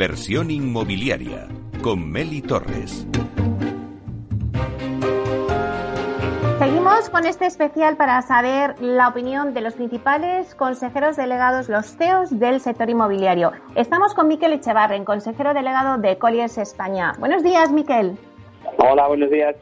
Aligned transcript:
Inversión 0.00 0.52
inmobiliaria 0.52 1.48
con 1.82 2.08
Meli 2.08 2.40
Torres. 2.40 3.04
Seguimos 6.60 7.10
con 7.10 7.26
este 7.26 7.46
especial 7.46 7.96
para 7.96 8.22
saber 8.22 8.76
la 8.80 9.08
opinión 9.08 9.54
de 9.54 9.60
los 9.60 9.74
principales 9.74 10.54
consejeros 10.54 11.16
delegados, 11.16 11.68
los 11.68 11.96
CEOs 11.96 12.38
del 12.38 12.60
sector 12.60 12.88
inmobiliario. 12.88 13.50
Estamos 13.74 14.14
con 14.14 14.28
Miquel 14.28 14.52
Echevarren, 14.52 15.04
consejero 15.04 15.52
delegado 15.52 15.98
de 15.98 16.16
Colliers 16.16 16.58
España. 16.58 17.14
Buenos 17.18 17.42
días, 17.42 17.72
Miquel. 17.72 18.16
Hola, 18.76 19.08
buenos 19.08 19.30
días. 19.30 19.56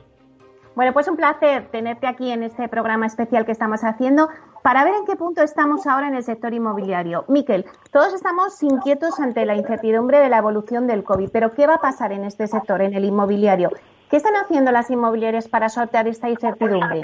Bueno, 0.75 0.93
pues 0.93 1.09
un 1.09 1.17
placer 1.17 1.68
tenerte 1.73 2.07
aquí 2.07 2.31
en 2.31 2.43
este 2.43 2.68
programa 2.68 3.07
especial 3.07 3.46
que 3.46 3.53
estamos 3.53 3.82
haciendo 3.84 4.29
para 4.66 4.84
ver 4.84 4.94
en 4.94 5.06
qué 5.06 5.14
punto 5.14 5.44
estamos 5.44 5.86
ahora 5.86 6.08
en 6.08 6.16
el 6.16 6.25
sector 6.25 6.52
inmobiliario. 6.52 7.25
Miquel, 7.29 7.64
todos 7.93 8.12
estamos 8.12 8.61
inquietos 8.64 9.20
ante 9.20 9.46
la 9.46 9.54
incertidumbre 9.54 10.18
de 10.18 10.29
la 10.29 10.39
evolución 10.39 10.89
del 10.89 11.04
COVID, 11.04 11.29
pero 11.32 11.54
¿qué 11.54 11.68
va 11.68 11.75
a 11.75 11.80
pasar 11.80 12.11
en 12.11 12.25
este 12.25 12.48
sector, 12.48 12.82
en 12.82 12.92
el 12.94 13.04
inmobiliario? 13.04 13.70
¿Qué 14.11 14.16
están 14.16 14.34
haciendo 14.34 14.72
las 14.72 14.90
inmobiliarias 14.90 15.46
para 15.46 15.68
sortear 15.68 16.08
esta 16.08 16.29
incertidumbre? 16.29 17.00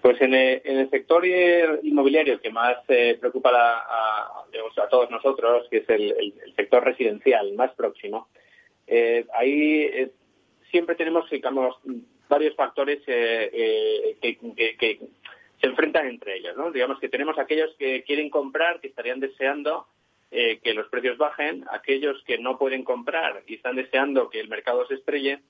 Pues 0.00 0.20
en 0.20 0.32
el, 0.32 0.88
sector 0.90 1.26
inmobiliario 1.26 2.40
que 2.40 2.50
más 2.50 2.76
eh, 2.86 3.16
preocupa 3.18 3.50
a, 3.52 4.44
todos 4.88 5.10
nosotros, 5.10 5.66
que 5.68 5.78
es 5.78 5.88
el, 5.88 6.34
sector 6.54 6.84
residencial 6.84 7.52
más 7.54 7.72
próximo, 7.72 8.28
eh, 8.86 9.26
ahí 9.34 9.80
eh, 9.92 10.12
siempre 10.70 10.94
tenemos, 10.94 11.28
varios 12.28 12.54
factores 12.54 13.00
eh, 13.06 14.16
eh, 14.22 14.38
que, 14.78 15.00
se 15.60 15.66
enfrentan 15.66 16.06
entre 16.06 16.36
ellos. 16.36 16.56
¿no? 16.56 16.70
Digamos 16.70 16.98
que 16.98 17.08
tenemos 17.08 17.38
aquellos 17.38 17.74
que 17.78 18.02
quieren 18.04 18.30
comprar, 18.30 18.80
que 18.80 18.88
estarían 18.88 19.20
deseando 19.20 19.86
eh, 20.30 20.58
que 20.62 20.74
los 20.74 20.88
precios 20.88 21.16
bajen, 21.18 21.64
aquellos 21.70 22.22
que 22.24 22.38
no 22.38 22.58
pueden 22.58 22.84
comprar 22.84 23.42
y 23.46 23.54
están 23.54 23.76
deseando 23.76 24.28
que 24.30 24.40
el 24.40 24.48
mercado 24.48 24.86
se 24.86 24.94
estrelle, 24.94 25.40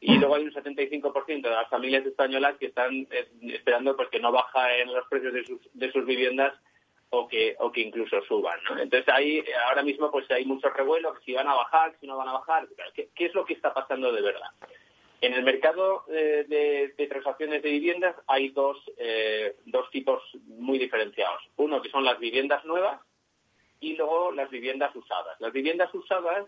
y 0.00 0.18
luego 0.18 0.34
hay 0.34 0.44
un 0.44 0.52
75% 0.52 1.42
de 1.42 1.50
las 1.50 1.68
familias 1.70 2.04
españolas 2.04 2.56
que 2.58 2.66
están 2.66 3.06
esperando 3.40 3.96
pues 3.96 4.08
que 4.10 4.20
no 4.20 4.32
bajen 4.32 4.92
los 4.92 5.06
precios 5.08 5.32
de 5.32 5.44
sus, 5.44 5.60
de 5.72 5.90
sus 5.92 6.04
viviendas 6.04 6.52
o 7.08 7.26
que, 7.26 7.56
o 7.58 7.72
que 7.72 7.80
incluso 7.80 8.20
suban. 8.28 8.58
¿no? 8.64 8.78
Entonces 8.78 9.08
ahí 9.08 9.42
ahora 9.66 9.82
mismo 9.82 10.10
pues 10.10 10.30
hay 10.30 10.44
mucho 10.44 10.68
revuelo, 10.68 11.14
si 11.24 11.32
van 11.32 11.48
a 11.48 11.54
bajar, 11.54 11.94
si 12.00 12.06
no 12.06 12.18
van 12.18 12.28
a 12.28 12.32
bajar, 12.32 12.68
¿qué, 12.94 13.08
qué 13.14 13.26
es 13.26 13.34
lo 13.34 13.46
que 13.46 13.54
está 13.54 13.72
pasando 13.72 14.12
de 14.12 14.20
verdad? 14.20 14.50
En 15.24 15.32
el 15.32 15.42
mercado 15.42 16.04
eh, 16.10 16.44
de, 16.98 17.06
transacciones 17.06 17.62
de 17.62 17.70
viviendas 17.70 18.14
hay 18.26 18.50
dos, 18.50 18.76
eh, 18.98 19.56
dos 19.64 19.88
tipos 19.90 20.22
muy 20.44 20.78
diferenciados. 20.78 21.40
Uno 21.56 21.80
que 21.80 21.88
son 21.88 22.04
las 22.04 22.18
viviendas 22.18 22.62
nuevas 22.66 23.00
y 23.80 23.96
luego 23.96 24.32
las 24.32 24.50
viviendas 24.50 24.94
usadas. 24.94 25.40
Las 25.40 25.50
viviendas 25.50 25.94
usadas, 25.94 26.46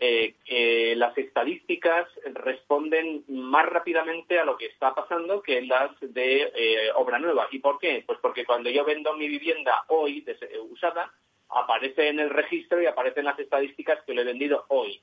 eh, 0.00 0.94
las 0.96 1.16
estadísticas 1.18 2.08
responden 2.32 3.22
más 3.28 3.66
rápidamente 3.66 4.38
a 4.38 4.46
lo 4.46 4.56
que 4.56 4.66
está 4.66 4.94
pasando 4.94 5.42
que 5.42 5.60
las 5.60 5.90
de 6.00 6.90
obra 6.94 7.18
nueva. 7.18 7.48
¿Y 7.50 7.58
por 7.58 7.78
qué? 7.78 8.02
Pues 8.06 8.18
porque 8.22 8.46
cuando 8.46 8.70
yo 8.70 8.86
vendo 8.86 9.12
mi 9.12 9.28
vivienda 9.28 9.84
hoy 9.88 10.24
usada, 10.70 11.12
aparece 11.50 12.08
en 12.08 12.20
el 12.20 12.30
registro 12.30 12.80
y 12.80 12.86
aparecen 12.86 13.26
las 13.26 13.38
estadísticas 13.38 14.02
que 14.06 14.14
le 14.14 14.22
he 14.22 14.24
vendido 14.24 14.64
hoy. 14.68 15.02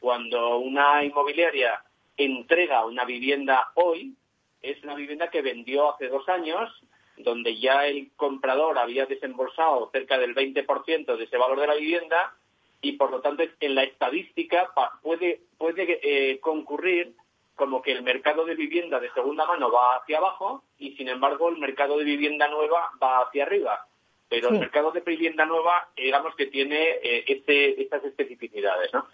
Cuando 0.00 0.58
una 0.58 1.04
inmobiliaria 1.04 1.80
entrega 2.16 2.84
una 2.84 3.04
vivienda 3.04 3.72
hoy 3.74 4.16
es 4.62 4.82
una 4.84 4.94
vivienda 4.94 5.28
que 5.28 5.42
vendió 5.42 5.92
hace 5.92 6.08
dos 6.08 6.28
años, 6.28 6.70
donde 7.16 7.58
ya 7.58 7.86
el 7.86 8.10
comprador 8.16 8.78
había 8.78 9.06
desembolsado 9.06 9.90
cerca 9.92 10.18
del 10.18 10.34
20% 10.34 11.16
de 11.16 11.24
ese 11.24 11.36
valor 11.36 11.60
de 11.60 11.66
la 11.66 11.74
vivienda 11.74 12.34
y 12.80 12.92
por 12.92 13.10
lo 13.10 13.20
tanto 13.20 13.44
en 13.60 13.74
la 13.74 13.82
estadística 13.82 14.72
puede, 15.02 15.40
puede 15.58 16.00
eh, 16.02 16.40
concurrir 16.40 17.14
como 17.54 17.82
que 17.82 17.92
el 17.92 18.02
mercado 18.02 18.44
de 18.44 18.54
vivienda 18.54 18.98
de 18.98 19.12
segunda 19.12 19.46
mano 19.46 19.70
va 19.70 19.96
hacia 19.96 20.18
abajo 20.18 20.64
y 20.78 20.92
sin 20.96 21.08
embargo 21.08 21.48
el 21.48 21.58
mercado 21.58 21.98
de 21.98 22.04
vivienda 22.04 22.48
nueva 22.48 22.90
va 23.00 23.22
hacia 23.22 23.44
arriba. 23.44 23.86
Pero 24.28 24.48
el 24.48 24.60
mercado 24.60 24.90
de 24.92 25.00
vivienda 25.00 25.44
nueva, 25.44 25.88
digamos 25.94 26.34
que 26.34 26.46
tiene 26.46 26.92
eh, 27.02 27.24
este, 27.26 27.82
estas 27.82 28.02
especificidades, 28.04 28.90
¿no? 28.94 29.06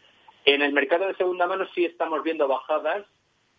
En 0.49 0.63
el 0.63 0.73
mercado 0.73 1.07
de 1.07 1.15
segunda 1.17 1.47
mano 1.47 1.67
sí 1.75 1.85
estamos 1.85 2.23
viendo 2.23 2.49
bajadas. 2.49 3.05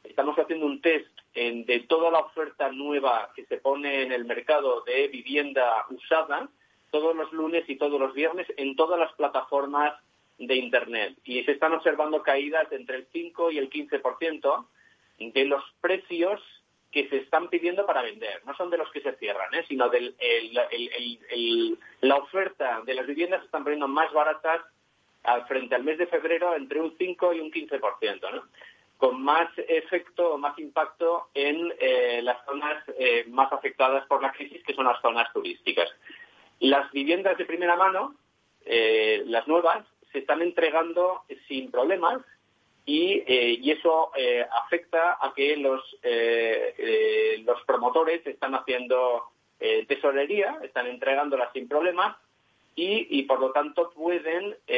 Estamos 0.04 0.36
haciendo 0.40 0.66
un 0.66 0.82
test 0.82 1.06
de 1.36 1.86
toda 1.88 2.10
la 2.10 2.18
oferta 2.18 2.72
nueva 2.72 3.30
que 3.36 3.46
se 3.46 3.58
pone 3.58 4.02
en 4.02 4.12
el 4.12 4.26
mercado 4.26 4.82
de 4.82 5.08
vivienda 5.08 5.86
usada 5.92 6.50
todos 6.90 7.16
los 7.16 7.32
lunes 7.32 7.64
y 7.68 7.76
todos 7.76 8.00
los 8.00 8.16
viernes 8.16 8.48
en 8.58 8.76
todas 8.76 9.00
las 9.00 9.14
plataformas 9.14 10.02
de 10.40 10.56
Internet. 10.56 11.16
Y 11.26 11.44
se 11.44 11.52
están 11.52 11.74
observando 11.74 12.24
caídas 12.24 12.72
entre 12.72 12.96
el 12.96 13.08
5 13.14 13.52
y 13.52 13.60
el 13.60 13.70
15% 13.70 14.66
de 15.20 15.46
los 15.46 15.64
precios 15.82 16.42
que 16.92 17.08
se 17.10 17.18
están 17.18 17.50
pidiendo 17.50 17.86
para 17.86 18.02
vender. 18.02 18.44
No 18.48 18.56
son 18.56 18.72
de 18.72 18.80
los 18.80 18.90
que 18.92 19.02
se 19.02 19.16
cierran, 19.18 19.54
¿eh? 19.54 19.64
sino 19.68 19.90
de 19.90 20.16
la 22.02 22.16
oferta 22.16 22.82
de 22.84 22.96
las 22.96 23.06
viviendas 23.06 23.42
se 23.42 23.46
están 23.46 23.62
poniendo 23.64 23.88
más 23.88 24.12
baratas 24.12 24.64
frente 25.48 25.76
al 25.76 25.84
mes 25.84 25.98
de 25.98 26.08
febrero 26.08 26.56
entre 26.56 26.80
un 26.80 26.96
5 26.98 27.34
y 27.34 27.40
un 27.40 27.52
15%, 27.52 28.32
¿no? 28.32 28.44
con 29.00 29.22
más 29.24 29.50
efecto 29.58 30.34
o 30.34 30.38
más 30.38 30.60
impacto 30.60 31.30
en 31.34 31.74
eh, 31.80 32.20
las 32.22 32.44
zonas 32.46 32.84
eh, 32.98 33.24
más 33.30 33.52
afectadas 33.54 34.06
por 34.08 34.22
la 34.22 34.34
crisis, 34.34 34.62
que 34.64 34.74
son 34.74 34.86
las 34.86 35.02
zonas 35.02 35.32
turísticas. 35.32 35.90
Las 36.60 36.92
viviendas 36.92 37.38
de 37.38 37.46
primera 37.46 37.78
mano, 37.78 38.16
eh, 38.66 39.24
las 39.26 39.48
nuevas, 39.48 39.86
se 40.12 40.20
están 40.20 40.42
entregando 40.42 41.24
sin 41.48 41.72
problemas 41.72 42.22
y, 42.86 43.24
y 43.26 43.72
eso 43.72 44.12
afecta 44.66 45.18
a 45.22 45.34
que 45.36 45.56
los, 45.56 45.82
los 47.46 47.62
promotores 47.68 48.26
están 48.26 48.56
haciendo 48.56 49.26
tesorería, 49.88 50.58
están 50.64 50.88
entregándolas 50.88 51.54
sin 51.54 51.70
problemas 51.70 52.18
y, 52.82 53.24
por 53.24 53.40
lo 53.40 53.52
tanto 53.52 53.92
pueden 53.92 54.56
eh, 54.68 54.69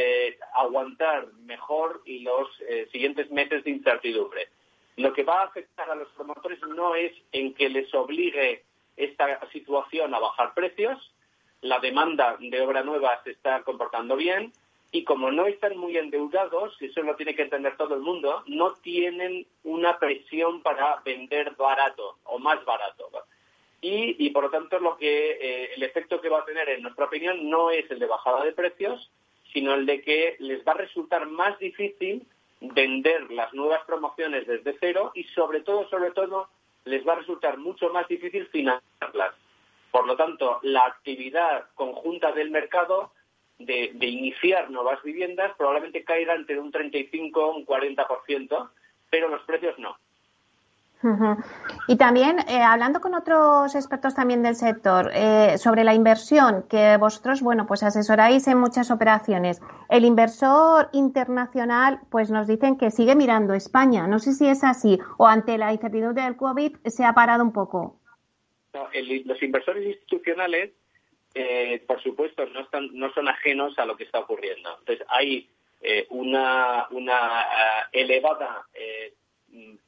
aguantar 0.62 1.28
mejor 1.46 2.02
los 2.06 2.50
eh, 2.68 2.88
siguientes 2.92 3.30
meses 3.32 3.64
de 3.64 3.72
incertidumbre. 3.72 4.50
Lo 4.98 5.14
que 5.14 5.24
va 5.24 5.42
a 5.42 5.46
afectar 5.46 5.90
a 5.90 5.96
los 5.96 6.10
promotores 6.10 6.60
no 6.62 6.96
es 6.96 7.12
en 7.32 7.54
que 7.54 7.70
les 7.70 7.94
obligue 7.94 8.64
esta 8.98 9.40
situación 9.52 10.14
a 10.14 10.20
bajar 10.20 10.54
precios, 10.54 11.14
la 11.62 11.80
demanda 11.80 12.38
de 12.40 12.62
obra 12.62 12.84
nueva 12.84 13.22
se 13.24 13.32
está 13.32 13.64
comportando 13.64 14.16
bien 14.16 14.52
y 14.92 15.04
como 15.04 15.32
no 15.32 15.46
están 15.46 15.78
muy 15.78 15.98
endeudados, 15.98 16.76
y 16.82 16.88
eso 16.88 17.02
lo 17.02 17.16
tiene 17.16 17.34
que 17.34 17.44
entender 17.44 17.78
todo 17.78 17.96
el 17.96 18.02
mundo, 18.02 18.44
no 18.48 18.74
tienen 18.74 19.48
una 19.64 19.98
presión 19.98 20.62
para 20.62 21.02
vender 21.06 21.52
barato 21.56 22.18
o 22.26 22.40
más 22.40 22.64
barato 22.66 23.10
y, 23.82 24.30
por 24.30 24.44
lo 24.44 24.50
tanto 24.52 24.80
lo 24.80 24.96
que 24.98 25.32
eh, 25.32 25.74
el 25.76 25.84
efecto 25.84 26.22
que 26.22 26.30
va 26.30 26.40
a 26.40 26.46
tener 26.46 26.70
en 26.70 26.84
nuestra 26.84 27.06
opinión 27.06 27.50
no 27.50 27.72
es 27.72 27.90
el 27.90 27.98
de 27.98 28.06
bajada 28.06 28.44
de 28.44 28.54
precios 28.54 29.10
sino 29.54 29.74
el 29.74 29.86
de 29.86 30.02
que 30.02 30.36
les 30.40 30.66
va 30.66 30.74
a 30.74 30.78
resultar 30.78 31.28
más 31.28 31.58
difícil 31.60 32.26
vender 32.62 33.32
las 33.32 33.54
nuevas 33.54 33.84
promociones 33.86 34.46
desde 34.48 34.78
cero 34.80 35.12
y 35.16 35.24
sobre 35.26 35.62
todo 35.62 35.90
sobre 35.90 36.12
todo 36.12 36.48
les 36.86 37.06
va 37.08 37.14
a 37.14 37.18
resultar 37.18 37.58
mucho 37.58 37.90
más 37.90 38.08
difícil 38.08 38.48
financiarlas 38.48 39.34
por 39.90 40.06
lo 40.06 40.16
tanto 40.16 40.60
la 40.62 40.86
actividad 40.86 41.66
conjunta 41.76 42.32
del 42.32 42.52
mercado 42.52 43.12
de, 43.58 43.92
de 43.94 44.08
iniciar 44.08 44.70
nuevas 44.70 45.02
viviendas 45.04 45.54
probablemente 45.58 46.04
caiga 46.04 46.36
entre 46.36 46.60
un 46.60 46.72
35 46.72 47.46
o 47.46 47.56
un 47.56 47.66
40% 47.66 48.70
pero 49.10 49.28
los 49.28 49.42
precios 49.44 49.78
no 49.80 49.98
y 51.88 51.98
también, 51.98 52.40
eh, 52.48 52.62
hablando 52.62 53.02
con 53.02 53.16
otros 53.16 53.74
expertos 53.76 54.14
también 54.14 54.44
del 54.44 54.56
sector, 54.56 55.12
eh, 55.14 55.58
sobre 55.58 55.84
la 55.84 55.94
inversión, 55.94 56.66
que 56.70 56.98
vosotros, 56.98 57.42
bueno, 57.42 57.66
pues 57.66 57.84
asesoráis 57.84 58.48
en 58.48 58.60
muchas 58.60 58.92
operaciones. 58.92 59.62
El 59.90 60.06
inversor 60.06 60.90
internacional, 60.94 62.00
pues 62.10 62.30
nos 62.30 62.48
dicen 62.48 62.78
que 62.78 62.92
sigue 62.92 63.16
mirando 63.16 63.54
España. 63.54 64.08
No 64.08 64.20
sé 64.20 64.34
si 64.34 64.48
es 64.48 64.64
así 64.64 65.00
o 65.18 65.28
ante 65.28 65.58
la 65.58 65.74
incertidumbre 65.74 66.24
del 66.24 66.36
COVID 66.36 66.78
se 66.86 67.04
ha 67.04 67.14
parado 67.14 67.44
un 67.44 67.52
poco. 67.52 68.00
los 68.74 69.44
inversores 69.44 69.86
institucionales, 69.86 70.72
eh, 71.34 71.84
por 71.88 72.02
supuesto, 72.04 72.46
no, 72.48 72.62
están, 72.62 72.90
no 72.94 73.12
son 73.14 73.28
ajenos 73.28 73.78
a 73.80 73.86
lo 73.86 73.98
que 73.98 74.04
está 74.04 74.20
ocurriendo. 74.20 74.70
Entonces, 74.80 75.06
hay 75.10 75.50
una, 76.12 76.86
una 76.92 77.44
elevada 77.92 78.68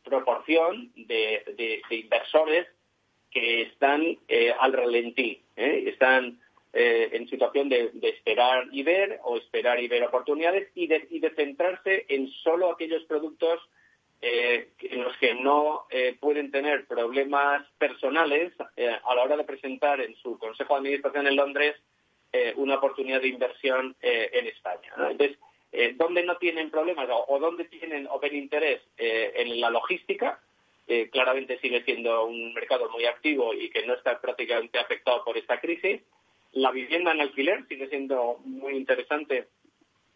proporción 0.03 0.91
de, 0.95 1.81
inversores 1.89 2.67
que 3.31 3.63
están 3.63 4.17
eh, 4.27 4.53
al 4.59 4.73
ralentí, 4.73 5.41
¿eh? 5.55 5.85
están 5.87 6.39
eh, 6.73 7.09
en 7.13 7.27
situación 7.29 7.69
de, 7.69 7.91
esperar 8.01 8.67
y 8.71 8.83
ver 8.83 9.19
o 9.23 9.37
esperar 9.37 9.81
y 9.81 9.87
ver 9.87 10.03
oportunidades 10.03 10.69
y 10.75 10.87
de, 10.87 11.07
y 11.09 11.19
de 11.19 11.31
centrarse 11.31 12.05
en 12.09 12.29
solo 12.43 12.71
aquellos 12.71 13.03
productos 13.05 13.59
en 14.25 15.03
los 15.03 15.17
que 15.17 15.35
no 15.35 15.85
pueden 16.21 16.49
tener 16.49 16.87
problemas 16.87 17.67
personales 17.77 18.53
a 18.57 19.15
la 19.15 19.21
hora 19.21 19.35
de 19.35 19.43
presentar 19.43 19.99
en 19.99 20.15
su 20.15 20.39
Consejo 20.39 20.75
de 20.75 20.79
Administración 20.79 21.27
en 21.27 21.35
Londres 21.35 21.75
una 22.55 22.75
oportunidad 22.75 23.19
de 23.19 23.27
inversión 23.27 23.97
en 23.99 24.47
España. 24.47 24.93
Entonces, 24.95 25.37
eh, 25.75 25.95
dónde 25.97 26.21
no 26.21 26.37
tienen 26.37 26.69
problemas 26.69 27.09
o, 27.09 27.39
dónde 27.39 27.65
tienen 27.65 28.07
o 28.07 28.19
interés 28.31 28.79
eh, 28.95 29.33
en 29.37 29.59
la 29.59 29.71
logística, 29.71 30.39
claramente 31.11 31.57
sigue 31.59 31.83
siendo 31.83 32.25
un 32.25 32.53
mercado 32.53 32.89
muy 32.91 33.05
activo 33.05 33.53
y 33.53 33.69
que 33.71 33.85
no 33.87 33.95
está 33.95 34.21
prácticamente 34.21 34.77
afectado 34.77 35.23
por 35.23 35.35
esta 35.37 35.59
crisis. 35.59 36.01
La 36.51 36.71
vivienda 36.71 37.13
en 37.13 37.21
alquiler 37.21 37.65
sigue 37.67 37.87
siendo 37.87 38.37
muy 38.43 38.75
interesante 38.75 39.47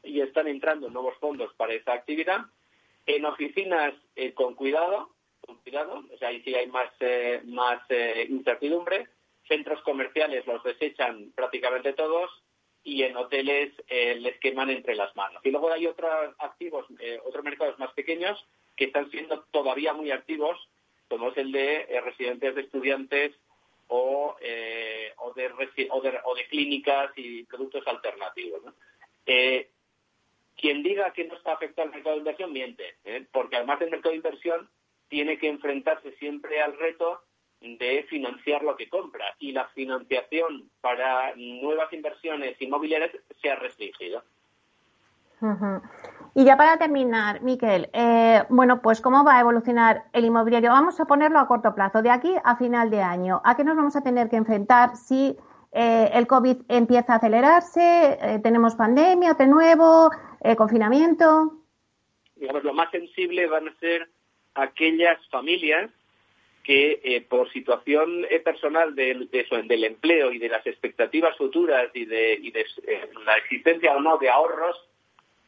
y 0.04 0.22
están 0.22 0.48
entrando 0.48 0.90
nuevos 0.90 1.18
fondos 1.20 1.52
para 1.56 1.74
esa 1.74 1.94
actividad. 1.94 2.42
En 3.08 3.26
oficinas, 3.26 3.94
con 4.36 4.54
cuidado, 4.54 5.10
con 5.40 5.56
cuidado, 5.64 6.04
o 6.12 6.26
ahí 6.26 6.42
sí 6.44 6.54
hay 6.54 6.68
más, 6.68 6.92
más 7.46 7.82
incertidumbre. 8.30 9.08
Centros 9.48 9.82
comerciales 9.82 10.46
los 10.46 10.62
desechan 10.64 11.32
prácticamente 11.34 11.94
todos 11.94 12.30
y 12.88 13.04
en 13.04 13.18
hoteles 13.18 13.74
eh, 13.90 14.16
les 14.16 14.40
queman 14.40 14.70
entre 14.70 14.96
las 14.96 15.14
manos. 15.14 15.42
Y 15.44 15.52
luego 15.52 15.70
hay 15.70 15.86
otros 15.88 16.34
activos, 16.40 16.86
eh, 17.00 17.20
otros 17.26 17.44
mercados 17.44 17.78
más 17.80 17.92
pequeños 17.92 18.42
que 18.78 18.86
están 18.86 19.12
siendo 19.12 19.42
todavía 19.52 19.92
muy 19.92 20.10
activos, 20.12 20.58
como 21.10 21.32
es 21.32 21.38
el 21.38 21.52
de 21.52 21.82
eh, 21.82 22.00
residentes 22.00 22.56
de 22.56 22.62
estudiantes 22.62 23.36
o, 23.90 24.38
o, 25.18 25.34
de, 25.34 25.90
o, 25.92 26.36
de, 26.36 26.48
clínicas 26.48 27.12
y 27.18 27.44
productos 27.44 27.86
alternativos. 27.88 28.62
quien 30.56 30.82
diga 30.82 31.12
que 31.12 31.26
no 31.26 31.36
está 31.36 31.54
afectado 31.54 31.90
al 31.90 31.94
mercado 31.94 32.16
de 32.16 32.20
inversión 32.20 32.54
miente, 32.54 32.96
porque 33.34 33.58
además 33.58 33.80
del 33.80 33.92
mercado 33.92 34.12
de 34.12 34.18
inversión 34.18 34.70
tiene 35.10 35.38
que 35.38 35.50
enfrentarse 35.50 36.14
siempre 36.20 36.62
al 36.62 36.78
reto 36.78 37.22
de 37.62 38.06
financiar 38.10 38.64
lo 38.64 38.76
que 38.76 38.90
compra 38.90 39.26
y 39.40 39.52
la 39.52 39.68
financiación 39.70 40.70
para 40.82 41.36
nuevas 41.36 41.92
inversiones 41.92 42.62
inmobiliarias 42.62 43.12
se 43.42 43.50
ha 43.50 43.56
restringido. 43.56 44.24
Y 46.34 46.46
ya 46.46 46.58
para 46.58 46.78
terminar, 46.78 47.42
Miquel, 47.42 47.90
eh, 47.94 48.44
bueno, 48.50 48.82
pues 48.82 49.02
¿cómo 49.02 49.24
va 49.24 49.38
a 49.38 49.42
evolucionar 49.42 50.06
el 50.14 50.26
inmobiliario? 50.26 50.72
Vamos 50.72 51.00
a 51.00 51.06
ponerlo 51.06 51.40
a 51.40 51.48
corto 51.48 51.76
plazo, 51.76 52.02
de 52.02 52.10
aquí 52.10 52.34
a 52.44 52.56
final 52.56 52.90
de 52.90 53.02
año. 53.02 53.42
¿A 53.44 53.56
qué 53.56 53.64
nos 53.64 53.76
vamos 53.76 53.96
a 53.96 54.02
tener 54.02 54.30
que 54.30 54.36
enfrentar 54.36 54.96
si 54.96 55.38
eh, 55.72 56.10
el 56.14 56.26
COVID 56.26 56.58
empieza 56.70 57.14
a 57.14 57.16
acelerarse? 57.18 58.18
Eh, 58.22 58.40
¿Tenemos 58.42 58.76
pandemia 58.76 59.34
de 59.34 59.48
nuevo? 59.48 60.10
¿Confinamiento? 60.56 61.54
Digamos, 62.36 62.64
lo 62.64 62.74
más 62.74 62.90
sensible 62.92 63.48
van 63.48 63.68
a 63.68 63.74
ser 63.80 64.08
aquellas 64.54 65.18
familias 65.30 65.92
que 66.68 67.00
eh, 67.02 67.22
por 67.22 67.50
situación 67.54 68.26
eh, 68.30 68.42
personal 68.42 68.94
del, 68.94 69.30
del 69.32 69.84
empleo 69.86 70.34
y 70.34 70.38
de 70.38 70.50
las 70.50 70.68
expectativas 70.68 71.38
futuras 71.38 71.90
y 71.94 72.04
de, 72.04 72.34
eh, 72.34 73.10
la 73.26 73.38
existencia 73.38 73.96
o 73.96 74.02
no 74.02 74.18
de 74.18 74.30
ahorros, 74.30 74.76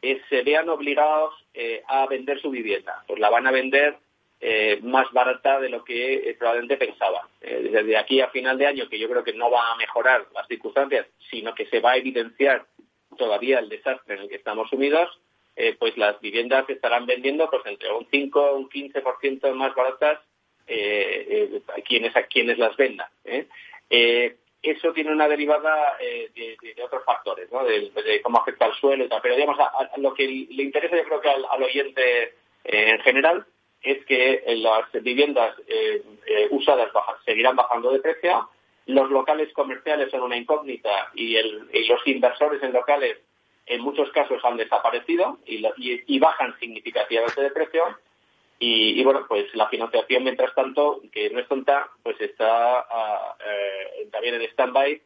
se 0.00 0.42
vean 0.42 0.70
obligados 0.70 1.34
a 1.86 2.06
vender 2.06 2.40
su 2.40 2.48
vivienda. 2.48 3.04
Pues 3.06 3.20
la 3.20 3.28
van 3.28 3.46
a 3.46 3.50
vender 3.50 3.98
más 4.80 5.12
barata 5.12 5.60
de 5.60 5.68
lo 5.68 5.84
que 5.84 6.34
probablemente 6.38 6.78
pensaban. 6.78 7.26
desde 7.42 7.98
aquí 7.98 8.22
a 8.22 8.30
final 8.30 8.56
de 8.56 8.66
año, 8.66 8.88
que 8.88 8.98
yo 8.98 9.10
creo 9.10 9.22
que 9.22 9.34
no 9.34 9.50
va 9.50 9.72
a 9.72 9.76
mejorar 9.76 10.24
las 10.34 10.48
circunstancias, 10.48 11.06
sino 11.30 11.54
que 11.54 11.66
se 11.66 11.80
va 11.80 11.90
a 11.90 11.96
evidenciar 11.98 12.64
todavía 13.18 13.58
el 13.58 13.68
desastre 13.68 14.14
en 14.14 14.22
el 14.22 14.28
que 14.30 14.36
estamos 14.36 14.70
sumidos, 14.70 15.20
pues 15.78 15.94
las 15.98 16.18
viviendas 16.22 16.64
se 16.64 16.72
estarán 16.72 17.04
vendiendo 17.04 17.50
pues 17.50 17.66
entre 17.66 17.92
un 17.92 18.06
5 18.10 18.40
o 18.40 18.56
un 18.56 18.70
15% 18.70 19.52
más 19.52 19.74
baratas 19.74 20.20
eh, 20.72 21.26
eh, 21.28 21.62
a, 21.76 21.80
quienes, 21.80 22.14
a 22.14 22.22
quienes 22.22 22.56
las 22.56 22.76
vendan. 22.76 23.08
¿eh? 23.24 23.48
eh 23.90 24.36
eso 24.62 24.92
tiene 24.92 25.10
una 25.10 25.26
derivada 25.26 25.96
de, 25.98 26.56
otros 26.84 27.02
factores, 27.04 27.50
¿no? 27.50 27.64
de, 27.64 28.20
cómo 28.22 28.38
afecta 28.38 28.66
al 28.66 28.74
suelo 28.74 29.04
y 29.04 29.08
tal. 29.08 29.20
Pero 29.22 29.34
digamos, 29.34 29.58
a, 29.58 29.90
lo 29.96 30.12
que 30.12 30.26
le 30.26 30.62
interesa 30.62 30.96
yo 30.96 31.04
creo 31.04 31.20
que 31.22 31.30
al, 31.30 31.62
oyente 31.62 32.34
en 32.64 33.00
general 33.00 33.46
es 33.80 34.04
que 34.04 34.44
las 34.58 34.84
viviendas 35.02 35.56
usadas 36.50 36.90
seguirán 37.24 37.56
bajando 37.56 37.90
de 37.90 38.00
precio, 38.00 38.50
los 38.84 39.10
locales 39.10 39.50
comerciales 39.54 40.10
son 40.10 40.24
una 40.24 40.36
incógnita 40.36 41.10
y, 41.14 41.40
los 41.88 42.06
inversores 42.06 42.62
en 42.62 42.74
locales 42.74 43.16
en 43.64 43.80
muchos 43.80 44.12
casos 44.12 44.44
han 44.44 44.58
desaparecido 44.58 45.38
y, 45.46 45.64
y 45.78 46.18
bajan 46.18 46.54
significativamente 46.60 47.40
de 47.40 47.50
precio 47.50 47.96
y, 48.62 49.02
bueno, 49.02 49.24
pues 49.26 49.46
la 49.54 49.68
financiación, 49.68 50.22
mientras 50.22 50.54
tanto, 50.54 51.00
que 51.10 51.30
no 51.30 51.40
es 51.40 51.48
tonta, 51.48 51.88
pues 52.02 52.20
está 52.20 52.80
ah, 52.80 53.34
eh, 53.40 54.06
también 54.12 54.34
en 54.34 54.42
stand-by 54.42 55.00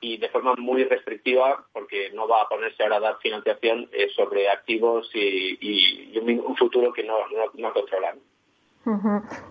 y 0.00 0.16
de 0.16 0.28
forma 0.28 0.54
muy 0.54 0.84
restrictiva 0.84 1.64
porque 1.72 2.10
no 2.14 2.28
va 2.28 2.42
a 2.42 2.48
ponerse 2.48 2.84
ahora 2.84 2.96
a 2.96 3.00
dar 3.00 3.18
financiación 3.18 3.88
eh, 3.92 4.08
sobre 4.14 4.48
activos 4.48 5.10
y, 5.12 6.16
un, 6.18 6.56
futuro 6.56 6.92
que 6.92 7.02
no, 7.02 7.16
no, 7.54 7.72
controlan. 7.72 8.18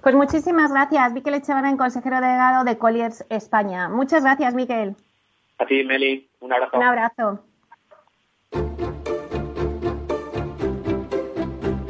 Pues 0.01 0.15
muchísimas 0.15 0.71
gracias, 0.71 1.11
Miquel 1.11 1.35
Echevarren, 1.35 1.77
consejero 1.77 2.15
delegado 2.15 2.63
de 2.63 2.77
Colliers 2.77 3.25
España. 3.29 3.89
Muchas 3.89 4.23
gracias, 4.23 4.53
Miquel. 4.55 4.95
A 5.57 5.65
ti, 5.65 5.83
Meli. 5.83 6.29
Un 6.39 6.53
abrazo. 6.53 6.77
Un 6.77 6.83
abrazo. 6.83 7.48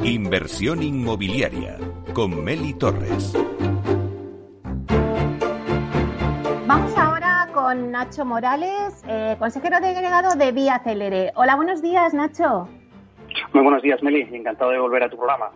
Inversión 0.10 0.82
inmobiliaria 0.82 1.78
con 2.16 2.44
Meli 2.44 2.74
Torres. 2.74 3.32
Vamos 6.66 6.98
ahora 6.98 7.48
con 7.54 7.92
Nacho 7.92 8.26
Morales, 8.26 9.04
eh, 9.08 9.36
consejero 9.38 9.80
delegado 9.80 10.34
de 10.36 10.52
Vía 10.52 10.82
Celere. 10.84 11.32
Hola, 11.36 11.56
buenos 11.56 11.84
días, 11.84 12.16
Nacho. 12.16 12.68
Muy 13.54 13.62
buenos 13.62 13.84
días, 13.84 14.02
Meli. 14.02 14.22
Encantado 14.34 14.72
de 14.72 14.80
volver 14.80 15.04
a 15.04 15.12
tu 15.12 15.16
programa. 15.18 15.52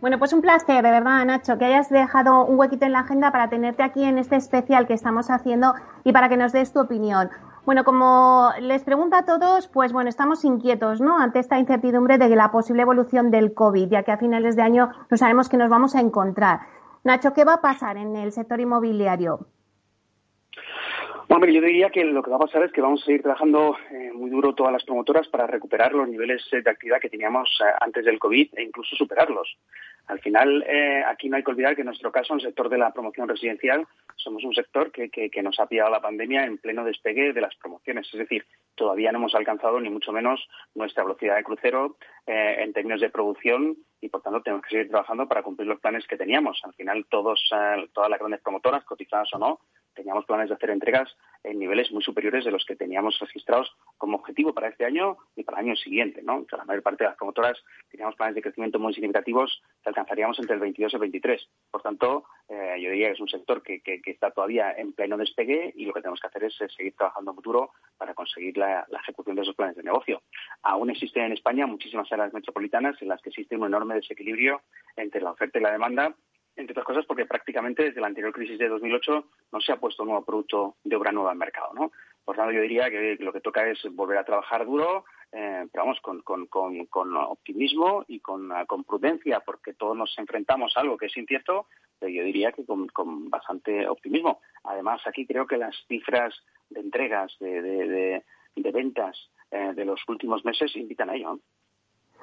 Bueno, 0.00 0.18
pues 0.18 0.32
un 0.32 0.40
placer, 0.40 0.82
de 0.82 0.90
verdad, 0.90 1.26
Nacho, 1.26 1.58
que 1.58 1.66
hayas 1.66 1.90
dejado 1.90 2.46
un 2.46 2.58
huequito 2.58 2.86
en 2.86 2.92
la 2.92 3.00
agenda 3.00 3.30
para 3.30 3.50
tenerte 3.50 3.82
aquí 3.82 4.04
en 4.04 4.16
este 4.16 4.36
especial 4.36 4.86
que 4.86 4.94
estamos 4.94 5.30
haciendo 5.30 5.74
y 6.02 6.12
para 6.12 6.30
que 6.30 6.38
nos 6.38 6.52
des 6.52 6.72
tu 6.72 6.80
opinión. 6.80 7.28
Bueno, 7.64 7.84
como 7.84 8.50
les 8.60 8.82
pregunto 8.82 9.14
a 9.14 9.24
todos, 9.24 9.68
pues 9.68 9.92
bueno, 9.92 10.08
estamos 10.10 10.44
inquietos, 10.44 11.00
¿no? 11.00 11.20
Ante 11.20 11.38
esta 11.38 11.60
incertidumbre 11.60 12.18
de 12.18 12.28
la 12.34 12.50
posible 12.50 12.82
evolución 12.82 13.30
del 13.30 13.54
COVID, 13.54 13.88
ya 13.88 14.02
que 14.02 14.10
a 14.10 14.18
finales 14.18 14.56
de 14.56 14.62
año 14.62 14.90
no 15.08 15.16
sabemos 15.16 15.48
que 15.48 15.56
nos 15.56 15.70
vamos 15.70 15.94
a 15.94 16.00
encontrar. 16.00 16.62
Nacho, 17.04 17.32
¿qué 17.32 17.44
va 17.44 17.54
a 17.54 17.60
pasar 17.60 17.98
en 17.98 18.16
el 18.16 18.32
sector 18.32 18.60
inmobiliario? 18.60 19.46
Bueno, 21.28 21.46
yo 21.46 21.60
diría 21.60 21.90
que 21.90 22.04
lo 22.04 22.20
que 22.22 22.30
va 22.30 22.36
a 22.36 22.40
pasar 22.40 22.64
es 22.64 22.72
que 22.72 22.80
vamos 22.80 23.02
a 23.02 23.06
seguir 23.06 23.22
trabajando 23.22 23.76
eh, 23.92 24.10
muy 24.12 24.28
duro 24.28 24.54
todas 24.54 24.72
las 24.72 24.84
promotoras 24.84 25.28
para 25.28 25.46
recuperar 25.46 25.92
los 25.92 26.08
niveles 26.08 26.42
de 26.50 26.68
actividad 26.68 27.00
que 27.00 27.08
teníamos 27.08 27.48
eh, 27.60 27.72
antes 27.80 28.04
del 28.04 28.18
COVID 28.18 28.48
e 28.56 28.62
incluso 28.64 28.96
superarlos. 28.96 29.56
Al 30.08 30.20
final, 30.20 30.64
eh, 30.66 31.02
aquí 31.06 31.28
no 31.28 31.36
hay 31.36 31.44
que 31.44 31.50
olvidar 31.50 31.74
que 31.74 31.82
en 31.82 31.86
nuestro 31.86 32.10
caso, 32.10 32.32
en 32.32 32.40
el 32.40 32.46
sector 32.46 32.68
de 32.68 32.78
la 32.78 32.92
promoción 32.92 33.28
residencial, 33.28 33.86
somos 34.16 34.44
un 34.44 34.54
sector 34.54 34.90
que, 34.90 35.30
nos 35.42 35.58
ha 35.58 35.66
pillado 35.66 35.90
la 35.90 36.00
pandemia 36.00 36.44
en 36.44 36.58
pleno 36.58 36.84
despegue 36.84 37.32
de 37.32 37.40
las 37.40 37.54
promociones. 37.56 38.08
Es 38.12 38.18
decir, 38.18 38.44
todavía 38.74 39.10
no 39.12 39.18
hemos 39.18 39.34
alcanzado 39.34 39.80
ni 39.80 39.90
mucho 39.90 40.12
menos 40.12 40.46
nuestra 40.74 41.04
velocidad 41.04 41.36
de 41.36 41.44
crucero 41.44 41.96
eh, 42.26 42.56
en 42.58 42.72
términos 42.72 43.00
de 43.00 43.10
producción 43.10 43.76
y, 44.00 44.08
por 44.08 44.22
tanto, 44.22 44.42
tenemos 44.42 44.64
que 44.64 44.76
seguir 44.76 44.90
trabajando 44.90 45.26
para 45.28 45.42
cumplir 45.42 45.68
los 45.68 45.80
planes 45.80 46.06
que 46.06 46.16
teníamos. 46.16 46.60
Al 46.64 46.74
final, 46.74 47.06
todos, 47.08 47.42
eh, 47.54 47.88
todas 47.92 48.10
las 48.10 48.18
grandes 48.18 48.40
promotoras, 48.40 48.84
cotizadas 48.84 49.32
o 49.34 49.38
no, 49.38 49.60
teníamos 49.94 50.24
planes 50.24 50.48
de 50.48 50.54
hacer 50.54 50.70
entregas 50.70 51.08
en 51.44 51.58
niveles 51.58 51.90
muy 51.92 52.02
superiores 52.02 52.44
de 52.44 52.50
los 52.50 52.64
que 52.64 52.76
teníamos 52.76 53.18
registrados 53.18 53.70
como 53.98 54.16
objetivo 54.16 54.54
para 54.54 54.68
este 54.68 54.84
año 54.84 55.16
y 55.36 55.42
para 55.42 55.60
el 55.60 55.66
año 55.66 55.76
siguiente. 55.76 56.22
¿no? 56.22 56.46
la 56.50 56.64
mayor 56.64 56.82
parte 56.82 57.04
de 57.04 57.10
las 57.10 57.16
promotoras 57.16 57.58
teníamos 57.90 58.16
planes 58.16 58.34
de 58.34 58.42
crecimiento 58.42 58.78
muy 58.78 58.94
significativos 58.94 59.62
que 59.82 59.90
alcanzaríamos 59.92 60.38
entre 60.38 60.54
el 60.54 60.60
22 60.60 60.92
y 60.92 60.96
el 60.96 61.00
23. 61.00 61.48
Por 61.70 61.82
tanto, 61.82 62.24
eh, 62.48 62.76
yo 62.80 62.90
diría 62.90 63.08
que 63.08 63.14
es 63.14 63.20
un 63.20 63.28
sector 63.28 63.62
que, 63.62 63.82
está 64.04 64.30
todavía 64.30 64.72
en 64.72 64.92
pleno 64.92 65.16
despegue 65.16 65.72
y 65.76 65.84
lo 65.84 65.92
que 65.92 66.00
tenemos 66.00 66.20
que 66.20 66.26
hacer 66.26 66.44
es, 66.44 66.56
seguir 66.76 66.94
trabajando 66.96 67.30
en 67.30 67.36
futuro 67.36 67.70
para 67.96 68.14
conseguir 68.14 68.56
la, 68.56 68.86
ejecución 69.02 69.36
de 69.36 69.42
esos 69.42 69.54
planes 69.54 69.76
de 69.76 69.82
negocio. 69.82 70.22
Aún 70.62 70.90
existen 70.90 71.24
en 71.24 71.32
España 71.32 71.66
muchísimas 71.66 72.10
áreas 72.12 72.32
metropolitanas 72.32 73.00
en 73.00 73.08
las 73.08 73.20
que 73.20 73.30
existe 73.30 73.56
un 73.56 73.66
enorme 73.66 73.94
desequilibrio 73.94 74.62
entre 74.96 75.20
la 75.20 75.32
oferta 75.32 75.58
y 75.58 75.62
la 75.62 75.72
demanda 75.72 76.14
entre 76.54 76.72
otras 76.72 76.84
cosas 76.84 77.06
porque 77.06 77.24
prácticamente 77.24 77.84
desde 77.84 78.00
la 78.02 78.08
anterior 78.08 78.30
crisis 78.30 78.58
de 78.58 78.68
2008 78.68 79.24
no 79.52 79.60
se 79.60 79.72
ha 79.72 79.80
puesto 79.80 80.02
un 80.02 80.10
nuevo 80.10 80.24
producto 80.24 80.76
de 80.84 80.96
obra 80.96 81.10
nueva 81.10 81.30
al 81.30 81.38
mercado, 81.38 81.72
¿no? 81.72 81.92
Por 82.24 82.36
tanto, 82.36 82.52
yo 82.52 82.60
diría 82.60 82.90
que 82.90 83.16
lo 83.18 83.32
que 83.32 83.40
toca 83.40 83.66
es 83.68 83.80
volver 83.90 84.18
a 84.18 84.24
trabajar 84.24 84.64
duro, 84.64 85.04
eh, 85.32 85.66
pero 85.72 85.84
vamos, 85.84 85.98
con, 86.00 86.20
con, 86.20 86.46
con, 86.46 87.16
optimismo 87.16 88.04
y 88.06 88.20
con, 88.20 88.50
con, 88.66 88.84
prudencia, 88.84 89.40
porque 89.40 89.72
todos 89.72 89.96
nos 89.96 90.16
enfrentamos 90.18 90.76
a 90.76 90.80
algo 90.80 90.98
que 90.98 91.06
es 91.06 91.16
incierto, 91.16 91.68
pero 91.98 92.12
yo 92.12 92.22
diría 92.22 92.52
que 92.52 92.66
con, 92.66 93.30
bastante 93.30 93.88
optimismo. 93.88 94.40
Además, 94.64 95.00
aquí 95.06 95.26
creo 95.26 95.46
que 95.46 95.56
las 95.56 95.74
cifras 95.88 96.34
de 96.68 96.80
entregas, 96.80 97.32
de, 97.40 97.62
de, 97.62 98.22
de, 98.56 98.72
ventas 98.72 99.30
eh, 99.50 99.72
de 99.74 99.84
los 99.86 100.00
últimos 100.06 100.44
meses 100.44 100.76
invitan 100.76 101.08
a 101.08 101.16
ello. 101.16 101.38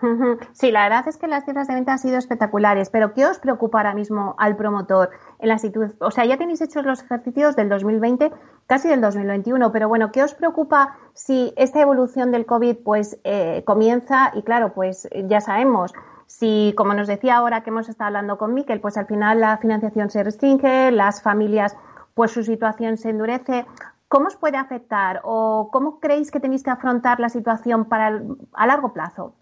Sí, 0.53 0.71
la 0.71 0.83
verdad 0.83 1.07
es 1.07 1.17
que 1.17 1.27
las 1.27 1.45
cifras 1.45 1.67
de 1.67 1.75
venta 1.75 1.93
han 1.93 1.99
sido 1.99 2.17
espectaculares, 2.17 2.89
pero 2.89 3.13
¿qué 3.13 3.25
os 3.25 3.39
preocupa 3.39 3.79
ahora 3.79 3.93
mismo 3.93 4.35
al 4.37 4.55
promotor 4.55 5.09
en 5.39 5.49
la 5.49 5.57
situación? 5.57 5.97
O 5.99 6.11
sea, 6.11 6.25
ya 6.25 6.37
tenéis 6.37 6.61
hechos 6.61 6.85
los 6.85 7.03
ejercicios 7.03 7.55
del 7.55 7.69
2020, 7.69 8.31
casi 8.67 8.87
del 8.87 9.01
2021, 9.01 9.71
pero 9.71 9.87
bueno, 9.87 10.11
¿qué 10.11 10.23
os 10.23 10.33
preocupa 10.33 10.97
si 11.13 11.53
esta 11.57 11.81
evolución 11.81 12.31
del 12.31 12.45
COVID 12.45 12.77
pues 12.83 13.19
eh, 13.23 13.63
comienza 13.65 14.31
y 14.33 14.43
claro, 14.43 14.73
pues 14.73 15.07
ya 15.27 15.41
sabemos 15.41 15.93
si, 16.27 16.73
como 16.77 16.93
nos 16.93 17.07
decía 17.07 17.37
ahora 17.37 17.63
que 17.63 17.71
hemos 17.71 17.89
estado 17.89 18.07
hablando 18.07 18.37
con 18.37 18.53
Miquel, 18.53 18.81
pues 18.81 18.97
al 18.97 19.07
final 19.07 19.41
la 19.41 19.57
financiación 19.57 20.11
se 20.11 20.23
restringe, 20.23 20.91
las 20.91 21.23
familias 21.23 21.75
pues 22.13 22.31
su 22.31 22.43
situación 22.43 22.97
se 22.97 23.09
endurece. 23.09 23.65
¿Cómo 24.07 24.27
os 24.27 24.35
puede 24.35 24.57
afectar 24.57 25.21
o 25.23 25.69
cómo 25.71 25.99
creéis 25.99 26.31
que 26.31 26.39
tenéis 26.39 26.63
que 26.63 26.69
afrontar 26.69 27.19
la 27.19 27.29
situación 27.29 27.85
para 27.85 28.21
a 28.53 28.67
largo 28.67 28.93
plazo? 28.93 29.38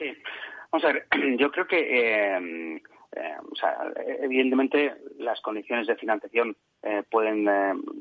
Sí, 0.00 0.16
vamos 0.72 0.84
a 0.86 0.92
ver, 0.94 1.06
yo 1.38 1.50
creo 1.50 1.66
que, 1.66 1.78
eh, 1.78 2.80
eh, 3.12 4.16
evidentemente 4.22 4.96
las 5.18 5.38
condiciones 5.42 5.86
de 5.86 5.96
financiación 5.96 6.56
eh, 6.82 7.02
pueden, 7.10 7.44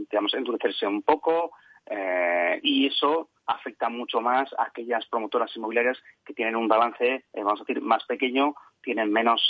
digamos, 0.10 0.34
endurecerse 0.34 0.88
un 0.88 1.03
poco 1.03 1.51
y 2.62 2.86
eso 2.86 3.32
afecta 3.48 3.89
mucho 3.89 4.22
más 4.22 4.53
a 4.53 4.65
aquellas 4.65 5.06
promotoras 5.08 5.53
inmobiliarias 5.56 5.98
que 6.24 6.36
tienen 6.36 6.56
un 6.56 6.68
balance, 6.68 7.25
vamos 7.34 7.60
a 7.60 7.63
decir, 7.63 7.82
más 7.82 8.06
pequeño, 8.06 8.53
tienen 8.84 9.12
menos, 9.12 9.50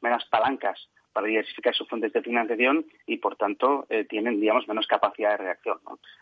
menos 0.00 0.24
palancas 0.30 0.88
para 1.16 1.28
diversificar 1.28 1.74
sus 1.74 1.88
fuentes 1.88 2.12
de 2.12 2.20
financiación 2.20 2.84
y, 3.06 3.16
por 3.16 3.36
tanto, 3.36 3.86
eh, 3.88 4.04
tienen, 4.04 4.38
digamos, 4.38 4.68
menos 4.68 4.86
capacidad 4.86 5.30
de 5.30 5.36
reacción. 5.38 5.78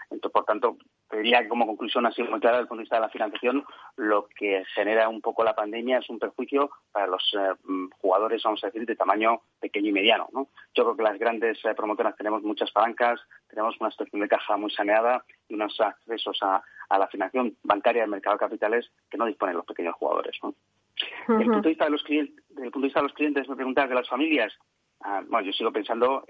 Entonces, 0.09 0.31
por 0.33 0.45
tanto, 0.45 0.77
diría 1.17 1.43
que 1.43 1.49
como 1.49 1.67
conclusión 1.67 2.07
así 2.07 2.23
muy 2.23 2.41
clara 2.41 2.57
desde 2.57 2.63
el 2.63 2.69
punto 2.69 2.81
de 2.81 2.85
vista 2.85 2.97
de 2.97 3.03
la 3.03 3.09
financiación, 3.09 3.65
lo 3.97 4.29
que 4.29 4.65
genera 4.75 5.09
un 5.09 5.21
poco 5.21 5.45
la 5.45 5.55
pandemia 5.55 5.99
es 5.99 6.09
un 6.11 6.19
perjuicio 6.19 6.71
para 6.93 7.07
los 7.07 7.23
eh, 7.39 7.55
mm, 7.65 7.89
jugadores, 8.01 8.43
vamos 8.43 8.63
a 8.65 8.69
decir, 8.69 8.87
de 8.87 8.97
tamaño 8.97 9.41
pequeño 9.61 9.89
y 9.89 9.93
mediano. 9.93 10.29
Yo 10.75 10.85
creo 10.85 10.97
que 10.97 11.03
las 11.03 11.19
grandes 11.19 11.59
eh, 11.65 11.75
promotoras 11.75 12.17
tenemos 12.17 12.43
muchas 12.43 12.71
palancas, 12.71 13.21
tenemos 13.49 13.75
una 13.81 13.91
situación 13.91 14.23
de 14.23 14.29
caja 14.29 14.57
muy 14.57 14.71
saneada 14.71 15.25
y 15.49 15.55
unos 15.55 15.81
accesos 15.81 16.39
a, 16.43 16.63
la 16.97 17.09
financiación 17.09 17.57
bancaria 17.65 18.03
del 18.03 18.11
mercado 18.11 18.37
de 18.37 18.41
capitales 18.41 18.89
que 19.11 19.19
no 19.19 19.27
disponen 19.27 19.57
los 19.57 19.67
pequeños 19.67 19.97
jugadores. 19.97 20.39
Desde 21.27 21.43
el 21.43 21.51
punto 21.51 21.63
de 21.63 21.69
vista 21.71 21.87
de 21.87 21.91
los 21.91 22.05
clientes, 22.05 22.45
desde 22.51 22.67
el 22.67 22.71
punto 22.71 22.85
de 22.85 22.87
vista 22.87 23.01
de 23.01 23.07
los 23.09 23.15
clientes, 23.15 23.49
me 23.49 23.57
preguntaba 23.57 23.89
que 23.89 23.95
las 23.95 24.09
familias 24.09 24.53
Ah, 25.05 25.23
bueno, 25.29 25.47
yo 25.47 25.53
sigo 25.53 25.71
pensando, 25.71 26.25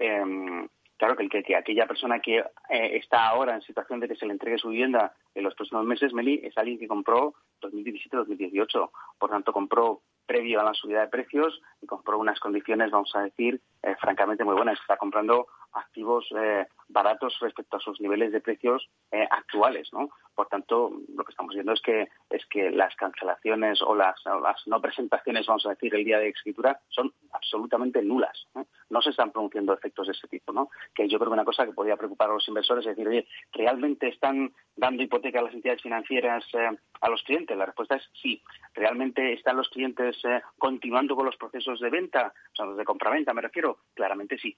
claro, 0.97 1.15
que, 1.15 1.43
que, 1.43 1.55
aquella 1.55 1.87
persona 1.87 2.19
que 2.19 2.37
eh, 2.37 2.97
está 2.97 3.27
ahora 3.27 3.55
en 3.55 3.61
situación 3.61 3.99
de 3.99 4.07
que 4.07 4.15
se 4.15 4.25
le 4.25 4.33
entregue 4.33 4.57
su 4.57 4.69
vivienda 4.69 5.13
en 5.33 5.43
los 5.43 5.55
próximos 5.55 5.85
meses, 5.85 6.13
Meli, 6.13 6.41
es 6.43 6.57
alguien 6.57 6.79
que 6.79 6.87
compró 6.87 7.33
2017-2018. 7.61 8.89
Por 9.19 9.29
tanto, 9.29 9.53
compró 9.53 10.01
previo 10.25 10.59
a 10.59 10.63
la 10.63 10.73
subida 10.73 11.01
de 11.01 11.07
precios 11.07 11.61
y 11.81 11.87
compró 11.87 12.17
unas 12.17 12.39
condiciones, 12.39 12.91
vamos 12.91 13.11
a 13.15 13.21
decir, 13.21 13.61
eh, 13.83 13.95
francamente 13.99 14.43
muy 14.43 14.55
buenas. 14.55 14.79
Está 14.79 14.97
comprando 14.97 15.47
activos 15.75 16.25
eh, 16.37 16.65
baratos 16.87 17.37
respecto 17.41 17.77
a 17.77 17.79
sus 17.79 17.99
niveles 17.99 18.31
de 18.31 18.41
precios 18.41 18.89
eh, 19.11 19.27
actuales, 19.29 19.89
¿no? 19.93 20.09
Por 20.33 20.47
tanto, 20.47 20.91
lo 21.15 21.23
que 21.23 21.31
estamos 21.31 21.53
viendo 21.53 21.73
es 21.73 21.81
que 21.81 22.09
es 22.29 22.45
que 22.47 22.69
las 22.71 22.95
cancelaciones 22.95 23.81
o 23.81 23.95
las, 23.95 24.15
las 24.25 24.67
no 24.67 24.81
presentaciones, 24.81 25.45
vamos 25.45 25.65
a 25.65 25.69
decir, 25.69 25.95
el 25.95 26.03
día 26.03 26.19
de 26.19 26.29
escritura 26.29 26.79
son 26.89 27.13
absolutamente 27.31 28.01
nulas. 28.01 28.47
No 28.89 29.01
se 29.01 29.11
están 29.11 29.31
produciendo 29.31 29.73
efectos 29.73 30.07
de 30.07 30.13
ese 30.13 30.27
tipo, 30.27 30.51
¿no? 30.51 30.69
Que 30.93 31.07
yo 31.07 31.17
creo 31.17 31.29
que 31.29 31.35
una 31.35 31.45
cosa 31.45 31.65
que 31.65 31.71
podría 31.71 31.95
preocupar 31.95 32.29
a 32.29 32.33
los 32.33 32.47
inversores 32.47 32.85
es 32.85 32.95
decir, 32.95 33.07
oye, 33.07 33.27
¿realmente 33.53 34.07
están 34.07 34.53
dando 34.75 35.03
hipoteca 35.03 35.39
a 35.39 35.43
las 35.43 35.53
entidades 35.53 35.81
financieras 35.81 36.43
eh, 36.53 36.69
a 37.01 37.09
los 37.09 37.23
clientes? 37.23 37.57
La 37.57 37.67
respuesta 37.67 37.95
es 37.95 38.09
sí. 38.21 38.41
¿Realmente 38.73 39.33
están 39.33 39.57
los 39.57 39.69
clientes 39.69 40.14
continuando 40.57 41.15
con 41.15 41.25
los 41.25 41.37
procesos 41.37 41.79
de 41.79 41.89
venta, 41.89 42.33
o 42.51 42.55
sea, 42.55 42.65
los 42.65 42.77
de 42.77 42.85
compraventa, 42.85 43.33
me 43.33 43.41
refiero? 43.41 43.79
Claramente 43.93 44.37
sí. 44.37 44.55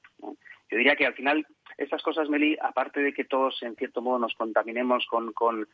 Yo 0.69 0.77
diría 0.77 0.95
que 0.95 1.05
al 1.05 1.13
final 1.13 1.45
estas 1.77 2.01
cosas, 2.01 2.27
Meli, 2.27 2.57
aparte 2.59 3.01
de 3.01 3.13
que 3.13 3.23
todos 3.23 3.61
en 3.61 3.75
cierto 3.75 4.01
modo 4.01 4.19
nos 4.19 4.33
contaminemos 4.33 5.05
con, 5.05 5.31
con, 5.31 5.67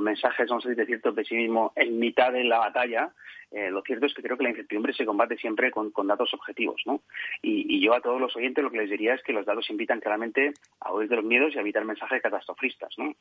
mensajes, 0.00 0.48
vamos 0.48 0.64
a 0.64 0.68
decir, 0.68 0.84
de 0.84 0.86
cierto 0.86 1.14
pesimismo 1.14 1.72
en 1.76 1.98
mitad 1.98 2.32
de 2.32 2.44
la 2.44 2.58
batalla, 2.58 3.12
eh, 3.50 3.70
lo 3.70 3.82
cierto 3.82 4.06
es 4.06 4.14
que 4.14 4.22
creo 4.22 4.36
que 4.38 4.44
la 4.44 4.50
incertidumbre 4.50 4.94
se 4.94 5.04
combate 5.04 5.36
siempre 5.36 5.70
con, 5.70 5.92
datos 6.06 6.32
objetivos, 6.32 6.80
¿no? 6.86 7.02
Y, 7.42 7.80
yo 7.80 7.94
a 7.94 8.00
todos 8.00 8.20
los 8.20 8.34
oyentes 8.36 8.64
lo 8.64 8.70
que 8.70 8.78
les 8.78 8.90
diría 8.90 9.14
es 9.14 9.22
que 9.22 9.32
los 9.32 9.46
datos 9.46 9.68
invitan 9.70 10.00
claramente 10.00 10.54
a 10.80 10.92
oír 10.92 11.08
de 11.08 11.16
los 11.16 11.24
miedos 11.24 11.54
y 11.54 11.58
a 11.58 11.60
evitar 11.60 11.84
mensajes 11.84 12.22
catastrofistas, 12.22 12.96
¿no? 12.98 13.14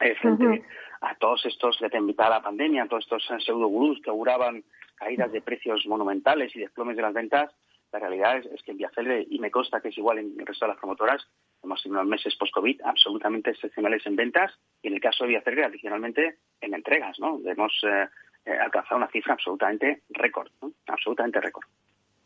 Eh, 0.00 0.14
frente 0.14 0.62
a 1.00 1.16
todos 1.16 1.44
estos 1.46 1.76
que 1.78 1.90
te 1.90 1.98
invitaba 1.98 2.36
la 2.36 2.42
pandemia, 2.42 2.84
a 2.84 2.88
todos 2.88 3.04
estos 3.04 3.44
pseudo 3.44 3.66
gurús 3.66 4.00
que 4.00 4.10
auguraban 4.10 4.62
caídas 4.98 5.32
de 5.32 5.40
precios 5.40 5.86
monumentales 5.86 6.54
y 6.54 6.60
desplomes 6.60 6.96
de 6.96 7.02
las 7.02 7.14
ventas, 7.14 7.54
la 7.92 7.98
realidad 7.98 8.36
es, 8.36 8.62
que 8.62 8.72
en 8.72 8.78
Viacelre, 8.78 9.26
y 9.30 9.38
me 9.38 9.50
consta 9.50 9.80
que 9.80 9.88
es 9.88 9.98
igual 9.98 10.18
en 10.18 10.34
el 10.38 10.46
resto 10.46 10.66
de 10.66 10.72
las 10.72 10.78
promotoras, 10.78 11.26
hemos 11.62 11.82
tenido 11.82 12.00
unos 12.00 12.10
meses 12.10 12.36
post-COVID 12.36 12.82
absolutamente 12.84 13.50
excepcionales 13.50 14.04
en 14.06 14.16
ventas 14.16 14.52
y 14.82 14.88
en 14.88 14.94
el 14.94 15.00
caso 15.00 15.24
de 15.24 15.30
Viacelre, 15.30 15.64
adicionalmente, 15.64 16.38
en 16.60 16.74
entregas, 16.74 17.18
¿no? 17.18 17.40
Hemos 17.46 17.72
eh, 17.84 18.08
eh, 18.44 18.58
alcanzado 18.58 18.96
una 18.96 19.08
cifra 19.08 19.34
absolutamente 19.34 20.02
récord. 20.10 20.50
Absolutamente 20.86 21.40
récord. 21.40 21.66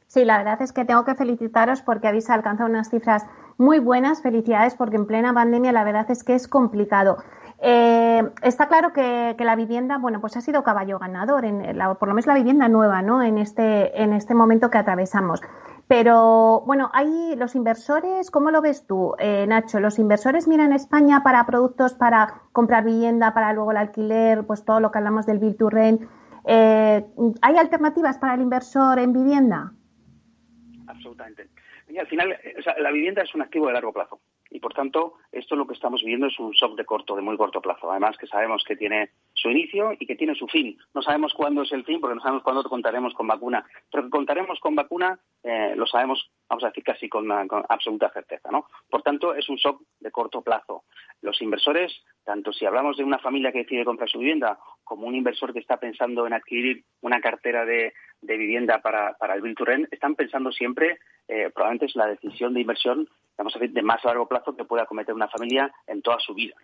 Sí, 0.08 0.24
la 0.24 0.38
verdad 0.38 0.60
es 0.60 0.72
que 0.72 0.84
tengo 0.84 1.04
que 1.04 1.14
felicitaros 1.14 1.80
porque 1.80 2.06
habéis 2.06 2.28
alcanzado 2.28 2.68
unas 2.68 2.90
cifras 2.90 3.26
muy 3.56 3.78
buenas. 3.78 4.22
Felicidades 4.22 4.74
porque 4.74 4.96
en 4.96 5.06
plena 5.06 5.32
pandemia 5.32 5.72
la 5.72 5.84
verdad 5.84 6.10
es 6.10 6.22
que 6.22 6.34
es 6.34 6.48
complicado. 6.48 7.16
Eh, 7.64 8.22
está 8.42 8.66
claro 8.66 8.92
que, 8.92 9.36
la 9.38 9.54
vivienda, 9.54 9.96
bueno, 9.98 10.20
pues 10.20 10.36
ha 10.36 10.40
sido 10.40 10.64
caballo 10.64 10.98
ganador, 10.98 11.44
en 11.44 11.62
por 11.98 12.08
lo 12.08 12.14
menos 12.14 12.26
la 12.26 12.34
vivienda 12.34 12.68
nueva, 12.68 13.02
¿no? 13.02 13.22
En 13.22 13.38
este, 13.38 14.02
en 14.02 14.12
este 14.12 14.34
momento 14.34 14.68
que 14.68 14.78
atravesamos. 14.78 15.40
Pero, 15.86 16.64
bueno, 16.66 16.90
hay 16.92 17.36
los 17.36 17.54
inversores, 17.54 18.32
¿cómo 18.32 18.50
lo 18.50 18.62
ves 18.62 18.84
tú, 18.88 19.14
eh, 19.20 19.46
Nacho? 19.46 19.78
¿Los 19.78 20.00
inversores 20.00 20.48
miran 20.48 20.72
España 20.72 21.22
para 21.22 21.46
productos 21.46 21.94
para 21.94 22.42
comprar 22.50 22.84
vivienda, 22.84 23.32
para 23.32 23.52
luego 23.52 23.70
el 23.70 23.76
alquiler, 23.76 24.44
pues 24.44 24.64
todo 24.64 24.80
lo 24.80 24.90
que 24.90 24.98
hablamos 24.98 25.26
del 25.26 25.38
Bill 25.38 25.56
to 25.56 25.70
Rent? 25.70 26.02
Eh, 26.44 27.06
¿Hay 27.42 27.56
alternativas 27.56 28.18
para 28.18 28.34
el 28.34 28.40
inversor 28.40 28.98
en 28.98 29.12
vivienda? 29.12 29.72
Absolutamente. 30.88 31.48
Al 31.96 32.06
final, 32.08 32.36
la 32.78 32.90
vivienda 32.90 33.22
es 33.22 33.32
un 33.36 33.42
activo 33.42 33.68
de 33.68 33.74
largo 33.74 33.92
plazo 33.92 34.18
y 34.52 34.60
por 34.60 34.74
tanto 34.74 35.14
esto 35.32 35.56
lo 35.56 35.66
que 35.66 35.74
estamos 35.74 36.02
viviendo 36.02 36.26
es 36.26 36.38
un 36.38 36.52
shock 36.52 36.76
de 36.76 36.84
corto, 36.84 37.16
de 37.16 37.22
muy 37.22 37.36
corto 37.36 37.60
plazo. 37.60 37.90
Además 37.90 38.16
que 38.18 38.26
sabemos 38.26 38.62
que 38.66 38.76
tiene 38.76 39.10
su 39.32 39.50
inicio 39.50 39.92
y 39.98 40.06
que 40.06 40.14
tiene 40.14 40.34
su 40.34 40.46
fin. 40.46 40.78
No 40.94 41.02
sabemos 41.02 41.32
cuándo 41.34 41.62
es 41.62 41.72
el 41.72 41.84
fin 41.84 42.00
porque 42.00 42.16
no 42.16 42.20
sabemos 42.20 42.42
cuándo 42.42 42.62
contaremos 42.64 43.14
con 43.14 43.26
vacuna, 43.26 43.64
pero 43.90 44.04
que 44.04 44.10
contaremos 44.10 44.60
con 44.60 44.74
vacuna 44.74 45.18
eh, 45.42 45.74
lo 45.74 45.86
sabemos, 45.86 46.30
vamos 46.48 46.62
a 46.64 46.68
decir 46.68 46.84
casi 46.84 47.08
con, 47.08 47.26
con, 47.48 47.64
absoluta 47.68 48.10
certeza, 48.10 48.50
¿no? 48.52 48.66
Por 48.88 49.02
tanto 49.02 49.34
es 49.34 49.48
un 49.48 49.56
shock 49.56 49.82
de 49.98 50.10
corto 50.10 50.42
plazo. 50.42 50.84
Los 51.20 51.40
inversores, 51.40 51.92
tanto 52.24 52.52
si 52.52 52.66
hablamos 52.66 52.96
de 52.96 53.04
una 53.04 53.18
familia 53.18 53.50
que 53.50 53.60
decide 53.60 53.84
comprar 53.84 54.08
su 54.08 54.18
vivienda 54.18 54.58
como 54.84 55.06
un 55.06 55.14
inversor 55.14 55.52
que 55.52 55.60
está 55.60 55.78
pensando 55.78 56.26
en 56.26 56.34
adquirir 56.34 56.84
una 57.00 57.20
cartera 57.20 57.64
de, 57.64 57.92
vivienda 58.22 58.80
para, 58.80 59.14
para 59.14 59.34
el 59.34 59.56
Rent, 59.56 59.92
están 59.92 60.14
pensando 60.14 60.52
siempre, 60.52 60.98
eh, 61.28 61.50
probablemente 61.54 61.86
es 61.86 61.96
la 61.96 62.06
decisión 62.06 62.54
de 62.54 62.60
inversión 62.60 63.08
vamos 63.38 63.56
a 63.56 63.58
decir, 63.58 63.74
de 63.74 63.82
más 63.82 64.04
largo 64.04 64.28
plazo 64.28 64.54
que 64.56 64.64
pueda 64.64 64.86
cometer 64.86 65.14
una 65.14 65.28
familia 65.28 65.72
en 65.86 66.02
toda 66.02 66.18
su 66.20 66.34
vida. 66.34 66.54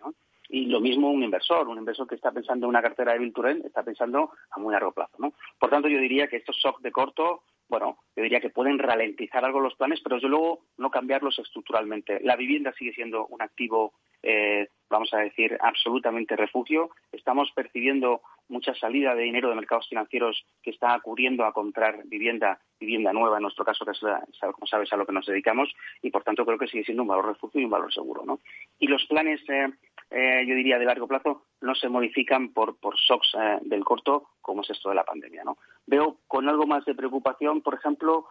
Y 0.47 0.65
lo 0.65 0.79
mismo 0.79 1.11
un 1.11 1.23
inversor, 1.23 1.67
un 1.67 1.77
inversor 1.77 2.07
que 2.07 2.15
está 2.15 2.31
pensando 2.31 2.65
en 2.65 2.69
una 2.69 2.81
cartera 2.81 3.13
de 3.13 3.19
Vilturen 3.19 3.61
está 3.65 3.83
pensando 3.83 4.31
a 4.49 4.59
muy 4.59 4.73
largo 4.73 4.91
plazo. 4.91 5.15
¿no? 5.19 5.33
Por 5.59 5.69
tanto, 5.69 5.87
yo 5.87 5.99
diría 5.99 6.27
que 6.27 6.37
estos 6.37 6.57
shocks 6.57 6.81
de 6.81 6.91
corto, 6.91 7.43
bueno, 7.67 7.99
yo 8.15 8.23
diría 8.23 8.39
que 8.39 8.49
pueden 8.49 8.79
ralentizar 8.79 9.45
algo 9.45 9.59
los 9.59 9.75
planes, 9.75 9.99
pero 10.01 10.15
desde 10.15 10.29
luego 10.29 10.61
no 10.77 10.89
cambiarlos 10.89 11.37
estructuralmente. 11.37 12.19
La 12.23 12.35
vivienda 12.35 12.73
sigue 12.73 12.93
siendo 12.93 13.27
un 13.27 13.41
activo, 13.41 13.93
eh, 14.23 14.69
vamos 14.89 15.13
a 15.13 15.17
decir, 15.17 15.55
absolutamente 15.61 16.35
refugio. 16.35 16.89
Estamos 17.11 17.51
percibiendo 17.53 18.21
mucha 18.49 18.73
salida 18.75 19.15
de 19.15 19.23
dinero 19.23 19.49
de 19.49 19.55
mercados 19.55 19.87
financieros 19.87 20.45
que 20.61 20.71
está 20.71 20.93
acudiendo 20.93 21.45
a 21.45 21.53
comprar 21.53 22.03
vivienda, 22.05 22.59
vivienda 22.79 23.13
nueva, 23.13 23.37
en 23.37 23.43
nuestro 23.43 23.63
caso, 23.63 23.85
que 23.85 23.91
es, 23.91 23.99
como 23.99 24.67
sabes, 24.67 24.91
a 24.91 24.97
lo 24.97 25.05
que 25.05 25.13
nos 25.13 25.25
dedicamos, 25.25 25.73
y 26.01 26.09
por 26.09 26.23
tanto 26.23 26.45
creo 26.45 26.57
que 26.57 26.67
sigue 26.67 26.83
siendo 26.83 27.03
un 27.03 27.09
valor 27.09 27.27
refugio 27.27 27.61
y 27.61 27.65
un 27.65 27.71
valor 27.71 27.93
seguro. 27.93 28.23
¿no? 28.25 28.39
Y 28.79 28.87
los 28.87 29.05
planes, 29.05 29.41
eh, 29.49 29.69
eh, 30.11 30.45
yo 30.47 30.55
diría, 30.55 30.79
de 30.79 30.85
largo 30.85 31.07
plazo, 31.07 31.45
no 31.61 31.75
se 31.75 31.89
modifican 31.89 32.49
por, 32.53 32.77
por 32.79 32.95
shocks 32.95 33.35
eh, 33.39 33.59
del 33.61 33.83
corto, 33.83 34.29
como 34.41 34.61
es 34.61 34.69
esto 34.71 34.89
de 34.89 34.95
la 34.95 35.03
pandemia. 35.03 35.43
¿no? 35.43 35.57
Veo 35.85 36.17
con 36.27 36.49
algo 36.49 36.65
más 36.65 36.83
de 36.85 36.95
preocupación, 36.95 37.61
por 37.61 37.75
ejemplo, 37.75 38.27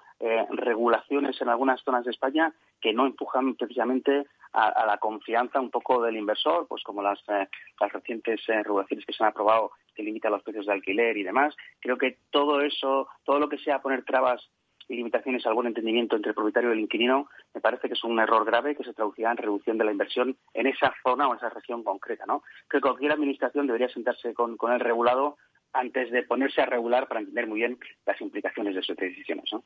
regulaciones 0.50 1.40
en 1.40 1.48
algunas 1.48 1.80
zonas 1.82 2.04
de 2.04 2.10
España 2.10 2.52
que 2.80 2.92
no 2.92 3.06
empujan 3.06 3.54
precisamente 3.54 4.26
a, 4.52 4.84
la 4.84 4.98
confianza 4.98 5.60
un 5.60 5.70
poco 5.70 6.02
del 6.02 6.16
inversor, 6.16 6.66
pues 6.66 6.82
como 6.82 7.02
las, 7.02 7.22
las 7.28 7.92
recientes 7.92 8.44
regulaciones 8.46 9.06
que 9.06 9.12
se 9.12 9.22
han 9.22 9.30
aprobado 9.30 9.70
que 9.98 10.04
limita 10.04 10.30
los 10.30 10.44
precios 10.44 10.66
de 10.66 10.72
alquiler 10.72 11.16
y 11.16 11.24
demás. 11.24 11.56
Creo 11.80 11.98
que 11.98 12.18
todo 12.30 12.60
eso, 12.60 13.08
todo 13.24 13.40
lo 13.40 13.48
que 13.48 13.58
sea 13.58 13.82
poner 13.82 14.04
trabas 14.04 14.48
y 14.88 14.94
limitaciones 14.94 15.44
al 15.44 15.54
buen 15.54 15.66
entendimiento 15.66 16.14
entre 16.14 16.30
el 16.30 16.36
propietario 16.36 16.70
y 16.70 16.74
el 16.74 16.80
inquilino, 16.80 17.28
me 17.52 17.60
parece 17.60 17.88
que 17.88 17.94
es 17.94 18.04
un 18.04 18.18
error 18.20 18.44
grave 18.44 18.76
que 18.76 18.84
se 18.84 18.94
traducirá 18.94 19.32
en 19.32 19.38
reducción 19.38 19.76
de 19.76 19.84
la 19.84 19.90
inversión 19.90 20.36
en 20.54 20.68
esa 20.68 20.94
zona 21.02 21.26
o 21.26 21.32
en 21.32 21.38
esa 21.38 21.50
región 21.50 21.82
concreta. 21.82 22.24
¿no? 22.26 22.42
Creo 22.68 22.80
que 22.80 22.88
cualquier 22.88 23.12
administración 23.12 23.66
debería 23.66 23.88
sentarse 23.88 24.32
con, 24.34 24.56
el 24.72 24.80
regulado 24.80 25.36
antes 25.72 26.12
de 26.12 26.22
ponerse 26.22 26.62
a 26.62 26.66
regular 26.66 27.08
para 27.08 27.20
entender 27.20 27.48
muy 27.48 27.58
bien 27.58 27.78
las 28.06 28.20
implicaciones 28.20 28.76
de 28.76 28.82
sus 28.82 28.96
decisiones. 28.96 29.50
¿no? 29.52 29.64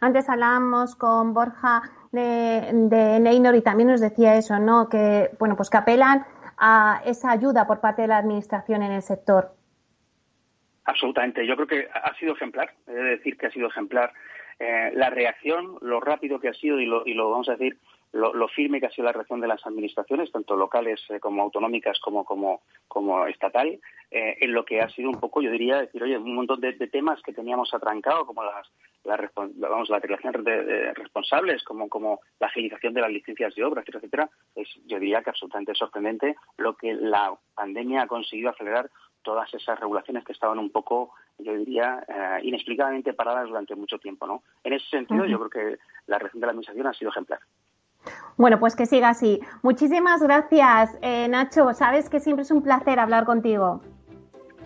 Antes 0.00 0.30
hablábamos 0.30 0.96
con 0.96 1.34
Borja 1.34 1.82
de, 2.10 2.70
de 2.72 3.20
Neynor 3.20 3.54
y 3.54 3.60
también 3.60 3.90
nos 3.90 4.00
decía 4.00 4.36
eso, 4.36 4.58
¿no? 4.58 4.88
Que, 4.88 5.30
bueno, 5.38 5.54
pues 5.54 5.68
que 5.68 5.76
apelan 5.76 6.24
a 6.58 7.02
esa 7.04 7.30
ayuda 7.30 7.66
por 7.66 7.80
parte 7.80 8.02
de 8.02 8.08
la 8.08 8.18
Administración 8.18 8.82
en 8.82 8.92
el 8.92 9.02
sector. 9.02 9.54
Absolutamente. 10.84 11.46
Yo 11.46 11.56
creo 11.56 11.66
que 11.66 11.88
ha 11.92 12.14
sido 12.16 12.34
ejemplar. 12.34 12.74
He 12.86 12.92
de 12.92 13.02
decir 13.02 13.36
que 13.36 13.46
ha 13.46 13.50
sido 13.50 13.68
ejemplar 13.68 14.12
eh, 14.58 14.92
la 14.94 15.10
reacción, 15.10 15.78
lo 15.80 16.00
rápido 16.00 16.40
que 16.40 16.48
ha 16.48 16.54
sido 16.54 16.78
y 16.80 16.86
lo, 16.86 17.06
y 17.06 17.14
lo 17.14 17.30
vamos 17.30 17.48
a 17.48 17.52
decir, 17.52 17.78
lo, 18.14 18.48
firme 18.48 18.80
que 18.80 18.86
ha 18.86 18.90
sido 18.90 19.06
la 19.06 19.12
reacción 19.12 19.40
de 19.40 19.48
las 19.48 19.66
administraciones, 19.66 20.30
tanto 20.30 20.56
locales 20.56 21.00
eh, 21.10 21.18
como 21.18 21.42
autonómicas 21.42 21.98
como, 21.98 22.24
como, 22.24 22.62
como 22.86 23.26
estatal, 23.26 23.80
eh, 24.10 24.36
en 24.40 24.52
lo 24.52 24.64
que 24.64 24.80
ha 24.80 24.88
sido 24.88 25.10
un 25.10 25.18
poco, 25.18 25.42
yo 25.42 25.50
diría, 25.50 25.80
decir, 25.80 26.02
oye, 26.02 26.16
un 26.16 26.34
montón 26.34 26.60
de, 26.60 26.72
temas 26.74 27.20
que 27.22 27.32
teníamos 27.32 27.74
atrancado, 27.74 28.24
como 28.24 28.44
las, 28.44 28.70
la, 29.02 29.30
vamos, 29.68 29.90
la 29.90 29.98
declaración 29.98 30.44
de, 30.44 30.94
responsables, 30.94 31.64
como, 31.64 31.88
como 31.88 32.20
la 32.38 32.46
agilización 32.46 32.94
de 32.94 33.00
las 33.00 33.10
licencias 33.10 33.54
de 33.54 33.64
obras, 33.64 33.84
etcétera, 33.86 33.98
etcétera, 33.98 34.30
es, 34.54 34.68
yo 34.86 35.00
diría 35.00 35.22
que 35.22 35.30
absolutamente 35.30 35.74
sorprendente 35.74 36.36
lo 36.56 36.76
que 36.76 36.94
la 36.94 37.34
pandemia 37.54 38.02
ha 38.02 38.06
conseguido 38.06 38.50
acelerar 38.50 38.90
todas 39.22 39.52
esas 39.54 39.80
regulaciones 39.80 40.24
que 40.24 40.32
estaban 40.32 40.60
un 40.60 40.70
poco, 40.70 41.14
yo 41.38 41.56
diría, 41.56 42.04
eh, 42.06 42.40
inexplicablemente 42.44 43.14
paradas 43.14 43.48
durante 43.48 43.74
mucho 43.74 43.98
tiempo, 43.98 44.26
¿no? 44.26 44.44
En 44.62 44.74
ese 44.74 44.86
sentido, 44.86 45.24
yo 45.24 45.38
creo 45.40 45.50
que 45.50 45.78
la 46.06 46.18
reacción 46.18 46.40
de 46.40 46.46
la 46.46 46.50
Administración 46.52 46.86
ha 46.86 46.92
sido 46.92 47.10
ejemplar. 47.10 47.40
Bueno, 48.36 48.58
pues 48.58 48.74
que 48.74 48.86
siga 48.86 49.10
así. 49.10 49.40
Muchísimas 49.62 50.22
gracias, 50.22 50.96
eh, 51.02 51.28
Nacho. 51.28 51.72
Sabes 51.72 52.08
que 52.08 52.20
siempre 52.20 52.42
es 52.42 52.50
un 52.50 52.62
placer 52.62 52.98
hablar 52.98 53.24
contigo. 53.24 53.80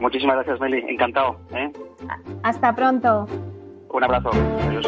Muchísimas 0.00 0.36
gracias, 0.36 0.60
Meli. 0.60 0.78
Encantado. 0.88 1.36
¿eh? 1.52 1.72
Hasta 2.42 2.74
pronto. 2.74 3.26
Un 3.90 4.04
abrazo. 4.04 4.30
Adiós. 4.62 4.86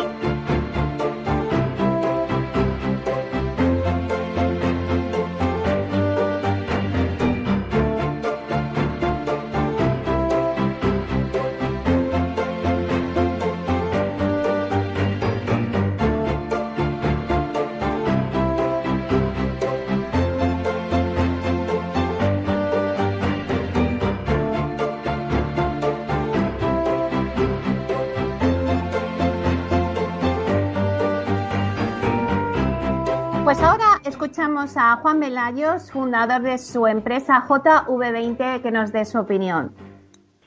Escuchamos 34.50 34.76
a 34.76 34.97
Juan 34.97 35.21
Velayos, 35.21 35.92
fundador 35.92 36.42
de 36.42 36.59
su 36.59 36.85
empresa 36.88 37.45
JV20, 37.47 38.61
que 38.61 38.73
nos 38.73 38.90
dé 38.90 39.04
su 39.04 39.21
opinión. 39.21 39.73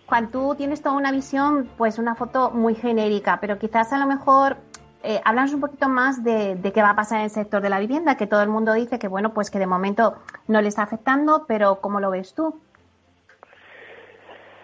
Juan, 0.08 0.30
tú 0.30 0.56
tienes 0.56 0.82
toda 0.82 0.98
una 0.98 1.14
visión, 1.14 1.70
pues 1.78 1.98
una 2.00 2.14
foto 2.14 2.52
muy 2.52 2.76
genérica, 2.76 3.38
pero 3.40 3.58
quizás 3.58 3.94
a 3.94 4.00
lo 4.00 4.06
mejor 4.06 4.58
eh, 5.04 5.22
un 5.26 5.62
poquito 5.62 5.88
más 5.88 6.22
de, 6.22 6.60
qué 6.74 6.82
va 6.82 6.90
a 6.90 6.96
pasar 6.98 7.20
en 7.20 7.24
el 7.26 7.30
sector 7.30 7.62
de 7.62 7.70
la 7.70 7.80
vivienda, 7.80 8.18
que 8.18 8.28
todo 8.28 8.42
el 8.42 8.50
mundo 8.50 8.74
dice 8.74 9.00
que 9.00 9.08
bueno, 9.08 9.34
pues 9.34 9.50
que 9.50 9.58
de 9.58 9.68
momento 9.68 10.16
no 10.50 10.62
le 10.62 10.68
está 10.68 10.84
afectando, 10.84 11.46
pero 11.48 11.80
¿cómo 11.80 12.02
lo 12.02 12.12
ves 12.12 12.34
tú? 12.36 12.60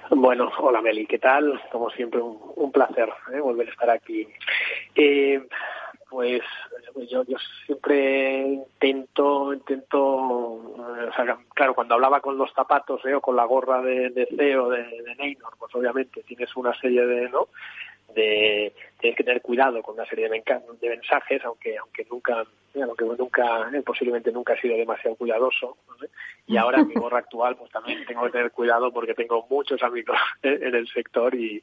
Bueno, 0.10 0.52
hola 0.60 0.82
Meli, 0.82 1.06
¿qué 1.06 1.20
tal? 1.20 1.62
Como 1.72 1.90
siempre, 1.92 2.20
un, 2.22 2.72
placer 2.74 3.10
¿eh? 3.32 3.40
volver 3.40 3.70
a 3.70 3.72
estar 3.72 3.90
aquí. 3.90 4.28
Eh, 4.96 5.48
pues 6.10 6.42
yo, 7.08 7.24
yo 7.26 7.38
siempre 7.66 8.42
intento, 8.42 9.54
intento, 9.54 10.76
eh, 10.98 11.34
claro, 11.54 11.74
cuando 11.74 11.96
hablaba 11.96 12.22
con 12.22 12.38
los 12.38 12.52
zapatos 12.54 13.06
eh, 13.06 13.14
o 13.14 13.22
con 13.22 13.36
la 13.36 13.46
gorra 13.46 13.82
de, 13.82 14.10
de 14.10 14.28
CEO 14.36 14.70
de, 14.70 14.84
de 14.84 15.16
Neynor, 15.18 15.54
pues 15.58 15.74
obviamente 15.76 16.24
tienes 16.24 16.56
una 16.56 16.74
serie 16.80 17.06
de, 17.06 17.30
¿no? 17.30 17.48
de 18.16 18.74
tienes 19.00 19.18
que 19.18 19.24
tener 19.24 19.42
cuidado 19.42 19.82
con 19.82 19.96
una 19.96 20.06
serie 20.06 20.28
de, 20.30 20.44
mensajes, 20.82 21.44
aunque 21.46 21.78
aunque 21.78 22.06
nunca 22.10 22.44
aunque 22.76 23.06
nunca 23.06 23.70
eh, 23.74 23.82
posiblemente 23.82 24.32
nunca 24.32 24.54
he 24.54 24.62
sido 24.62 24.78
demasiado 24.78 25.16
cuidadoso 25.16 25.78
y 26.48 26.58
ahora 26.58 26.84
mi 26.84 26.94
gorra 26.94 27.20
actual 27.20 27.56
pues 27.56 27.72
también 27.72 28.06
tengo 28.06 28.24
que 28.26 28.32
tener 28.32 28.52
cuidado 28.52 28.92
porque 28.92 29.14
tengo 29.14 29.46
muchos 29.50 29.82
amigos 29.84 30.18
en 30.44 30.76
el 30.76 30.88
sector 30.88 31.34
y 31.36 31.62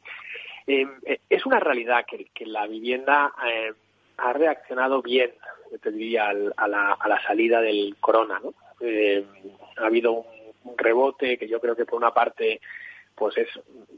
es 0.66 1.46
una 1.46 1.61
realidad 1.61 2.05
que, 2.07 2.27
que 2.35 2.46
la 2.46 2.66
vivienda 2.66 3.33
eh, 3.46 3.72
ha 4.18 4.33
reaccionado 4.33 5.02
bien, 5.02 5.33
te 5.81 5.90
diría, 5.90 6.29
a, 6.29 6.68
la, 6.68 6.92
a 6.92 7.09
la 7.09 7.22
salida 7.22 7.61
del 7.61 7.96
corona. 8.00 8.40
¿no? 8.42 8.55
Eh, 8.81 9.24
ha 9.76 9.87
habido 9.87 10.12
un, 10.12 10.76
rebote 10.76 11.38
que 11.38 11.46
yo 11.46 11.61
creo 11.61 11.76
que 11.76 11.85
por 11.87 11.96
una 11.96 12.12
parte 12.12 12.61
pues 13.16 13.37
es 13.38 13.48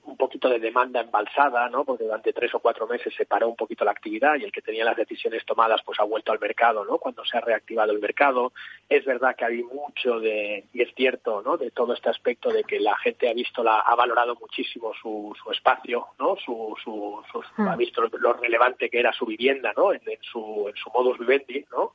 un 0.04 0.16
poquito 0.16 0.48
de 0.48 0.60
demanda 0.60 1.00
embalsada, 1.00 1.68
¿no? 1.68 1.84
Porque 1.84 2.04
durante 2.04 2.32
tres 2.32 2.54
o 2.54 2.60
cuatro 2.60 2.86
meses 2.86 3.12
se 3.14 3.26
paró 3.26 3.48
un 3.48 3.56
poquito 3.56 3.84
la 3.84 3.90
actividad 3.90 4.36
y 4.36 4.44
el 4.44 4.52
que 4.52 4.62
tenía 4.62 4.84
las 4.84 4.96
decisiones 4.96 5.44
tomadas 5.44 5.82
pues 5.84 5.98
ha 6.00 6.04
vuelto 6.04 6.32
al 6.32 6.38
mercado, 6.38 6.84
¿no? 6.84 6.98
Cuando 6.98 7.24
se 7.24 7.36
ha 7.36 7.40
reactivado 7.40 7.92
el 7.92 7.98
mercado. 7.98 8.52
Es 8.88 9.04
verdad 9.04 9.34
que 9.36 9.44
hay 9.44 9.62
mucho 9.62 10.20
de, 10.20 10.64
y 10.72 10.82
es 10.82 10.94
cierto, 10.94 11.42
¿no? 11.42 11.56
De 11.56 11.70
todo 11.72 11.94
este 11.94 12.08
aspecto 12.08 12.50
de 12.50 12.62
que 12.64 12.78
la 12.80 12.96
gente 12.98 13.28
ha 13.28 13.34
visto, 13.34 13.62
la, 13.62 13.80
ha 13.80 13.94
valorado 13.96 14.36
muchísimo 14.36 14.92
su, 14.94 15.34
su 15.42 15.50
espacio, 15.50 16.06
¿no? 16.18 16.36
Su, 16.36 16.74
su, 16.82 17.22
ha 17.58 17.74
hmm. 17.74 17.78
visto 17.78 18.02
lo, 18.02 18.32
relevante 18.34 18.88
que 18.88 19.00
era 19.00 19.12
su 19.12 19.26
vivienda, 19.26 19.72
¿no? 19.76 19.92
En, 19.92 20.00
en, 20.06 20.22
su, 20.22 20.66
en 20.68 20.76
su 20.76 20.90
modus 20.90 21.18
vivendi, 21.18 21.64
¿no? 21.72 21.92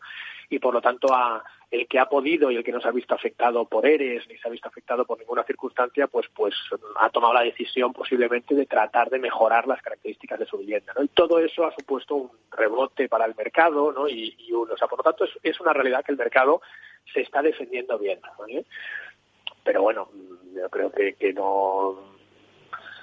Y 0.49 0.60
por 0.60 0.73
lo 0.73 0.82
tanto 0.82 1.13
a, 1.13 1.43
el 1.73 1.88
que 1.88 1.97
ha 1.97 2.06
podido 2.06 2.51
y 2.51 2.56
el 2.56 2.63
que 2.63 2.71
no 2.71 2.79
se 2.79 2.88
ha 2.88 2.91
visto 2.91 3.15
afectado 3.15 3.65
por 3.65 3.88
ERES 3.88 4.27
ni 4.29 4.38
se 4.38 4.47
ha 4.47 4.51
visto 4.51 4.67
afectado 4.67 5.06
por 5.06 5.17
ninguna 5.17 5.43
circunstancia, 5.43 6.06
pues, 6.06 6.27
pues 6.36 6.53
ha 6.97 7.10
tomado 7.10 7.34
la 7.34 7.41
decisión 7.41 7.91
posiblemente 7.93 8.53
de 8.53 8.67
tratar 8.67 9.10
de 9.10 9.17
mejorar 9.17 9.65
las 9.67 9.82
características 9.82 10.38
de 10.38 10.45
su 10.45 10.60
vivienda. 10.60 10.93
¿no? 10.95 11.03
Y 11.03 11.08
todo 11.08 11.39
eso 11.39 11.65
ha 11.65 11.73
supuesto 11.73 12.13
un 12.13 12.32
rebote 12.51 13.10
para 13.10 13.25
el 13.25 13.34
mercado 13.36 13.91
¿no? 13.91 14.08
y, 14.08 14.36
y 14.38 14.51
uno. 14.51 14.75
O 14.75 14.77
sea, 14.77 14.88
por 14.88 14.99
lo 14.99 15.03
tanto, 15.03 15.25
es, 15.41 15.60
una 15.60 15.73
realidad 15.73 16.06
que 16.06 16.12
el 16.12 16.17
mercado 16.19 16.62
se 17.12 17.21
está 17.21 17.41
defendiendo 17.41 17.97
bien. 17.97 18.19
Pero 19.63 19.82
bueno, 19.82 20.10
yo 20.56 20.69
creo 20.69 20.91
que, 20.91 21.13
que 21.15 21.34
no 21.34 22.12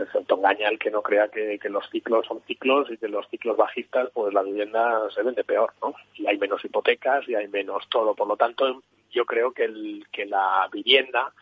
se 0.06 0.18
autoengaña 0.18 0.68
el 0.68 0.78
que 0.78 0.90
no 0.90 1.02
crea 1.02 1.28
que, 1.28 1.58
que, 1.58 1.68
los 1.68 1.88
ciclos 1.90 2.26
son 2.26 2.40
ciclos 2.46 2.90
y 2.90 2.96
que 2.96 3.08
los 3.08 3.28
ciclos 3.28 3.56
bajistas, 3.56 4.10
pues 4.12 4.32
la 4.32 4.42
vivienda 4.42 5.08
se 5.14 5.22
vende 5.22 5.44
peor, 5.44 5.72
¿no? 5.82 5.94
Y 6.14 6.26
hay 6.26 6.38
menos 6.38 6.64
hipotecas 6.64 7.28
y 7.28 7.34
hay 7.34 7.48
menos 7.48 7.88
todo. 7.88 8.14
Por 8.14 8.28
lo 8.28 8.36
tanto, 8.36 8.82
yo 9.10 9.24
creo 9.24 9.52
que, 9.52 9.64
el, 9.64 10.06
que 10.12 10.26
la 10.26 10.68
vivienda, 10.72 11.32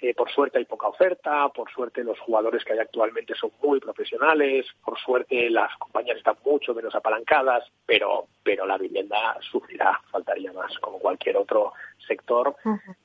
eh, 0.00 0.14
por 0.14 0.30
suerte 0.30 0.58
hay 0.58 0.64
poca 0.64 0.88
oferta, 0.88 1.48
por 1.50 1.70
suerte 1.70 2.04
los 2.04 2.18
jugadores 2.20 2.64
que 2.64 2.72
hay 2.72 2.78
actualmente 2.78 3.34
son 3.34 3.50
muy 3.62 3.80
profesionales, 3.80 4.66
por 4.84 4.98
suerte 4.98 5.50
las 5.50 5.74
compañías 5.76 6.18
están 6.18 6.36
mucho 6.44 6.74
menos 6.74 6.94
apalancadas, 6.94 7.64
pero, 7.84 8.26
pero 8.42 8.66
la 8.66 8.78
vivienda 8.78 9.38
sufrirá, 9.50 10.00
faltaría 10.10 10.52
más, 10.52 10.76
como 10.78 10.98
cualquier 10.98 11.36
otro 11.36 11.72
sector 12.06 12.54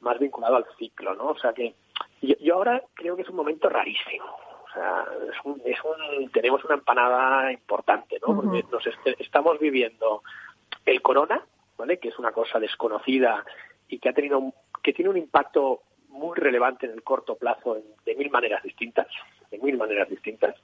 más 0.01 0.19
vinculado 0.19 0.55
al 0.55 0.65
ciclo, 0.77 1.15
¿no? 1.15 1.29
O 1.29 1.37
sea 1.37 1.53
que 1.53 1.73
yo, 2.21 2.35
yo 2.39 2.55
ahora 2.55 2.81
creo 2.93 3.15
que 3.15 3.23
es 3.23 3.29
un 3.29 3.35
momento 3.35 3.69
rarísimo 3.69 4.42
sea, 4.73 5.05
es 5.29 5.83
un, 5.83 6.29
tenemos 6.31 6.63
una 6.65 6.75
empanada 6.75 7.51
importante, 7.51 8.19
¿no? 8.25 8.35
Porque 8.35 8.63
nos 8.71 8.83
estamos 9.19 9.59
viviendo 9.59 10.23
el 10.85 11.01
corona, 11.01 11.41
¿vale? 11.77 11.99
Que 11.99 12.09
es 12.09 12.19
una 12.19 12.31
cosa 12.31 12.59
desconocida 12.59 13.45
y 13.87 13.99
que 13.99 14.09
ha 14.09 14.13
tenido, 14.13 14.53
que 14.81 14.93
tiene 14.93 15.09
un 15.09 15.17
impacto 15.17 15.81
muy 16.09 16.37
relevante 16.37 16.85
en 16.85 16.93
el 16.93 17.03
corto 17.03 17.35
plazo 17.35 17.81
de 18.05 18.15
mil 18.15 18.29
maneras 18.29 18.63
distintas, 18.63 19.07
de 19.49 19.57
mil 19.57 19.77
maneras 19.77 20.09
distintas 20.09 20.55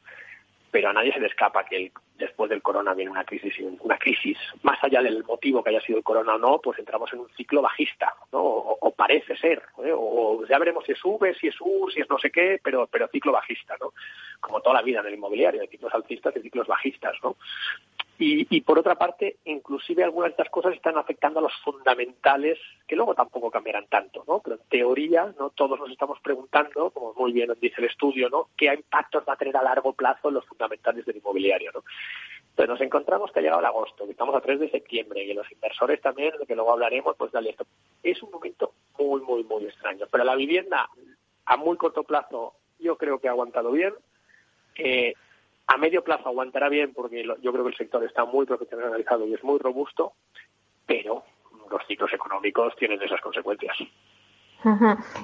pero 0.71 0.89
a 0.89 0.93
nadie 0.93 1.13
se 1.13 1.19
le 1.19 1.27
escapa 1.27 1.65
que 1.65 1.91
después 2.17 2.49
del 2.49 2.61
corona 2.61 2.93
viene 2.93 3.11
una 3.11 3.23
crisis, 3.23 3.53
una 3.79 3.97
crisis, 3.97 4.37
más 4.61 4.77
allá 4.83 5.01
del 5.01 5.23
motivo 5.23 5.63
que 5.63 5.69
haya 5.69 5.81
sido 5.81 5.97
el 5.97 6.03
corona 6.03 6.35
o 6.35 6.37
no, 6.37 6.59
pues 6.59 6.77
entramos 6.79 7.11
en 7.13 7.19
un 7.19 7.29
ciclo 7.29 7.61
bajista, 7.61 8.13
¿no? 8.31 8.41
O, 8.41 8.91
parece 8.91 9.37
ser, 9.37 9.63
¿eh? 9.83 9.93
o, 9.95 10.45
ya 10.45 10.59
veremos 10.59 10.83
si 10.85 10.91
es 10.91 10.99
V, 11.03 11.33
si 11.35 11.47
es 11.47 11.55
U, 11.61 11.89
si 11.93 12.01
es 12.01 12.09
no 12.09 12.19
sé 12.19 12.29
qué, 12.29 12.59
pero, 12.61 12.85
pero 12.87 13.07
ciclo 13.07 13.31
bajista, 13.31 13.75
¿no? 13.79 13.93
Como 14.41 14.59
toda 14.59 14.75
la 14.75 14.81
vida 14.81 14.99
en 14.99 15.07
el 15.07 15.13
inmobiliario, 15.13 15.61
hay 15.61 15.67
ciclos 15.67 15.93
alcistas 15.93 16.35
y 16.35 16.41
ciclos 16.41 16.67
bajistas, 16.67 17.15
¿no? 17.23 17.37
Y, 18.21 18.59
por 18.61 18.77
otra 18.77 18.95
parte, 18.95 19.37
inclusive 19.45 20.03
algunas 20.03 20.27
de 20.27 20.31
estas 20.31 20.49
cosas 20.49 20.73
están 20.73 20.97
afectando 20.97 21.39
a 21.39 21.43
los 21.43 21.53
fundamentales, 21.63 22.59
que 22.85 22.97
luego 22.97 23.15
tampoco 23.15 23.49
cambiarán 23.49 23.87
tanto, 23.87 24.25
¿no? 24.27 24.39
Pero 24.39 24.57
en 24.57 24.67
teoría, 24.67 25.33
¿no? 25.39 25.51
Todos 25.51 25.79
nos 25.79 25.89
estamos 25.89 26.19
preguntando, 26.19 26.91
como 26.91 27.13
muy 27.13 27.31
bien 27.31 27.49
dice 27.61 27.75
el 27.77 27.85
estudio, 27.85 28.29
¿no? 28.29 28.49
¿Qué 28.57 28.65
impactos 28.65 29.23
va 29.27 29.33
a 29.33 29.37
tener 29.37 29.55
a 29.55 29.63
largo 29.63 29.93
plazo 29.93 30.27
en 30.27 30.33
los 30.33 30.45
fundamentales 30.45 31.05
del 31.05 31.15
inmobiliario, 31.15 31.71
¿no? 31.73 31.83
Entonces 32.49 32.69
nos 32.69 32.81
encontramos 32.81 33.31
que 33.31 33.39
ha 33.39 33.41
llegado 33.41 33.61
el 33.61 33.67
agosto, 33.67 34.03
que 34.03 34.11
estamos 34.11 34.35
a 34.35 34.41
3 34.41 34.59
de 34.59 34.69
septiembre, 34.69 35.23
y 35.23 35.33
los 35.33 35.49
inversores 35.49 36.01
también, 36.01 36.33
de 36.37 36.45
que 36.45 36.55
luego 36.55 36.73
hablaremos, 36.73 37.15
pues 37.15 37.31
dale 37.31 37.51
esto. 37.51 37.65
Es 38.03 38.21
un 38.21 38.31
momento 38.31 38.73
muy, 38.97 39.21
muy, 39.21 39.45
muy 39.45 39.63
extraño. 39.63 40.07
Pero 40.11 40.25
la 40.25 40.35
vivienda 40.35 40.89
a 41.45 41.55
muy 41.55 41.77
corto 41.77 42.03
plazo 42.03 42.55
yo 42.79 42.97
creo 42.97 43.19
que 43.19 43.29
ha 43.29 43.31
aguantado 43.31 43.71
bien. 43.71 43.93
A 45.69 45.77
medio 45.77 46.03
plazo 46.03 46.29
aguantará 46.29 46.67
bien 46.67 46.93
porque 46.93 47.23
yo 47.23 47.51
creo 47.51 47.63
que 47.63 47.69
el 47.69 47.77
sector 47.77 48.03
está 48.03 48.25
muy 48.25 48.47
profesionalizado 48.47 49.27
y 49.27 49.35
es 49.35 49.43
muy 49.43 49.59
robusto, 49.59 50.13
pero 50.87 51.23
los 51.69 51.85
ciclos 51.85 52.11
económicos 52.11 52.75
tienen 52.75 52.99
esas 53.03 53.21
consecuencias. 53.21 53.77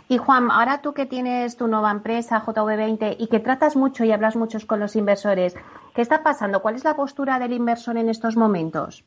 Y 0.07 0.17
Juan, 0.19 0.51
ahora 0.51 0.83
tú 0.83 0.93
que 0.93 1.07
tienes 1.07 1.57
tu 1.57 1.67
nueva 1.67 1.89
empresa, 1.89 2.45
JV20, 2.45 3.15
y 3.17 3.27
que 3.27 3.39
tratas 3.39 3.75
mucho 3.75 4.05
y 4.05 4.11
hablas 4.11 4.35
mucho 4.35 4.59
con 4.67 4.79
los 4.79 4.95
inversores, 4.95 5.57
¿qué 5.95 6.01
está 6.01 6.21
pasando? 6.21 6.61
¿Cuál 6.61 6.75
es 6.75 6.85
la 6.85 6.95
postura 6.95 7.39
del 7.39 7.51
inversor 7.51 7.97
en 7.97 8.07
estos 8.07 8.37
momentos? 8.37 9.03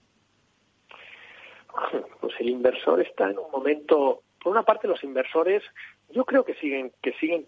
Pues 2.21 2.35
el 2.41 2.49
inversor 2.49 3.01
está 3.01 3.31
en 3.31 3.39
un 3.39 3.51
momento, 3.53 4.23
por 4.43 4.51
una 4.53 4.65
parte 4.65 4.89
los 4.89 5.05
inversores, 5.05 5.63
yo 6.11 6.25
creo 6.25 6.45
que 6.45 6.55
siguen, 6.55 6.93
que 7.01 7.13
siguen, 7.13 7.47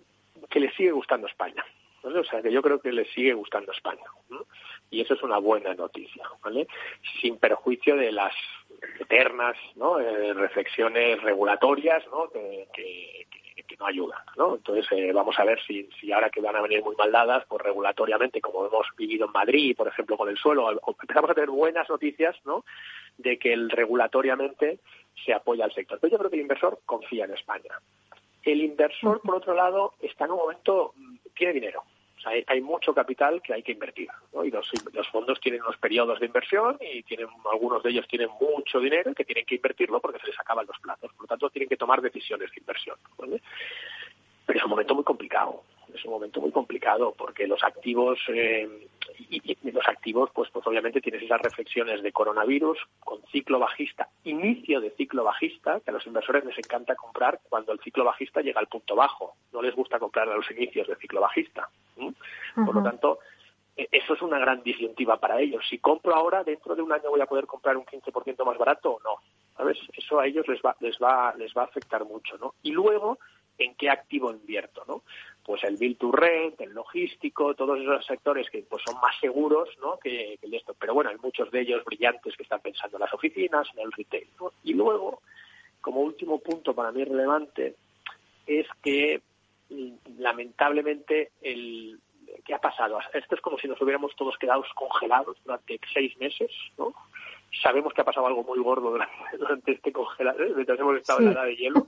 que 0.48 0.60
les 0.60 0.72
sigue 0.76 0.92
gustando 0.92 1.26
España. 1.26 1.64
O 2.02 2.24
sea, 2.24 2.42
que 2.42 2.52
yo 2.52 2.62
creo 2.62 2.80
que 2.80 2.92
les 2.92 3.10
sigue 3.12 3.34
gustando 3.34 3.72
España. 3.72 4.04
Y 4.90 5.00
eso 5.00 5.14
es 5.14 5.22
una 5.22 5.38
buena 5.38 5.74
noticia, 5.74 6.24
¿vale? 6.42 6.66
Sin 7.20 7.38
perjuicio 7.38 7.96
de 7.96 8.12
las 8.12 8.34
eternas 8.98 9.56
¿no? 9.76 10.00
Eh, 10.00 10.32
reflexiones 10.34 11.22
regulatorias 11.22 12.04
¿no? 12.08 12.30
Que, 12.30 12.68
que, 12.72 13.26
no 13.78 13.86
ayudan. 13.86 14.18
¿no? 14.36 14.56
Entonces, 14.56 14.84
eh, 14.90 15.12
vamos 15.12 15.38
a 15.38 15.44
ver 15.44 15.58
si, 15.64 15.88
si 15.98 16.12
ahora 16.12 16.28
que 16.28 16.40
van 16.40 16.56
a 16.56 16.60
venir 16.60 16.82
muy 16.82 16.94
mal 16.96 17.10
dadas, 17.12 17.44
pues 17.48 17.62
regulatoriamente, 17.62 18.40
como 18.40 18.66
hemos 18.66 18.86
vivido 18.96 19.26
en 19.26 19.32
Madrid, 19.32 19.76
por 19.76 19.88
ejemplo, 19.88 20.18
con 20.18 20.28
el 20.28 20.36
suelo, 20.36 20.70
empezamos 21.00 21.30
a 21.30 21.34
tener 21.34 21.50
buenas 21.50 21.88
noticias 21.88 22.36
¿no? 22.44 22.64
de 23.16 23.38
que 23.38 23.52
el 23.52 23.70
regulatoriamente 23.70 24.80
se 25.24 25.32
apoya 25.32 25.64
al 25.64 25.72
sector. 25.72 25.98
Pero 26.00 26.10
yo 26.10 26.18
creo 26.18 26.30
que 26.30 26.36
el 26.36 26.42
inversor 26.42 26.80
confía 26.84 27.24
en 27.24 27.32
España. 27.32 27.80
El 28.42 28.62
inversor, 28.62 29.20
por 29.22 29.36
otro 29.36 29.54
lado, 29.54 29.94
está 30.00 30.24
en 30.24 30.32
un 30.32 30.38
momento, 30.38 30.94
tiene 31.34 31.52
dinero 31.52 31.84
hay, 32.24 32.60
mucho 32.60 32.94
capital 32.94 33.40
que 33.42 33.54
hay 33.54 33.62
que 33.62 33.72
invertir, 33.72 34.08
Y 34.44 34.50
los, 34.50 34.68
fondos 35.10 35.40
tienen 35.40 35.62
unos 35.62 35.76
periodos 35.78 36.20
de 36.20 36.26
inversión 36.26 36.76
y 36.80 37.02
tienen 37.02 37.28
algunos 37.50 37.82
de 37.82 37.90
ellos 37.90 38.06
tienen 38.08 38.28
mucho 38.40 38.80
dinero 38.80 39.14
que 39.14 39.24
tienen 39.24 39.44
que 39.46 39.54
invertirlo 39.54 40.00
porque 40.00 40.18
se 40.18 40.26
les 40.26 40.38
acaban 40.38 40.66
los 40.66 40.78
plazos. 40.80 41.12
Por 41.12 41.22
lo 41.22 41.26
tanto, 41.26 41.50
tienen 41.50 41.68
que 41.68 41.76
tomar 41.76 42.02
decisiones 42.02 42.50
de 42.50 42.60
inversión. 42.60 42.96
Pero 43.16 44.58
es 44.58 44.64
un 44.64 44.70
momento 44.70 44.94
muy 44.94 45.04
complicado. 45.04 45.62
Es 45.94 46.04
un 46.04 46.12
momento 46.12 46.40
muy 46.40 46.50
complicado 46.50 47.14
porque 47.16 47.46
los 47.46 47.62
activos 47.62 48.18
eh, 48.28 48.88
y, 49.28 49.70
los 49.70 49.86
activos, 49.88 50.30
pues, 50.32 50.50
pues 50.50 50.66
obviamente 50.66 51.00
tienes 51.00 51.22
esas 51.22 51.40
reflexiones 51.40 52.02
de 52.02 52.12
coronavirus 52.12 52.78
con 53.00 53.20
ciclo 53.30 53.58
bajista, 53.58 54.08
inicio 54.24 54.80
de 54.80 54.90
ciclo 54.90 55.24
bajista, 55.24 55.80
que 55.80 55.90
a 55.90 55.94
los 55.94 56.06
inversores 56.06 56.44
les 56.44 56.58
encanta 56.58 56.94
comprar 56.94 57.40
cuando 57.48 57.72
el 57.72 57.80
ciclo 57.80 58.04
bajista 58.04 58.40
llega 58.40 58.60
al 58.60 58.68
punto 58.68 58.94
bajo. 58.94 59.34
No 59.52 59.62
les 59.62 59.74
gusta 59.74 59.98
comprar 59.98 60.28
a 60.28 60.34
los 60.34 60.50
inicios 60.50 60.88
de 60.88 60.96
ciclo 60.96 61.20
bajista. 61.20 61.68
Por 62.54 62.74
lo 62.74 62.82
tanto, 62.82 63.18
e, 63.76 63.88
eso 63.92 64.14
es 64.14 64.22
una 64.22 64.38
gran 64.38 64.62
disyuntiva 64.62 65.18
para 65.18 65.40
ellos. 65.40 65.64
Si 65.68 65.78
compro 65.78 66.14
ahora, 66.14 66.44
dentro 66.44 66.74
de 66.74 66.82
un 66.82 66.92
año 66.92 67.10
voy 67.10 67.20
a 67.20 67.26
poder 67.26 67.46
comprar 67.46 67.76
un 67.76 67.84
15% 67.84 68.44
más 68.44 68.58
barato 68.58 68.92
o 68.92 69.00
no. 69.00 69.16
¿Sabes? 69.56 69.78
Eso 69.96 70.18
a 70.18 70.26
ellos 70.26 70.46
les 70.48 70.60
va, 70.60 70.76
les 70.80 70.96
va, 70.98 71.34
les 71.36 71.52
va 71.54 71.62
a 71.62 71.66
afectar 71.66 72.04
mucho, 72.04 72.38
¿no? 72.38 72.54
Y 72.62 72.72
luego, 72.72 73.18
¿en 73.58 73.74
qué 73.74 73.90
activo 73.90 74.30
invierto, 74.30 74.84
no? 74.86 75.02
Pues 75.44 75.64
el 75.64 75.76
bill 75.76 75.96
to 75.96 76.12
rent, 76.12 76.60
el 76.60 76.72
logístico, 76.72 77.54
todos 77.54 77.80
esos 77.80 78.04
sectores 78.06 78.48
que 78.50 78.62
pues 78.62 78.82
son 78.86 79.00
más 79.00 79.18
seguros, 79.20 79.68
¿no? 79.80 79.98
Que, 79.98 80.38
que 80.40 80.56
esto. 80.56 80.74
Pero 80.78 80.94
bueno, 80.94 81.10
hay 81.10 81.16
muchos 81.16 81.50
de 81.50 81.60
ellos 81.60 81.84
brillantes 81.84 82.36
que 82.36 82.42
están 82.42 82.60
pensando 82.60 82.96
en 82.96 83.02
las 83.02 83.14
oficinas, 83.14 83.68
en 83.74 83.84
el 83.84 83.92
retail, 83.92 84.28
Y 84.64 84.74
luego, 84.74 85.22
como 85.80 86.00
último 86.00 86.38
punto 86.38 86.74
para 86.74 86.92
mí 86.92 87.04
relevante, 87.04 87.74
es 88.46 88.66
que 88.82 89.22
lamentablemente 90.18 91.32
el 91.42 91.98
¿qué 92.44 92.54
ha 92.54 92.60
pasado? 92.60 92.98
Esto 93.12 93.34
es 93.34 93.40
como 93.40 93.58
si 93.58 93.68
nos 93.68 93.80
hubiéramos 93.80 94.14
todos 94.16 94.36
quedado 94.38 94.64
congelados 94.74 95.36
durante 95.44 95.80
seis 95.92 96.16
meses, 96.18 96.50
¿no? 96.78 96.94
Sabemos 97.62 97.92
que 97.92 98.00
ha 98.00 98.04
pasado 98.04 98.26
algo 98.26 98.44
muy 98.44 98.60
gordo 98.60 98.96
durante, 99.38 99.72
este 99.72 99.92
congelado, 99.92 100.42
¿eh? 100.42 100.52
mientras 100.54 100.78
hemos 100.78 100.96
estado 100.96 101.20
en 101.20 101.26
la 101.26 101.32
edad 101.32 101.44
de 101.44 101.56
hielo, 101.56 101.86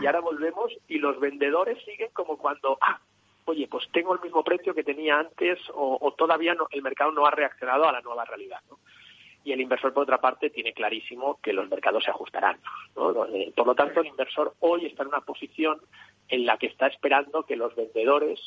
y 0.00 0.06
ahora 0.06 0.20
volvemos 0.20 0.72
y 0.86 0.98
los 0.98 1.18
vendedores 1.18 1.82
siguen 1.84 2.10
como 2.12 2.36
cuando, 2.36 2.78
ah, 2.80 3.00
oye, 3.46 3.66
pues 3.68 3.88
tengo 3.92 4.14
el 4.14 4.20
mismo 4.20 4.44
precio 4.44 4.74
que 4.74 4.84
tenía 4.84 5.18
antes 5.18 5.58
o, 5.74 6.14
todavía 6.16 6.54
no, 6.54 6.66
el 6.70 6.82
mercado 6.82 7.10
no 7.12 7.26
ha 7.26 7.30
reaccionado 7.30 7.88
a 7.88 7.92
la 7.92 8.02
nueva 8.02 8.24
realidad, 8.24 8.60
¿no? 8.68 8.78
y 9.44 9.52
el 9.52 9.60
inversor, 9.62 9.94
por 9.94 10.02
otra 10.02 10.20
parte, 10.20 10.50
tiene 10.50 10.74
clarísimo 10.74 11.38
que 11.42 11.54
los 11.54 11.70
mercados 11.70 12.04
se 12.04 12.10
ajustarán. 12.10 12.58
Eh, 13.32 13.52
por 13.56 13.66
lo 13.66 13.74
tanto, 13.74 14.00
el 14.00 14.08
inversor 14.08 14.52
hoy 14.60 14.84
está 14.84 15.04
en 15.04 15.08
una 15.08 15.22
posición 15.22 15.80
en 16.28 16.44
la 16.44 16.58
que 16.58 16.66
está 16.66 16.88
esperando 16.88 17.44
que 17.44 17.56
los 17.56 17.74
vendedores 17.74 18.38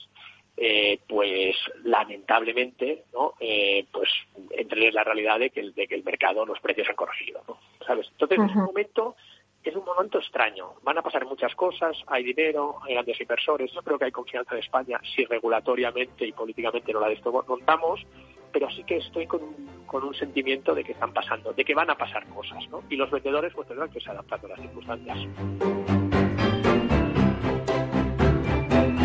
eh, 0.64 1.00
pues 1.08 1.56
lamentablemente 1.84 3.06
no 3.14 3.34
eh, 3.40 3.84
pues 3.92 4.10
entren 4.52 4.84
en 4.84 4.94
la 4.94 5.04
realidad 5.04 5.40
de 5.40 5.50
que, 5.50 5.60
el, 5.60 5.74
de 5.74 5.88
que 5.88 5.96
el 5.96 6.04
mercado 6.04 6.46
los 6.46 6.60
precios 6.60 6.88
han 6.88 6.96
corregido 6.96 7.42
¿no? 7.48 7.58
sabes 7.84 8.08
entonces 8.12 8.38
es 8.38 8.56
un 8.56 8.66
momento 8.66 9.16
es 9.64 9.76
un 9.76 9.86
momento 9.86 10.18
extraño. 10.18 10.74
Van 10.82 10.98
a 10.98 11.04
pasar 11.04 11.26
muchas 11.26 11.54
cosas 11.56 11.98
hay 12.08 12.24
dinero 12.24 12.78
hay 12.84 12.94
grandes 12.94 13.20
inversores. 13.22 13.72
Yo 13.72 13.82
creo 13.82 13.98
que 13.98 14.06
hay 14.06 14.12
confianza 14.12 14.56
en 14.56 14.60
España 14.60 15.00
si 15.16 15.24
regulatoriamente 15.26 16.26
y 16.26 16.32
políticamente 16.32 16.94
no 16.94 17.00
la 17.00 17.10
desmontamos 17.10 18.06
pero 18.52 18.70
sí 18.70 18.84
que 18.84 18.98
estoy 18.98 19.28
con 19.28 19.42
un, 19.42 19.84
con 19.86 20.04
un 20.04 20.14
sentimiento 20.14 20.76
de 20.76 20.84
que 20.84 20.92
están 20.92 21.14
pasando 21.14 21.54
de 21.54 21.64
que 21.64 21.74
van 21.74 21.90
a 21.90 21.96
pasar 21.96 22.28
cosas 22.28 22.68
¿no? 22.70 22.84
y 22.90 22.98
los 22.98 23.10
vendedores 23.10 23.54
pues 23.54 23.68
tendrán 23.68 23.90
que 23.90 24.00
irse 24.00 24.12
adaptando 24.12 24.48
a 24.48 24.50
las 24.50 24.60
circunstancias 24.60 26.11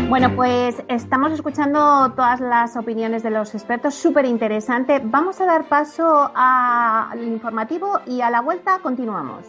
Bueno, 0.09 0.33
pues 0.37 0.81
estamos 0.87 1.33
escuchando 1.33 2.13
todas 2.15 2.39
las 2.39 2.77
opiniones 2.77 3.23
de 3.23 3.29
los 3.29 3.53
expertos, 3.53 3.93
súper 3.93 4.23
interesante. 4.23 5.01
Vamos 5.03 5.41
a 5.41 5.45
dar 5.45 5.67
paso 5.67 6.31
al 6.33 7.21
informativo 7.23 7.99
y 8.05 8.21
a 8.21 8.29
la 8.29 8.39
vuelta 8.39 8.79
continuamos. 8.79 9.45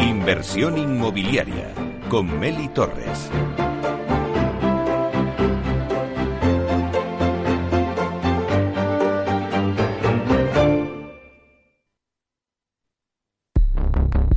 Inversión 0.00 0.76
inmobiliaria 0.76 1.72
con 2.10 2.40
Meli 2.40 2.66
Torres. 2.68 3.30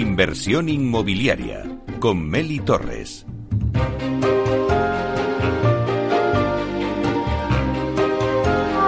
Inversión 0.00 0.70
inmobiliaria 0.70 1.62
con 2.00 2.26
Meli 2.26 2.58
Torres. 2.58 3.26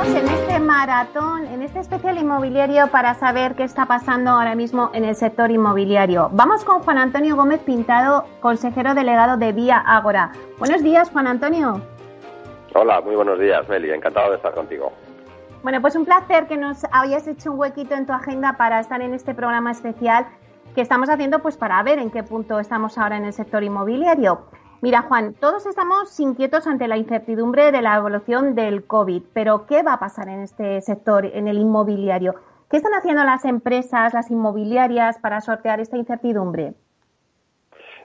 En 0.06 0.26
este 0.26 0.58
maratón, 0.58 1.48
en 1.48 1.60
este 1.60 1.80
especial 1.80 2.16
inmobiliario 2.16 2.86
para 2.86 3.12
saber 3.12 3.54
qué 3.56 3.64
está 3.64 3.84
pasando 3.84 4.30
ahora 4.30 4.54
mismo 4.54 4.90
en 4.94 5.04
el 5.04 5.14
sector 5.14 5.50
inmobiliario. 5.50 6.30
Vamos 6.32 6.64
con 6.64 6.80
Juan 6.80 6.96
Antonio 6.96 7.36
Gómez 7.36 7.60
Pintado, 7.60 8.24
consejero 8.40 8.94
delegado 8.94 9.36
de 9.36 9.52
Vía 9.52 9.76
Ágora. 9.86 10.32
Buenos 10.58 10.82
días, 10.82 11.10
Juan 11.10 11.26
Antonio. 11.26 11.82
Hola, 12.72 13.02
muy 13.02 13.16
buenos 13.16 13.38
días, 13.38 13.68
Meli. 13.68 13.90
Encantado 13.90 14.30
de 14.30 14.36
estar 14.36 14.54
contigo. 14.54 14.90
Bueno, 15.62 15.80
pues 15.82 15.94
un 15.94 16.06
placer 16.06 16.46
que 16.48 16.56
nos 16.56 16.84
hayas 16.90 17.28
hecho 17.28 17.52
un 17.52 17.58
huequito 17.60 17.94
en 17.94 18.06
tu 18.06 18.12
agenda 18.12 18.56
para 18.56 18.80
estar 18.80 19.00
en 19.00 19.14
este 19.14 19.32
programa 19.34 19.70
especial 19.70 20.26
que 20.74 20.80
estamos 20.80 21.10
haciendo 21.10 21.40
pues 21.40 21.56
para 21.56 21.82
ver 21.82 21.98
en 21.98 22.10
qué 22.10 22.22
punto 22.22 22.58
estamos 22.58 22.96
ahora 22.98 23.16
en 23.16 23.24
el 23.24 23.32
sector 23.32 23.62
inmobiliario. 23.62 24.46
Mira, 24.80 25.02
Juan, 25.02 25.34
todos 25.34 25.66
estamos 25.66 26.18
inquietos 26.18 26.66
ante 26.66 26.88
la 26.88 26.96
incertidumbre 26.96 27.70
de 27.70 27.82
la 27.82 27.96
evolución 27.96 28.54
del 28.54 28.84
COVID, 28.84 29.22
pero 29.32 29.66
¿qué 29.66 29.82
va 29.82 29.94
a 29.94 30.00
pasar 30.00 30.28
en 30.28 30.40
este 30.40 30.80
sector, 30.80 31.24
en 31.26 31.46
el 31.46 31.58
inmobiliario? 31.58 32.34
¿Qué 32.68 32.78
están 32.78 32.94
haciendo 32.94 33.22
las 33.22 33.44
empresas, 33.44 34.14
las 34.14 34.30
inmobiliarias 34.30 35.18
para 35.18 35.40
sortear 35.40 35.78
esta 35.78 35.98
incertidumbre? 35.98 36.74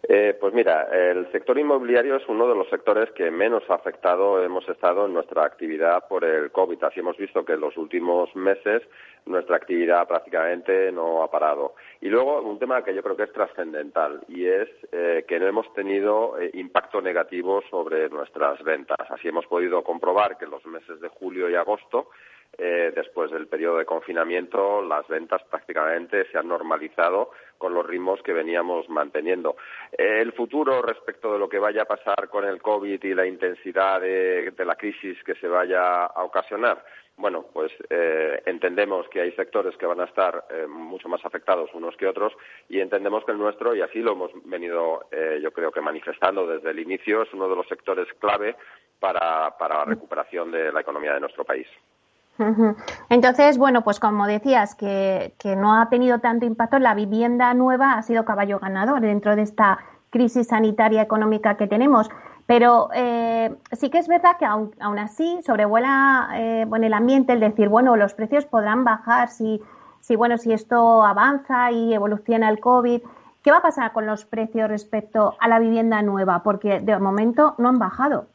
Eh, 0.04 0.38
pues 0.40 0.54
mira, 0.54 0.88
el 0.92 1.32
sector 1.32 1.58
inmobiliario 1.58 2.16
es 2.16 2.28
uno 2.28 2.48
de 2.48 2.56
los 2.56 2.70
sectores 2.70 3.12
que 3.12 3.32
menos 3.32 3.64
afectado 3.70 4.44
hemos 4.44 4.68
estado 4.70 5.06
en 5.06 5.14
nuestra 5.14 5.44
actividad 5.44 6.08
por 6.08 6.24
el 6.24 6.52
COVID. 6.52 6.84
Así 6.84 7.00
hemos 7.00 7.18
visto 7.18 7.44
que 7.44 7.54
en 7.54 7.62
los 7.62 7.76
últimos 7.78 8.34
meses 8.36 8.84
nuestra 9.26 9.58
actividad 9.58 10.08
prácticamente 10.08 10.92
no 10.92 11.24
ha 11.24 11.32
parado. 11.32 11.76
Y 12.02 12.10
luego 12.10 12.42
un 12.42 12.60
tema 12.60 12.84
que 12.84 12.94
yo 12.94 13.04
creo 13.04 13.18
que 13.18 13.24
es 13.24 13.34
trascendental 13.34 14.22
y 14.28 14.46
es 14.46 14.70
eh, 14.92 15.26
que 15.28 15.40
no 15.40 15.48
hemos 15.48 15.74
tenido 15.74 16.40
eh, 16.40 16.52
impacto 16.54 17.02
negativo 17.02 17.62
sobre 17.70 18.10
nuestras 18.10 18.64
ventas. 18.64 19.10
Así 19.10 19.28
hemos 19.28 19.46
podido 19.48 19.84
comprobar 19.84 20.38
que 20.38 20.46
en 20.46 20.52
los 20.52 20.66
meses 20.66 21.02
de 21.02 21.10
julio 21.10 21.50
y 21.50 21.56
agosto 21.56 22.10
eh, 22.60 22.92
después 22.96 23.30
del 23.30 23.48
periodo 23.48 23.78
de 23.78 23.86
confinamiento, 23.86 24.82
las 24.82 25.08
ventas 25.08 25.44
prácticamente 25.44 26.26
se 26.32 26.40
han 26.40 26.48
normalizado 26.48 27.30
con 27.60 27.72
los 27.74 27.86
ritmos 27.86 28.20
que 28.24 28.34
veníamos 28.34 28.90
manteniendo. 28.90 29.58
el 29.92 30.34
futuro 30.34 30.82
respecto 30.82 31.32
de 31.32 31.38
lo 31.38 31.48
que 31.48 31.60
vaya 31.60 31.84
a 31.84 31.86
pasar 31.86 32.30
con 32.30 32.46
el 32.46 32.60
COVID 32.60 33.04
y 33.04 33.14
la 33.14 33.28
intensidad 33.28 34.02
de, 34.02 34.52
la 34.66 34.76
crisis 34.76 35.24
que 35.24 35.36
se 35.36 35.48
vaya 35.48 36.06
a 36.06 36.24
ocasionar, 36.24 36.84
bueno, 37.16 37.46
pues 37.54 37.72
eh, 37.92 38.42
entendemos 38.48 39.08
que 39.10 39.22
hay 39.22 39.32
sectores 39.34 39.78
que 39.78 39.86
van 39.86 40.02
a 40.02 40.06
estar 40.06 40.46
eh, 40.50 40.66
mucho 40.68 41.10
más 41.10 41.24
afectados 41.26 41.70
unos 41.74 41.96
que 41.96 42.08
otros 42.08 42.34
y 42.70 42.80
entendemos 42.80 43.24
que 43.24 43.34
el 43.34 43.38
nuestro, 43.38 43.76
y 43.76 43.82
así 43.82 44.00
lo 44.00 44.14
hemos 44.14 44.32
venido 44.46 45.08
yo 45.42 45.52
creo 45.52 45.72
que 45.72 45.82
manifestando 45.82 46.48
desde 46.48 46.72
el 46.72 46.80
inicio, 46.80 47.22
es 47.22 47.34
uno 47.34 47.48
de 47.48 47.56
los 47.56 47.68
sectores 47.68 48.08
clave 48.20 48.56
para 49.00 49.54
la 49.60 49.86
recuperación 49.86 50.52
de 50.52 50.72
la 50.72 50.82
economía 50.82 51.14
de 51.14 51.20
nuestro 51.20 51.44
país. 51.44 51.68
Entonces, 53.10 53.58
bueno, 53.58 53.84
pues 53.84 54.00
como 54.00 54.28
decías, 54.28 54.76
que, 54.76 55.34
no 55.58 55.80
ha 55.80 55.90
tenido 55.90 56.20
tanto 56.20 56.46
impacto, 56.46 56.80
la 56.80 56.94
vivienda 56.94 57.54
nueva 57.54 57.94
ha 57.94 58.04
sido 58.04 58.26
caballo 58.26 58.60
ganador 58.60 59.02
dentro 59.02 59.36
de 59.36 59.42
esta 59.44 59.80
crisis 60.10 60.48
sanitaria 60.48 61.02
económica 61.02 61.58
que 61.58 61.68
tenemos. 61.68 62.10
Pero 62.46 62.90
eh, 62.94 63.56
sí 63.74 63.90
que 63.90 63.98
es 63.98 64.08
verdad 64.08 64.38
que 64.40 64.46
aún, 64.46 64.72
así 65.00 65.40
sobrevuela 65.46 66.30
eh, 66.36 66.66
el 66.72 66.94
ambiente 66.94 67.34
el 67.34 67.42
decir, 67.42 67.68
bueno, 67.68 67.98
los 67.98 68.14
precios 68.14 68.46
podrán 68.46 68.86
bajar 68.86 69.30
si, 69.30 69.62
si, 70.00 70.16
bueno, 70.16 70.38
si 70.38 70.54
esto 70.54 71.04
avanza 71.04 71.72
y 71.72 71.94
evoluciona 71.94 72.50
el 72.50 72.60
COVID. 72.60 73.02
¿Qué 73.44 73.52
va 73.52 73.58
a 73.58 73.62
pasar 73.62 73.92
con 73.94 74.06
los 74.06 74.26
precios 74.26 74.70
respecto 74.70 75.36
a 75.40 75.48
la 75.48 75.60
vivienda 75.60 76.02
nueva? 76.02 76.44
Porque 76.44 76.80
de 76.80 76.98
momento 77.00 77.56
no 77.58 77.70
han 77.70 77.80
bajado. 77.80 78.28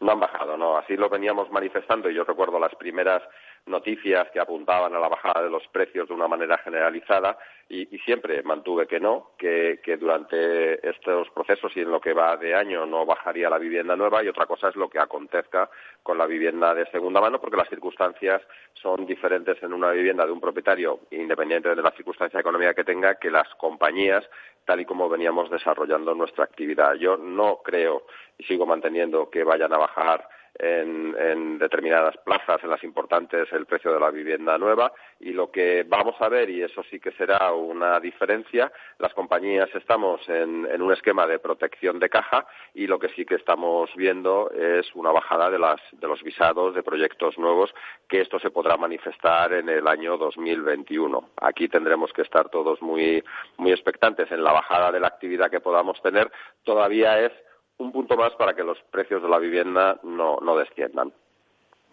No 0.00 0.12
han 0.12 0.20
bajado, 0.20 0.56
no. 0.56 0.76
Así 0.76 0.96
lo 0.96 1.08
veníamos 1.08 1.50
manifestando 1.50 2.10
y 2.10 2.14
yo 2.14 2.24
recuerdo 2.24 2.58
las 2.58 2.74
primeras 2.74 3.22
noticias 3.66 4.30
que 4.30 4.40
apuntaban 4.40 4.94
a 4.94 4.98
la 4.98 5.08
bajada 5.08 5.42
de 5.42 5.50
los 5.50 5.66
precios 5.68 6.08
de 6.08 6.14
una 6.14 6.28
manera 6.28 6.58
generalizada 6.58 7.38
y, 7.68 7.86
siempre 8.04 8.42
mantuve 8.42 8.86
que 8.86 9.00
no, 9.00 9.30
que, 9.38 9.80
durante 9.98 10.86
estos 10.86 11.30
procesos 11.30 11.74
y 11.74 11.80
en 11.80 11.90
lo 11.90 12.00
que 12.00 12.12
va 12.12 12.36
de 12.36 12.54
año 12.54 12.84
no 12.84 13.06
bajaría 13.06 13.48
la 13.48 13.58
vivienda 13.58 13.96
nueva 13.96 14.22
y 14.22 14.28
otra 14.28 14.44
cosa 14.44 14.68
es 14.68 14.76
lo 14.76 14.90
que 14.90 14.98
acontezca 14.98 15.70
con 16.02 16.18
la 16.18 16.26
vivienda 16.26 16.74
de 16.74 16.84
segunda 16.90 17.22
mano 17.22 17.40
porque 17.40 17.56
las 17.56 17.68
circunstancias 17.70 18.42
son 18.74 19.06
diferentes 19.06 19.62
en 19.62 19.72
una 19.72 19.92
vivienda 19.92 20.26
de 20.26 20.32
un 20.32 20.40
propietario, 20.40 21.00
independiente 21.10 21.74
de 21.74 21.82
la 21.82 21.92
circunstancia 21.92 22.40
económica 22.40 22.74
que 22.74 22.84
tenga, 22.84 23.14
que 23.14 23.30
las 23.30 23.48
compañías 23.54 24.28
tal 24.66 24.80
y 24.80 24.84
como 24.84 25.08
veníamos 25.08 25.50
desarrollando 25.50 26.14
nuestra 26.14 26.44
actividad. 26.44 26.94
Yo 26.94 27.16
no 27.16 27.60
creo 27.62 28.04
y 28.36 28.44
sigo 28.44 28.66
manteniendo 28.66 29.30
que 29.30 29.44
vayan 29.44 29.72
a 29.72 29.78
bajar 29.78 30.28
en, 30.58 31.58
determinadas 31.58 32.16
plazas, 32.18 32.62
en 32.62 32.70
las 32.70 32.82
importantes, 32.84 33.52
el 33.52 33.66
precio 33.66 33.92
de 33.92 34.00
la 34.00 34.10
vivienda 34.10 34.58
nueva. 34.58 34.92
Y 35.20 35.32
lo 35.32 35.50
que 35.50 35.84
vamos 35.86 36.16
a 36.20 36.28
ver, 36.28 36.50
y 36.50 36.62
eso 36.62 36.82
sí 36.90 37.00
que 37.00 37.12
será 37.12 37.52
una 37.52 38.00
diferencia, 38.00 38.70
las 38.98 39.14
compañías 39.14 39.68
estamos 39.74 40.20
en, 40.28 40.66
un 40.80 40.92
esquema 40.92 41.26
de 41.26 41.38
protección 41.38 41.98
de 41.98 42.08
caja 42.08 42.46
y 42.74 42.86
lo 42.86 42.98
que 42.98 43.08
sí 43.10 43.24
que 43.24 43.36
estamos 43.36 43.90
viendo 43.96 44.50
es 44.50 44.94
una 44.94 45.12
bajada 45.12 45.50
de, 45.50 45.58
de 45.92 46.08
los 46.08 46.22
visados 46.22 46.74
de 46.74 46.82
proyectos 46.82 47.38
nuevos, 47.38 47.74
que 48.08 48.20
esto 48.20 48.38
se 48.38 48.50
podrá 48.50 48.76
manifestar 48.76 49.52
en 49.52 49.68
el 49.68 49.88
año 49.88 50.16
2021. 50.16 51.30
Aquí 51.40 51.68
tendremos 51.68 52.12
que 52.12 52.22
estar 52.22 52.48
todos 52.48 52.82
muy, 52.82 53.22
muy 53.56 53.72
expectantes 53.72 54.30
en 54.30 54.44
la 54.44 54.52
bajada 54.52 54.92
de 54.92 55.00
la 55.00 55.08
actividad 55.08 55.50
que 55.50 55.60
podamos 55.60 56.00
tener. 56.02 56.30
Todavía 56.64 57.20
es 57.20 57.32
un 57.78 57.92
punto 57.92 58.16
más 58.16 58.32
para 58.34 58.54
que 58.54 58.62
los 58.62 58.78
precios 58.90 59.22
de 59.22 59.28
la 59.28 59.38
vivienda 59.38 59.98
no, 60.02 60.38
no 60.40 60.56
desciendan. 60.56 61.12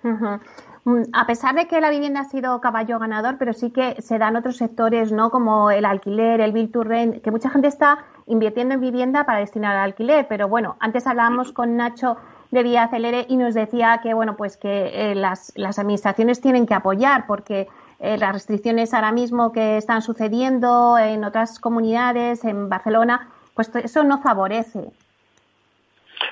Mm, 0.03 1.03
a 1.13 1.27
pesar 1.27 1.53
de 1.53 1.67
que 1.67 1.79
la 1.79 1.91
vivienda 1.91 2.21
ha 2.21 2.25
sido 2.25 2.59
caballo 2.59 2.97
ganador, 2.97 3.35
pero 3.37 3.53
sí 3.53 3.71
que 3.71 4.01
se 4.01 4.17
dan 4.17 4.35
otros 4.35 4.57
sectores, 4.57 5.11
¿no? 5.11 5.29
Como 5.29 5.69
el 5.69 5.85
alquiler, 5.85 6.41
el 6.41 6.53
bill 6.53 6.71
to 6.71 6.83
rent, 6.83 7.21
que 7.21 7.29
mucha 7.29 7.49
gente 7.51 7.67
está 7.67 8.05
invirtiendo 8.25 8.73
en 8.73 8.81
vivienda 8.81 9.25
para 9.25 9.39
destinar 9.39 9.75
al 9.75 9.83
alquiler. 9.83 10.25
Pero 10.27 10.47
bueno, 10.47 10.77
antes 10.79 11.05
hablábamos 11.05 11.51
con 11.51 11.77
Nacho 11.77 12.17
de 12.49 12.63
Vía 12.63 12.83
Acelere 12.83 13.25
y 13.29 13.37
nos 13.37 13.53
decía 13.53 13.99
que, 14.01 14.13
bueno, 14.13 14.35
pues 14.35 14.57
que 14.57 15.11
eh, 15.11 15.15
las, 15.15 15.53
las 15.55 15.77
administraciones 15.77 16.41
tienen 16.41 16.65
que 16.65 16.73
apoyar 16.73 17.25
porque 17.27 17.67
eh, 17.99 18.17
las 18.17 18.33
restricciones 18.33 18.93
ahora 18.95 19.11
mismo 19.11 19.51
que 19.51 19.77
están 19.77 20.01
sucediendo 20.01 20.97
en 20.97 21.23
otras 21.23 21.59
comunidades, 21.59 22.43
en 22.43 22.69
Barcelona, 22.69 23.29
pues 23.53 23.71
eso 23.75 24.03
no 24.03 24.19
favorece. 24.19 24.91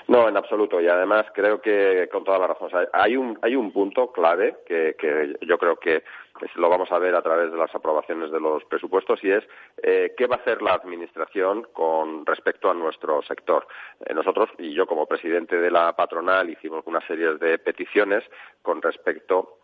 No, 0.08 0.28
en 0.28 0.38
absoluto. 0.38 0.82
Y 0.82 0.88
además 0.88 1.26
creo 1.34 1.62
que 1.62 2.10
con 2.12 2.24
toda 2.24 2.40
la 2.40 2.48
razón. 2.48 2.70
hay 2.94 3.16
un 3.16 3.38
hay 3.42 3.56
un 3.56 3.72
punto 3.72 4.12
clave 4.12 4.58
que, 4.66 4.96
que 4.98 5.36
yo 5.42 5.58
creo 5.58 5.78
que 5.78 6.04
lo 6.56 6.70
vamos 6.70 6.92
a 6.92 7.00
ver 7.00 7.16
a 7.16 7.22
través 7.22 7.52
de 7.52 7.58
las 7.58 7.74
aprobaciones 7.76 8.32
de 8.32 8.40
los 8.40 8.64
presupuestos 8.66 9.24
y 9.24 9.32
es 9.32 9.44
eh, 9.84 10.14
qué 10.18 10.28
va 10.28 10.38
a 10.38 10.40
hacer 10.40 10.62
la 10.62 10.74
administración 10.74 11.68
con 11.74 12.26
respecto 12.26 12.70
a 12.70 12.74
nuestro 12.74 13.22
sector. 13.24 13.68
Eh, 14.06 14.14
nosotros 14.14 14.50
y 14.58 14.74
yo 14.74 14.88
como 14.88 15.06
presidente 15.06 15.58
de 15.58 15.72
la 15.72 15.96
patronal 15.96 16.50
hicimos 16.50 16.86
una 16.88 17.06
serie 17.08 17.36
de 17.36 17.60
peticiones 17.60 18.24
con 18.62 18.82
respecto 18.82 19.59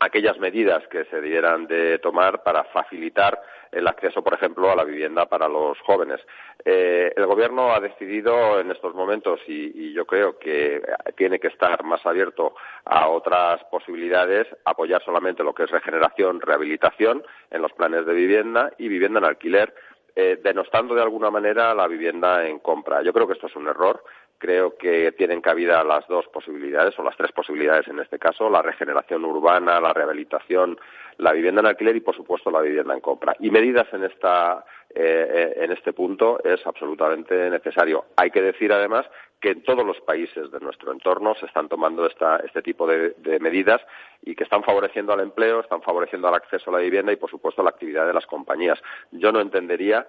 aquellas 0.00 0.38
medidas 0.38 0.86
que 0.88 1.04
se 1.06 1.20
dieran 1.20 1.66
de 1.66 1.98
tomar 1.98 2.42
para 2.42 2.64
facilitar 2.64 3.40
el 3.72 3.86
acceso, 3.88 4.22
por 4.22 4.34
ejemplo, 4.34 4.70
a 4.70 4.76
la 4.76 4.84
vivienda 4.84 5.26
para 5.26 5.48
los 5.48 5.78
jóvenes. 5.80 6.20
Eh, 6.64 7.12
el 7.16 7.26
Gobierno 7.26 7.72
ha 7.72 7.80
decidido 7.80 8.60
en 8.60 8.70
estos 8.70 8.94
momentos, 8.94 9.40
y, 9.46 9.92
yo 9.92 10.06
creo 10.06 10.38
que 10.38 10.82
tiene 11.16 11.38
que 11.38 11.48
estar 11.48 11.82
más 11.84 12.04
abierto 12.04 12.54
a 12.84 13.08
otras 13.08 13.62
posibilidades, 13.64 14.46
apoyar 14.64 15.02
solamente 15.04 15.42
lo 15.42 15.54
que 15.54 15.64
es 15.64 15.70
regeneración, 15.70 16.40
rehabilitación 16.40 17.24
en 17.50 17.62
los 17.62 17.72
planes 17.72 18.04
de 18.04 18.12
vivienda 18.12 18.72
y 18.78 18.88
vivienda 18.88 19.20
en 19.20 19.24
alquiler, 19.24 19.74
eh, 20.14 20.38
denostando 20.42 20.94
de 20.94 21.02
alguna 21.02 21.30
manera 21.30 21.74
la 21.74 21.86
vivienda 21.86 22.46
en 22.46 22.58
compra. 22.60 23.02
Yo 23.02 23.12
creo 23.12 23.26
que 23.26 23.34
esto 23.34 23.48
es 23.48 23.56
un 23.56 23.68
error 23.68 24.02
creo 24.38 24.76
que 24.76 25.12
tienen 25.12 25.40
cabida 25.40 25.82
las 25.84 26.06
dos 26.08 26.26
posibilidades, 26.28 26.98
o 26.98 27.02
las 27.02 27.16
tres 27.16 27.32
posibilidades 27.32 27.88
en 27.88 27.98
este 27.98 28.18
caso, 28.18 28.50
la 28.50 28.62
regeneración 28.62 29.24
urbana, 29.24 29.80
la 29.80 29.92
rehabilitación, 29.92 30.78
la 31.18 31.32
vivienda 31.32 31.60
en 31.60 31.66
alquiler 31.66 31.96
y, 31.96 32.00
por 32.00 32.14
supuesto, 32.14 32.50
la 32.50 32.60
vivienda 32.60 32.94
en 32.94 33.00
compra. 33.00 33.34
Y 33.40 33.50
medidas 33.50 33.86
en, 33.92 34.04
esta, 34.04 34.64
eh, 34.94 35.54
en 35.56 35.72
este 35.72 35.92
punto 35.92 36.42
es 36.44 36.66
absolutamente 36.66 37.48
necesario. 37.50 38.06
Hay 38.16 38.30
que 38.30 38.42
decir, 38.42 38.72
además, 38.72 39.06
que 39.40 39.50
en 39.50 39.62
todos 39.62 39.86
los 39.86 40.00
países 40.00 40.50
de 40.50 40.60
nuestro 40.60 40.92
entorno 40.92 41.34
se 41.34 41.46
están 41.46 41.68
tomando 41.68 42.06
este 42.06 42.62
tipo 42.62 42.86
de, 42.86 43.10
de, 43.18 43.38
medidas 43.38 43.80
y 44.22 44.34
que 44.34 44.44
están 44.44 44.62
favoreciendo 44.62 45.12
al 45.12 45.20
empleo, 45.20 45.60
están 45.60 45.82
favoreciendo 45.82 46.28
al 46.28 46.34
acceso 46.34 46.70
a 46.70 46.74
la 46.74 46.80
vivienda 46.80 47.12
y, 47.12 47.16
por 47.16 47.30
supuesto, 47.30 47.60
a 47.60 47.64
la 47.64 47.70
actividad 47.70 48.06
de 48.06 48.14
las 48.14 48.26
compañías. 48.26 48.78
Yo 49.12 49.32
no 49.32 49.40
entendería 49.40 50.06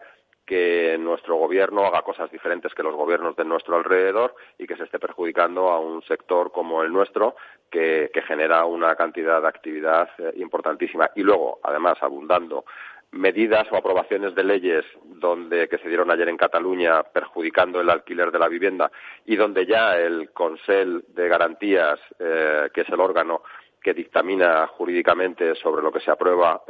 que 0.47 0.97
nuestro 0.97 1.35
gobierno 1.35 1.85
haga 1.85 2.01
cosas 2.03 2.31
diferentes 2.31 2.73
que 2.73 2.81
los 2.81 2.95
gobiernos 2.95 3.35
de 3.35 3.43
nuestro 3.43 3.75
alrededor 3.75 4.33
y 4.57 4.65
que 4.65 4.77
se 4.77 4.85
esté 4.85 4.97
perjudicando 4.97 5.69
a 5.69 5.79
un 5.79 6.01
sector 6.03 6.53
como 6.53 6.81
el 6.83 6.91
nuestro 6.91 7.35
que, 7.69 8.09
genera 8.25 8.65
una 8.65 8.95
cantidad 8.95 9.41
de 9.41 9.47
actividad 9.47 10.09
eh, 10.17 10.33
importantísima. 10.37 11.11
Y 11.15 11.21
luego, 11.21 11.59
además, 11.63 11.97
abundando 12.01 12.65
medidas 13.11 13.67
o 13.71 13.77
aprobaciones 13.77 14.35
de 14.35 14.43
leyes 14.43 14.85
donde 15.03 15.67
que 15.67 15.77
se 15.77 15.87
dieron 15.87 16.11
ayer 16.11 16.29
en 16.29 16.37
Cataluña 16.37 17.03
perjudicando 17.03 17.79
el 17.79 17.89
alquiler 17.89 18.31
de 18.31 18.39
la 18.39 18.49
vivienda 18.49 18.91
y 19.25 19.35
donde 19.35 19.65
ya 19.65 19.97
el 19.97 20.31
Consell 20.31 21.03
de 21.09 21.27
Garantías, 21.27 21.99
eh, 22.19 22.69
que 22.73 22.81
es 22.81 22.89
el 22.89 22.99
órgano 22.99 23.43
que 23.81 23.93
dictamina 23.93 24.67
jurídicamente 24.67 25.55
sobre 25.55 25.81
lo 25.81 25.91
que 25.91 25.99
se 25.99 26.11
aprueba 26.11 26.61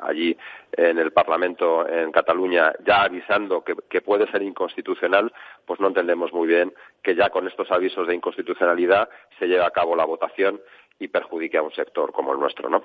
allí 0.00 0.36
en 0.72 0.98
el 0.98 1.12
Parlamento 1.12 1.88
en 1.88 2.12
Cataluña, 2.12 2.72
ya 2.84 3.02
avisando 3.02 3.64
que, 3.64 3.74
que, 3.88 4.00
puede 4.00 4.30
ser 4.30 4.42
inconstitucional, 4.42 5.32
pues 5.64 5.80
no 5.80 5.88
entendemos 5.88 6.32
muy 6.32 6.46
bien 6.46 6.72
que 7.02 7.14
ya 7.14 7.30
con 7.30 7.46
estos 7.48 7.70
avisos 7.70 8.06
de 8.06 8.14
inconstitucionalidad 8.14 9.08
se 9.38 9.46
lleve 9.46 9.64
a 9.64 9.70
cabo 9.70 9.96
la 9.96 10.04
votación 10.04 10.60
y 10.98 11.08
perjudique 11.08 11.58
a 11.58 11.62
un 11.62 11.72
sector 11.72 12.12
como 12.12 12.32
el 12.32 12.40
nuestro, 12.40 12.68
¿no? 12.68 12.82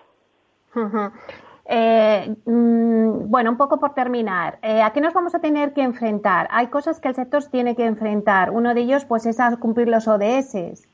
Eh, 1.66 2.36
mm, 2.46 3.30
bueno, 3.30 3.52
un 3.52 3.58
poco 3.58 3.80
por 3.80 3.94
terminar, 3.94 4.60
eh, 4.62 4.82
¿a 4.82 4.92
qué 4.92 5.02
nos 5.02 5.14
vamos 5.14 5.36
a 5.36 5.40
tener 5.40 5.74
que 5.74 5.82
enfrentar? 5.82 6.48
Hay 6.52 6.68
cosas 6.68 7.00
que 7.00 7.08
el 7.08 7.16
sector 7.16 7.44
tiene 7.46 7.76
que 7.76 7.86
enfrentar. 7.86 8.52
Uno 8.52 8.74
de 8.74 8.82
ellos, 8.82 9.06
pues, 9.06 9.26
es 9.26 9.40
a 9.40 9.56
cumplir 9.58 9.88
los 9.88 10.08
ODS. 10.08 10.88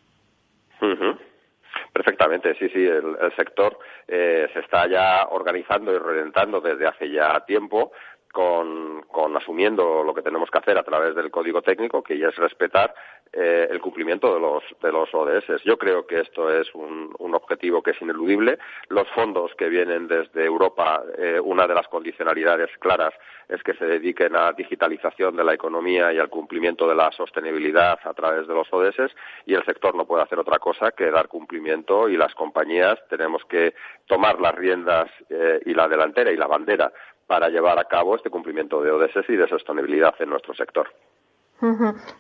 Perfectamente, 1.97 2.53
sí, 2.59 2.69
sí. 2.69 2.85
El, 2.85 3.17
sector 3.35 3.79
eh, 4.07 4.47
se 4.53 4.59
está 4.59 4.87
ya 4.87 5.25
organizando 5.31 5.91
y 5.91 5.97
reventando 5.97 6.61
desde 6.61 6.85
hace 6.85 7.09
ya 7.09 7.43
tiempo 7.47 7.91
con, 8.31 9.01
con, 9.03 9.35
asumiendo 9.35 10.03
lo 10.03 10.13
que 10.13 10.21
tenemos 10.21 10.49
que 10.49 10.59
hacer 10.59 10.77
a 10.77 10.83
través 10.83 11.15
del 11.15 11.31
código 11.31 11.61
técnico, 11.61 12.03
que 12.03 12.13
es 12.13 12.35
respetar 12.35 12.93
eh, 13.33 13.67
el 13.69 13.81
cumplimiento 13.81 14.33
de 14.33 14.39
los, 14.39 14.63
de 14.81 14.91
los 14.91 15.13
ODS. 15.13 15.63
Yo 15.63 15.77
creo 15.77 16.07
que 16.07 16.21
esto 16.21 16.49
es 16.49 16.73
un, 16.73 17.13
un 17.19 17.35
objetivo 17.35 17.81
que 17.81 17.91
es 17.91 18.01
ineludible. 18.01 18.57
Los 18.89 19.07
fondos 19.09 19.51
que 19.57 19.69
vienen 19.69 20.07
desde 20.07 20.45
Europa, 20.45 21.03
eh, 21.17 21.39
una 21.39 21.67
de 21.67 21.73
las 21.73 21.87
condicionalidades 21.87 22.69
claras 22.79 23.13
es 23.49 23.63
que 23.63 23.73
se 23.73 23.85
dediquen 23.85 24.35
a 24.35 24.51
digitalización 24.51 25.35
de 25.35 25.43
la 25.43 25.53
economía 25.53 26.11
y 26.11 26.19
al 26.19 26.29
cumplimiento 26.29 26.87
de 26.87 26.95
la 26.95 27.11
sostenibilidad 27.11 27.99
a 28.03 28.13
través 28.13 28.47
de 28.47 28.53
los 28.53 28.67
ODS 28.71 29.13
y 29.45 29.53
el 29.53 29.63
sector 29.65 29.95
no 29.95 30.05
puede 30.05 30.23
hacer 30.23 30.39
otra 30.39 30.59
cosa 30.59 30.91
que 30.91 31.11
dar 31.11 31.27
cumplimiento 31.27 32.09
y 32.09 32.17
las 32.17 32.33
compañías 32.35 32.99
tenemos 33.09 33.43
que 33.45 33.73
tomar 34.05 34.39
las 34.39 34.55
riendas 34.55 35.09
eh, 35.29 35.61
y 35.65 35.73
la 35.73 35.87
delantera 35.87 36.31
y 36.31 36.37
la 36.37 36.47
bandera 36.47 36.91
para 37.27 37.49
llevar 37.49 37.77
a 37.77 37.85
cabo 37.85 38.15
este 38.15 38.29
cumplimiento 38.29 38.81
de 38.81 38.91
ODS 38.91 39.29
y 39.29 39.35
de 39.35 39.47
sostenibilidad 39.47 40.15
en 40.19 40.29
nuestro 40.29 40.53
sector. 40.53 40.87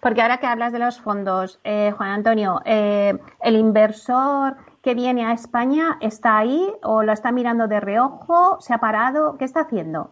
Porque 0.01 0.21
ahora 0.21 0.37
que 0.37 0.47
hablas 0.47 0.73
de 0.73 0.79
los 0.79 0.99
fondos, 0.99 1.59
eh, 1.63 1.93
Juan 1.95 2.09
Antonio, 2.09 2.59
eh, 2.65 3.17
¿el 3.41 3.55
inversor 3.55 4.57
que 4.81 4.95
viene 4.95 5.25
a 5.25 5.33
España 5.33 5.97
está 6.01 6.37
ahí 6.37 6.73
o 6.81 7.03
lo 7.03 7.11
está 7.11 7.31
mirando 7.31 7.67
de 7.67 7.79
reojo? 7.79 8.59
¿Se 8.59 8.73
ha 8.73 8.79
parado? 8.79 9.37
¿Qué 9.37 9.45
está 9.45 9.61
haciendo? 9.61 10.11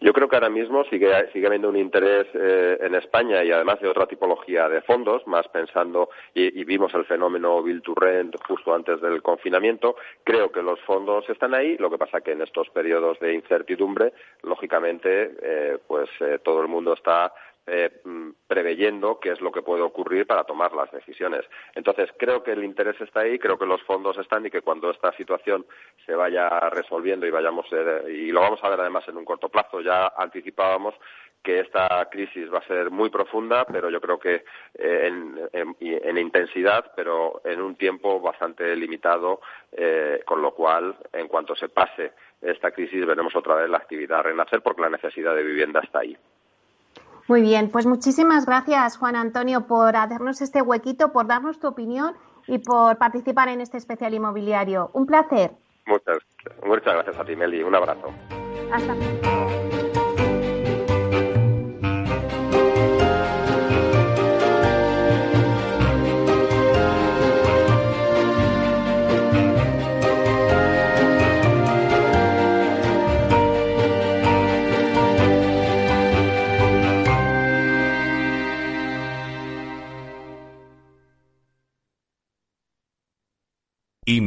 Yo 0.00 0.12
creo 0.12 0.28
que 0.28 0.36
ahora 0.36 0.50
mismo 0.50 0.84
sigue, 0.84 1.10
sigue 1.32 1.46
habiendo 1.46 1.68
un 1.68 1.76
interés 1.76 2.26
eh, 2.34 2.78
en 2.80 2.94
España 2.94 3.42
y 3.42 3.50
además 3.50 3.80
de 3.80 3.88
otra 3.88 4.06
tipología 4.06 4.68
de 4.68 4.82
fondos, 4.82 5.26
más 5.26 5.48
pensando, 5.48 6.10
y, 6.34 6.64
vimos 6.64 6.92
el 6.94 7.06
fenómeno 7.06 7.62
Bill 7.62 7.82
to 7.82 7.94
Rent 7.94 8.36
justo 8.46 8.74
antes 8.74 9.00
del 9.00 9.22
confinamiento. 9.22 9.96
Creo 10.22 10.52
que 10.52 10.62
los 10.62 10.80
fondos 10.80 11.28
están 11.30 11.54
ahí, 11.54 11.76
lo 11.78 11.90
que 11.90 11.98
pasa 11.98 12.20
que 12.20 12.32
en 12.32 12.42
estos 12.42 12.68
periodos 12.70 13.18
de 13.20 13.34
incertidumbre, 13.34 14.12
lógicamente, 14.42 15.32
eh, 15.42 15.78
pues 15.86 16.08
eh, 16.20 16.38
todo 16.42 16.60
el 16.60 16.68
mundo 16.68 16.92
está 16.92 17.32
eh, 17.70 18.00
mm, 18.04 18.30
preveyendo 18.46 19.20
qué 19.20 19.32
es 19.32 19.40
lo 19.40 19.52
que 19.52 19.62
puede 19.62 19.82
ocurrir 19.82 20.26
para 20.26 20.44
tomar 20.44 20.72
las 20.72 20.90
decisiones. 20.90 21.44
Entonces, 21.74 22.10
creo 22.18 22.42
que 22.42 22.52
el 22.52 22.64
interés 22.64 23.00
está 23.00 23.20
ahí, 23.20 23.38
creo 23.38 23.58
que 23.58 23.66
los 23.66 23.82
fondos 23.82 24.16
están 24.18 24.46
y 24.46 24.50
que 24.50 24.62
cuando 24.62 24.90
esta 24.90 25.12
situación 25.12 25.66
se 26.06 26.14
vaya 26.14 26.48
resolviendo 26.70 27.26
y 27.26 27.30
vayamos, 27.30 27.66
eh, 27.72 28.04
y 28.08 28.32
lo 28.32 28.40
vamos 28.40 28.60
a 28.62 28.70
ver 28.70 28.80
además 28.80 29.06
en 29.08 29.18
un 29.18 29.24
corto 29.24 29.48
plazo, 29.48 29.80
ya 29.80 30.12
anticipábamos 30.16 30.94
que 31.42 31.60
esta 31.60 32.08
crisis 32.10 32.52
va 32.52 32.58
a 32.58 32.66
ser 32.66 32.90
muy 32.90 33.10
profunda, 33.10 33.64
pero 33.64 33.90
yo 33.90 34.00
creo 34.00 34.18
que 34.18 34.44
eh, 34.74 35.12
en, 35.52 36.18
intensidad, 36.18 36.92
pero 36.96 37.40
en 37.44 37.60
un 37.60 37.76
tiempo 37.76 38.20
bastante 38.20 38.74
limitado, 38.74 39.40
con 40.24 40.42
lo 40.42 40.52
cual, 40.52 40.96
en 41.12 41.28
cuanto 41.28 41.54
se 41.54 41.68
pase 41.68 42.12
esta 42.42 42.70
crisis, 42.72 43.06
veremos 43.06 43.34
otra 43.36 43.54
vez 43.54 43.70
la 43.70 43.78
actividad 43.78 44.22
renacer 44.22 44.62
porque 44.62 44.82
la 44.82 44.90
necesidad 44.90 45.34
de 45.34 45.44
vivienda 45.44 45.80
está 45.80 46.00
ahí. 46.00 46.16
Muy 47.28 47.42
bien, 47.42 47.70
pues 47.70 47.84
muchísimas 47.84 48.46
gracias, 48.46 48.96
Juan 48.96 49.14
Antonio, 49.14 49.66
por 49.66 49.94
hacernos 49.96 50.40
este 50.40 50.62
huequito, 50.62 51.12
por 51.12 51.26
darnos 51.26 51.60
tu 51.60 51.68
opinión 51.68 52.16
y 52.46 52.58
por 52.58 52.96
participar 52.96 53.48
en 53.48 53.60
este 53.60 53.76
especial 53.76 54.14
inmobiliario. 54.14 54.90
Un 54.94 55.06
placer. 55.06 55.52
Muchas, 55.86 56.18
muchas 56.64 56.94
gracias 56.94 57.18
a 57.18 57.24
ti, 57.24 57.36
Meli. 57.36 57.62
Un 57.62 57.74
abrazo. 57.74 58.08
Hasta 58.72 58.94
luego. 58.94 59.97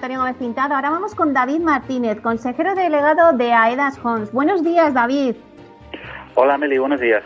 Antonio 0.00 0.20
Gómez 0.20 0.36
Pintado. 0.36 0.74
Ahora 0.74 0.88
vamos 0.88 1.14
con 1.14 1.34
David 1.34 1.60
Martínez, 1.60 2.22
consejero 2.22 2.74
delegado 2.74 3.36
de 3.36 3.52
AEDAS 3.52 4.02
Homes. 4.02 4.32
Buenos 4.32 4.64
días, 4.64 4.94
David. 4.94 5.36
Hola, 6.36 6.56
Meli, 6.56 6.78
buenos 6.78 7.00
días. 7.00 7.22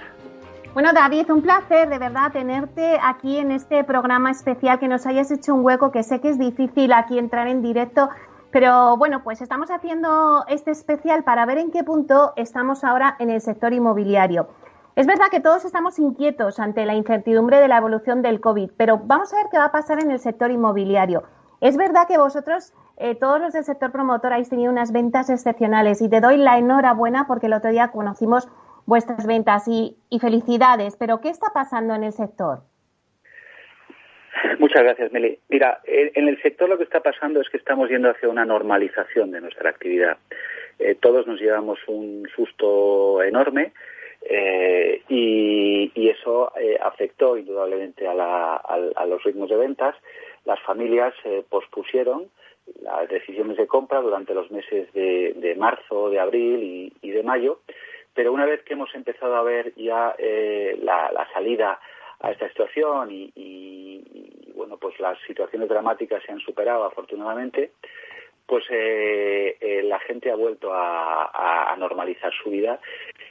Bueno, 0.72 0.92
David, 0.92 1.30
un 1.30 1.40
placer 1.40 1.88
de 1.88 2.00
verdad 2.00 2.32
tenerte 2.32 2.98
aquí 3.00 3.38
en 3.38 3.52
este 3.52 3.84
programa 3.84 4.32
especial, 4.32 4.80
que 4.80 4.88
nos 4.88 5.06
hayas 5.06 5.30
hecho 5.30 5.54
un 5.54 5.64
hueco, 5.64 5.92
que 5.92 6.02
sé 6.02 6.20
que 6.20 6.30
es 6.30 6.36
difícil 6.36 6.92
aquí 6.92 7.16
entrar 7.16 7.46
en 7.46 7.62
directo, 7.62 8.10
pero 8.50 8.96
bueno, 8.96 9.22
pues 9.22 9.40
estamos 9.40 9.70
haciendo 9.70 10.44
este 10.48 10.72
especial 10.72 11.22
para 11.22 11.46
ver 11.46 11.58
en 11.58 11.70
qué 11.70 11.84
punto 11.84 12.32
estamos 12.34 12.82
ahora 12.82 13.14
en 13.20 13.30
el 13.30 13.40
sector 13.40 13.72
inmobiliario. 13.72 14.48
Es 14.96 15.06
verdad 15.06 15.26
que 15.30 15.38
todos 15.38 15.64
estamos 15.64 16.00
inquietos 16.00 16.58
ante 16.58 16.84
la 16.86 16.96
incertidumbre 16.96 17.60
de 17.60 17.68
la 17.68 17.78
evolución 17.78 18.20
del 18.20 18.40
COVID, 18.40 18.72
pero 18.76 19.00
vamos 19.04 19.32
a 19.32 19.36
ver 19.36 19.46
qué 19.52 19.58
va 19.58 19.66
a 19.66 19.72
pasar 19.72 20.02
en 20.02 20.10
el 20.10 20.18
sector 20.18 20.50
inmobiliario. 20.50 21.22
Es 21.64 21.78
verdad 21.78 22.06
que 22.06 22.18
vosotros, 22.18 22.74
eh, 22.98 23.14
todos 23.14 23.40
los 23.40 23.54
del 23.54 23.64
sector 23.64 23.90
promotor, 23.90 24.34
habéis 24.34 24.50
tenido 24.50 24.70
unas 24.70 24.92
ventas 24.92 25.30
excepcionales 25.30 26.02
y 26.02 26.10
te 26.10 26.20
doy 26.20 26.36
la 26.36 26.58
enhorabuena 26.58 27.24
porque 27.26 27.46
el 27.46 27.54
otro 27.54 27.70
día 27.70 27.90
conocimos 27.90 28.46
vuestras 28.84 29.26
ventas 29.26 29.66
y, 29.66 29.96
felicidades. 30.20 30.94
Pero, 30.98 31.22
¿qué 31.22 31.30
está 31.30 31.54
pasando 31.54 31.94
en 31.94 32.04
el 32.04 32.12
sector? 32.12 32.58
Muchas 34.58 34.82
gracias, 34.82 35.10
Meli. 35.10 35.38
Mira, 35.48 35.80
en 35.86 36.28
el 36.28 36.38
sector 36.42 36.68
lo 36.68 36.76
que 36.76 36.84
está 36.84 37.00
pasando 37.00 37.40
es 37.40 37.48
que 37.48 37.56
estamos 37.56 37.88
yendo 37.88 38.10
hacia 38.10 38.28
una 38.28 38.44
normalización 38.44 39.30
de 39.30 39.40
nuestra 39.40 39.70
actividad. 39.70 40.18
Eh, 40.78 40.96
todos 41.00 41.26
nos 41.26 41.40
llevamos 41.40 41.78
un 41.86 42.28
susto 42.36 43.22
enorme 43.22 43.72
eh, 44.20 45.00
y, 45.08 46.10
eso 46.10 46.52
afectó 46.82 47.36
indudablemente 47.36 48.06
a 48.06 49.06
los 49.06 49.22
ritmos 49.24 49.48
de 49.48 49.56
ventas 49.56 49.96
las 50.44 50.60
familias 50.60 51.14
eh, 51.24 51.44
pospusieron 51.48 52.28
las 52.82 53.08
decisiones 53.08 53.56
de 53.56 53.66
compra 53.66 54.00
durante 54.00 54.34
los 54.34 54.50
meses 54.50 54.92
de, 54.92 55.54
marzo, 55.58 56.10
de 56.10 56.20
abril 56.20 56.92
y, 57.00 57.10
de 57.10 57.22
mayo, 57.22 57.60
pero 58.14 58.32
una 58.32 58.46
vez 58.46 58.62
que 58.62 58.74
hemos 58.74 58.94
empezado 58.94 59.36
a 59.36 59.42
ver 59.42 59.74
ya 59.76 60.14
eh, 60.18 60.78
la, 60.82 61.28
salida 61.32 61.80
a 62.20 62.30
esta 62.30 62.48
situación 62.48 63.08
y, 63.10 64.02
bueno, 64.54 64.78
pues 64.78 64.98
las 65.00 65.18
situaciones 65.26 65.68
dramáticas 65.68 66.22
se 66.24 66.32
han 66.32 66.40
superado 66.40 66.84
afortunadamente, 66.84 67.72
pues 68.46 68.64
eh, 68.70 69.56
eh, 69.60 69.82
la 69.84 69.98
gente 70.00 70.30
ha 70.30 70.36
vuelto 70.36 70.70
a, 70.72 71.74
normalizar 71.78 72.32
su 72.32 72.50
vida. 72.50 72.78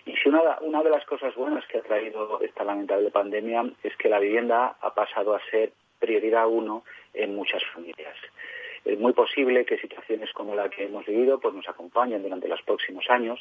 Y 0.06 0.14
si 0.18 0.28
una, 0.28 0.42
una 0.62 0.84
de 0.84 0.90
las 0.90 1.06
cosas 1.06 1.34
buenas 1.34 1.66
que 1.68 1.78
ha 1.78 1.82
traído 1.82 2.42
esta 2.42 2.66
lamentable 2.66 3.10
pandemia 3.10 3.64
es 3.82 3.96
que 3.96 4.10
la 4.10 4.20
vivienda 4.20 4.76
ha 4.82 4.94
pasado 4.94 5.34
a 5.34 5.42
ser 5.50 5.72
prioridad 6.04 6.48
uno 6.48 6.84
en 7.14 7.34
muchas 7.34 7.64
familias. 7.74 8.16
Es 8.84 9.00
muy 9.00 9.14
posible 9.14 9.64
que 9.64 9.78
situaciones 9.78 10.30
como 10.34 10.54
la 10.54 10.68
que 10.68 10.84
hemos 10.84 11.06
vivido 11.06 11.40
pues 11.40 11.54
nos 11.54 11.70
acompañen 11.70 12.22
durante 12.22 12.50
los 12.50 12.62
próximos 12.64 13.06
años 13.10 13.40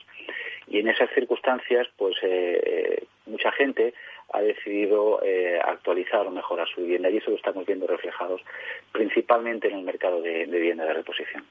y 0.68 0.78
en 0.78 0.88
esas 0.88 1.10
circunstancias 1.10 1.88
pues 1.96 2.14
eh, 2.22 3.04
mucha 3.26 3.50
gente 3.50 3.92
ha 4.32 4.40
decidido 4.40 5.20
eh, 5.24 5.58
actualizar 5.60 6.24
o 6.28 6.30
mejorar 6.30 6.68
su 6.68 6.82
vivienda 6.82 7.10
y 7.10 7.16
eso 7.16 7.30
lo 7.30 7.36
estamos 7.36 7.66
viendo 7.66 7.88
reflejados 7.88 8.40
principalmente 8.92 9.66
en 9.68 9.78
el 9.78 9.84
mercado 9.84 10.22
de, 10.22 10.46
vivienda 10.46 10.84
de 10.84 10.94
reposición. 10.94 11.44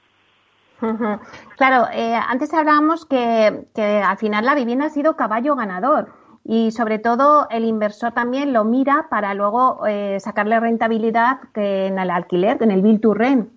Claro, 1.58 1.86
eh, 1.94 2.14
antes 2.28 2.52
hablábamos 2.54 3.06
que, 3.06 3.16
al 3.16 4.18
final 4.18 4.44
la 4.44 4.54
vivienda 4.56 4.86
ha 4.86 4.90
sido 4.90 5.14
caballo 5.16 5.54
ganador 5.54 6.21
y 6.44 6.70
sobre 6.72 6.98
todo 6.98 7.46
el 7.50 7.64
inversor 7.64 8.12
también 8.12 8.52
lo 8.52 8.64
mira 8.64 9.06
para 9.10 9.34
luego 9.34 9.86
eh, 9.86 10.18
sacarle 10.20 10.58
rentabilidad 10.60 11.38
en 11.54 11.98
el 11.98 12.10
alquiler, 12.10 12.58
en 12.60 12.70
el 12.70 12.82
bill 12.82 13.00
to 13.00 13.14
rent. 13.14 13.48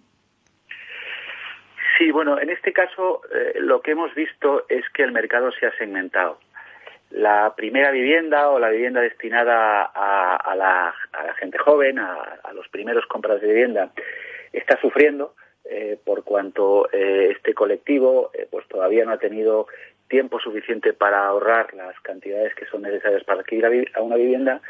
Sí, 1.97 2.11
bueno, 2.11 2.39
en 2.39 2.49
este 2.49 2.73
caso 2.73 3.21
lo 3.55 3.81
que 3.81 3.91
hemos 3.91 4.13
visto 4.13 4.65
es 4.67 4.83
que 4.93 5.03
el 5.03 5.13
mercado 5.13 5.51
se 5.53 5.65
ha 5.65 5.71
segmentado 5.77 6.39
la 7.15 7.53
primera 7.55 7.91
vivienda 7.91 8.49
o 8.49 8.59
la 8.59 8.69
vivienda 8.69 8.99
destinada 9.01 9.83
a, 9.83 10.55
la, 10.55 10.93
gente 11.39 11.57
joven, 11.57 11.97
a, 11.97 12.51
los 12.53 12.67
primeros 12.69 13.05
compras 13.05 13.41
de 13.41 13.47
vivienda, 13.47 13.91
está 14.51 14.79
sufriendo 14.81 15.33
eh, 15.63 15.97
por 16.03 16.23
cuanto 16.23 16.89
eh, 16.91 17.31
este 17.31 17.53
colectivo 17.53 18.31
eh, 18.33 18.47
pues 18.51 18.67
todavía 18.67 19.05
no 19.05 19.13
ha 19.13 19.17
tenido 19.17 19.67
tiempo 20.07 20.39
suficiente 20.39 20.93
para 20.93 21.25
ahorrar 21.25 21.73
las 21.73 21.99
cantidades 22.01 22.53
que 22.55 22.65
son 22.65 22.83
necesarias 22.83 23.23
para 23.23 23.41
adquirir 23.41 23.91
a 23.95 24.01
una 24.01 24.15
vivienda 24.15 24.61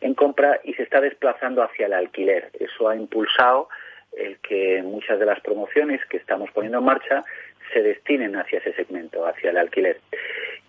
en 0.00 0.14
compra 0.14 0.60
y 0.64 0.74
se 0.74 0.82
está 0.82 1.00
desplazando 1.00 1.62
hacia 1.62 1.86
el 1.86 1.92
alquiler. 1.92 2.50
Eso 2.58 2.88
ha 2.88 2.96
impulsado 2.96 3.68
el 4.16 4.38
que 4.38 4.82
muchas 4.82 5.18
de 5.18 5.26
las 5.26 5.40
promociones 5.40 6.04
que 6.06 6.16
estamos 6.16 6.50
poniendo 6.50 6.78
en 6.78 6.84
marcha 6.84 7.24
se 7.72 7.82
destinen 7.82 8.36
hacia 8.36 8.58
ese 8.58 8.72
segmento, 8.74 9.26
hacia 9.26 9.50
el 9.50 9.58
alquiler. 9.58 10.00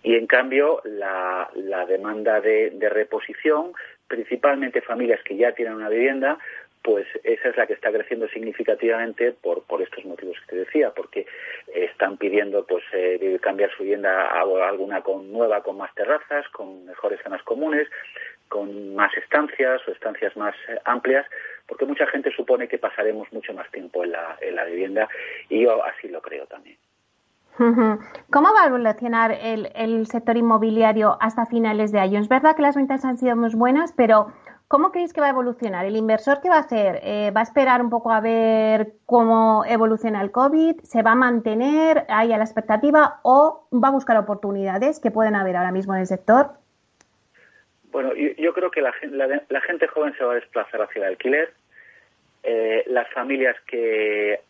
Y 0.02 0.14
en 0.16 0.26
cambio, 0.26 0.80
la, 0.84 1.48
demanda 1.88 2.40
de, 2.40 2.72
reposición, 2.90 3.72
principalmente 4.08 4.80
familias 4.80 5.20
que 5.24 5.36
ya 5.36 5.52
tienen 5.52 5.74
una 5.74 5.88
vivienda, 5.88 6.38
pues 6.82 7.06
esa 7.24 7.48
es 7.48 7.56
la 7.56 7.66
que 7.66 7.74
está 7.74 7.90
creciendo 7.92 8.28
significativamente 8.28 9.32
por, 9.32 9.62
estos 9.82 10.04
motivos 10.04 10.36
que 10.40 10.46
te 10.46 10.56
decía, 10.56 10.90
porque 10.90 11.26
están 11.74 12.16
pidiendo 12.16 12.64
pues 12.66 12.84
eh, 12.92 13.38
cambiar 13.40 13.70
su 13.76 13.82
vivienda 13.82 14.26
a 14.26 14.42
alguna 14.68 15.02
con 15.02 15.32
nueva, 15.32 15.62
con 15.62 15.76
más 15.76 15.94
terrazas, 15.94 16.48
con 16.48 16.84
mejores 16.84 17.20
zonas 17.22 17.42
comunes, 17.42 17.88
con 18.48 18.94
más 18.94 19.16
estancias 19.16 19.80
o 19.86 19.92
estancias 19.92 20.36
más 20.36 20.54
eh, 20.68 20.78
amplias, 20.84 21.26
porque 21.66 21.86
mucha 21.86 22.06
gente 22.06 22.30
supone 22.32 22.68
que 22.68 22.78
pasaremos 22.78 23.32
mucho 23.32 23.54
más 23.54 23.70
tiempo 23.70 24.04
en 24.04 24.12
la 24.12 24.64
vivienda 24.64 25.08
y 25.48 25.62
yo 25.62 25.82
así 25.84 26.08
lo 26.08 26.20
creo 26.20 26.46
también. 26.46 26.76
¿Cómo 27.58 28.48
va 28.54 28.64
a 28.64 28.66
evolucionar 28.66 29.30
el, 29.32 30.06
sector 30.06 30.36
inmobiliario 30.36 31.18
hasta 31.20 31.44
finales 31.46 31.92
de 31.92 32.00
año? 32.00 32.18
Es 32.18 32.28
verdad 32.28 32.56
que 32.56 32.62
las 32.62 32.76
ventas 32.76 33.04
han 33.04 33.18
sido 33.18 33.36
muy 33.36 33.50
buenas, 33.54 33.92
pero 33.92 34.32
¿cómo 34.72 34.90
creéis 34.90 35.12
que 35.12 35.20
va 35.20 35.26
a 35.26 35.36
evolucionar? 35.36 35.84
¿El 35.84 35.96
inversor 35.96 36.40
qué 36.40 36.48
va 36.48 36.56
a 36.56 36.60
hacer? 36.60 37.00
Eh, 37.02 37.30
¿Va 37.30 37.40
a 37.40 37.42
esperar 37.42 37.82
un 37.82 37.90
poco 37.90 38.10
a 38.10 38.22
ver 38.22 38.92
cómo 39.04 39.66
evoluciona 39.68 40.22
el 40.22 40.30
COVID? 40.30 40.80
¿Se 40.80 41.02
va 41.02 41.10
a 41.10 41.14
mantener 41.14 42.06
ahí 42.08 42.32
a 42.32 42.38
la 42.38 42.44
expectativa 42.44 43.20
o 43.22 43.68
va 43.70 43.88
a 43.88 43.90
buscar 43.90 44.16
oportunidades 44.16 44.98
que 44.98 45.10
pueden 45.10 45.34
haber 45.34 45.56
ahora 45.56 45.72
mismo 45.72 45.92
en 45.92 46.00
el 46.00 46.06
sector? 46.06 46.52
Bueno, 47.90 48.14
yo, 48.14 48.54
creo 48.54 48.70
que 48.70 48.80
la, 48.80 48.92
gente 49.60 49.88
joven 49.88 50.14
se 50.16 50.24
va 50.24 50.32
a 50.32 50.36
desplazar 50.36 50.80
hacia 50.80 51.00
el 51.00 51.08
alquiler. 51.08 51.52
Eh, 52.42 52.82
las 52.86 53.12
familias 53.12 53.56
que 53.66 54.40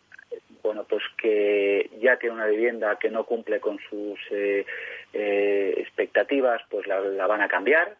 bueno, 0.63 0.85
pues 0.87 1.03
que 1.17 1.89
ya 1.99 2.15
tiene 2.15 2.35
una 2.35 2.47
vivienda 2.47 2.97
que 2.97 3.09
no 3.09 3.25
cumple 3.25 3.59
con 3.59 3.77
sus 3.89 4.17
eh, 4.31 4.65
expectativas, 5.77 6.61
pues 6.69 6.87
la, 6.87 7.27
van 7.27 7.41
a 7.41 7.49
cambiar 7.49 7.97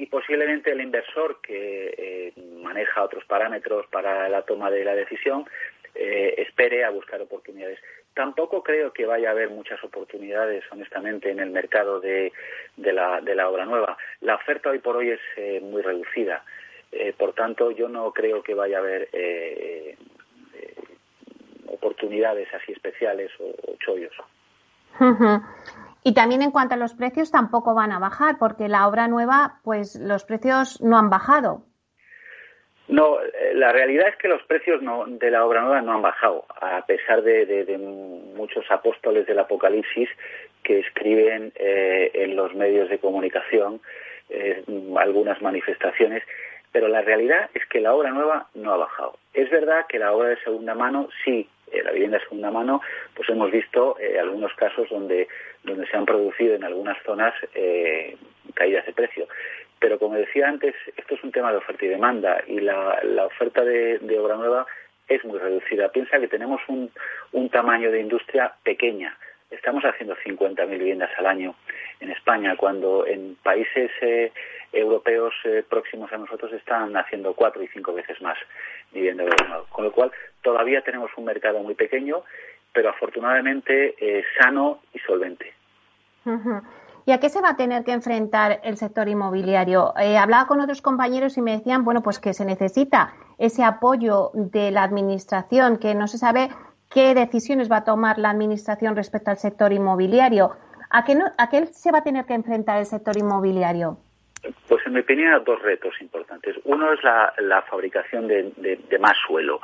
y 0.00 0.06
posiblemente 0.06 0.72
el 0.72 0.80
inversor 0.80 1.40
que 1.42 1.94
eh, 1.98 2.32
maneja 2.62 3.04
otros 3.04 3.22
parámetros 3.26 3.86
para 3.88 4.30
la 4.30 4.40
toma 4.42 4.70
de 4.70 4.82
la 4.82 4.94
decisión 4.94 5.44
espere 5.92 6.84
a 6.84 6.90
buscar 6.90 7.20
oportunidades. 7.20 7.78
Tampoco 8.14 8.62
creo 8.62 8.92
que 8.92 9.04
vaya 9.04 9.28
a 9.28 9.32
haber 9.32 9.50
muchas 9.50 9.82
oportunidades, 9.82 10.64
honestamente, 10.70 11.30
en 11.30 11.40
el 11.40 11.50
mercado 11.50 12.00
de, 12.00 12.32
la, 12.76 13.20
de 13.20 13.34
la 13.34 13.48
obra 13.48 13.66
nueva. 13.66 13.98
La 14.20 14.36
oferta 14.36 14.70
hoy 14.70 14.78
por 14.78 14.96
hoy 14.96 15.10
es 15.10 15.62
muy 15.62 15.82
reducida. 15.82 16.44
por 17.18 17.34
tanto, 17.34 17.72
yo 17.72 17.88
no 17.88 18.12
creo 18.12 18.40
que 18.42 18.54
vaya 18.54 18.76
a 18.76 18.80
haber 18.80 19.08
oportunidades 21.66 22.48
así 22.54 22.72
especiales 22.72 23.30
o, 23.40 23.76
chollos. 23.84 24.14
Y 26.02 26.14
también 26.14 26.42
en 26.42 26.50
cuanto 26.50 26.74
a 26.74 26.78
los 26.78 26.94
precios 26.94 27.30
tampoco 27.30 27.74
van 27.74 27.92
a 27.92 27.98
bajar, 27.98 28.36
porque 28.38 28.68
la 28.68 28.88
obra 28.88 29.08
nueva, 29.08 29.60
pues 29.64 29.96
los 29.96 30.24
precios 30.24 30.80
no 30.80 30.96
han 30.96 31.10
bajado. 31.10 31.62
No, 32.88 33.20
eh, 33.22 33.54
la 33.54 33.70
realidad 33.70 34.08
es 34.08 34.16
que 34.16 34.26
los 34.26 34.42
precios 34.42 34.80
de 34.80 35.30
la 35.30 35.44
obra 35.44 35.60
nueva 35.60 35.80
no 35.80 35.92
han 35.92 36.02
bajado, 36.02 36.44
a 36.60 36.84
pesar 36.86 37.22
de, 37.22 37.78
muchos 38.34 38.64
apóstoles 38.70 39.26
del 39.26 39.38
Apocalipsis 39.38 40.08
que 40.64 40.80
escriben 40.80 41.52
eh, 41.54 42.10
en 42.14 42.34
los 42.34 42.54
medios 42.54 42.88
de 42.88 42.98
comunicación 42.98 43.80
eh, 44.28 44.64
algunas 44.96 45.40
manifestaciones, 45.40 46.24
pero 46.72 46.88
la 46.88 47.02
realidad 47.02 47.48
es 47.54 47.64
que 47.66 47.80
la 47.80 47.94
obra 47.94 48.10
nueva 48.10 48.48
no 48.54 48.72
ha 48.72 48.76
bajado. 48.76 49.18
Es 49.34 49.48
verdad 49.50 49.86
que 49.88 49.98
la 49.98 50.12
obra 50.12 50.30
de 50.30 50.42
segunda 50.42 50.74
mano 50.74 51.08
sí 51.24 51.48
eh, 51.70 51.82
la 51.82 51.92
vivienda 51.92 52.18
de 52.18 52.24
segunda 52.24 52.50
mano, 52.50 52.80
pues 53.14 53.28
hemos 53.28 53.50
visto 53.50 53.96
eh, 53.98 54.18
algunos 54.18 54.52
casos 54.54 54.88
donde, 54.90 55.28
donde 55.64 55.86
se 55.86 55.96
han 55.96 56.06
producido 56.06 56.54
en 56.54 56.64
algunas 56.64 56.96
zonas 57.04 57.34
eh, 57.54 58.16
caídas 58.54 58.86
de 58.86 58.92
precio. 58.92 59.28
Pero 59.78 59.98
como 59.98 60.16
decía 60.16 60.48
antes, 60.48 60.74
esto 60.96 61.14
es 61.14 61.24
un 61.24 61.32
tema 61.32 61.50
de 61.50 61.58
oferta 61.58 61.84
y 61.84 61.88
demanda 61.88 62.42
y 62.46 62.60
la, 62.60 63.00
oferta 63.24 63.64
de, 63.64 63.98
obra 64.18 64.36
nueva 64.36 64.66
es 65.08 65.24
muy 65.24 65.38
reducida. 65.38 65.90
Piensa 65.90 66.20
que 66.20 66.28
tenemos 66.28 66.60
un, 66.68 66.90
un 67.32 67.48
tamaño 67.48 67.90
de 67.90 68.00
industria 68.00 68.52
pequeña. 68.62 69.16
Estamos 69.50 69.84
haciendo 69.84 70.16
50.000 70.16 70.68
viviendas 70.68 71.10
al 71.18 71.26
año 71.26 71.54
en 72.00 72.10
España, 72.10 72.56
cuando 72.56 73.06
en 73.06 73.36
países 73.42 73.90
europeos 74.72 75.34
próximos 75.68 76.12
a 76.12 76.18
nosotros 76.18 76.52
están 76.52 76.96
haciendo 76.96 77.34
cuatro 77.34 77.62
y 77.62 77.68
cinco 77.68 77.92
veces 77.92 78.20
más 78.22 78.38
vivienda 78.92 79.24
de 79.24 79.30
nuevo. 79.48 79.66
Con 79.70 79.84
lo 79.84 79.92
cual, 79.92 80.12
todavía 80.42 80.82
tenemos 80.82 81.10
un 81.16 81.24
mercado 81.24 81.58
muy 81.60 81.74
pequeño, 81.74 82.22
pero 82.72 82.90
afortunadamente 82.90 83.94
eh, 83.98 84.24
sano 84.38 84.80
y 84.92 84.98
solvente. 85.00 85.52
¿Y 87.06 87.12
a 87.12 87.18
qué 87.18 87.28
se 87.28 87.40
va 87.40 87.50
a 87.50 87.56
tener 87.56 87.82
que 87.82 87.92
enfrentar 87.92 88.60
el 88.62 88.76
sector 88.76 89.08
inmobiliario? 89.08 89.94
Eh, 89.98 90.16
hablaba 90.16 90.46
con 90.46 90.60
otros 90.60 90.82
compañeros 90.82 91.36
y 91.38 91.42
me 91.42 91.52
decían, 91.52 91.84
bueno, 91.84 92.02
pues 92.02 92.20
que 92.20 92.34
se 92.34 92.44
necesita 92.44 93.14
ese 93.38 93.64
apoyo 93.64 94.30
de 94.34 94.70
la 94.70 94.82
Administración, 94.82 95.78
que 95.78 95.94
no 95.94 96.06
se 96.06 96.18
sabe 96.18 96.50
qué 96.90 97.14
decisiones 97.14 97.70
va 97.70 97.78
a 97.78 97.84
tomar 97.84 98.18
la 98.18 98.30
Administración 98.30 98.96
respecto 98.96 99.30
al 99.30 99.38
sector 99.38 99.72
inmobiliario. 99.72 100.50
¿A 100.90 101.04
qué, 101.04 101.16
¿A 101.38 101.48
qué 101.48 101.66
se 101.66 101.92
va 101.92 101.98
a 101.98 102.02
tener 102.02 102.24
que 102.26 102.34
enfrentar 102.34 102.78
el 102.78 102.86
sector 102.86 103.16
inmobiliario? 103.16 103.96
Pues 104.68 104.86
en 104.86 104.94
mi 104.94 105.00
opinión 105.00 105.32
hay 105.32 105.44
dos 105.44 105.60
retos 105.62 105.94
importantes. 106.00 106.56
Uno 106.64 106.92
es 106.92 107.00
la, 107.04 107.62
fabricación 107.68 108.26
de, 108.26 108.98
más 108.98 109.16
suelo. 109.26 109.60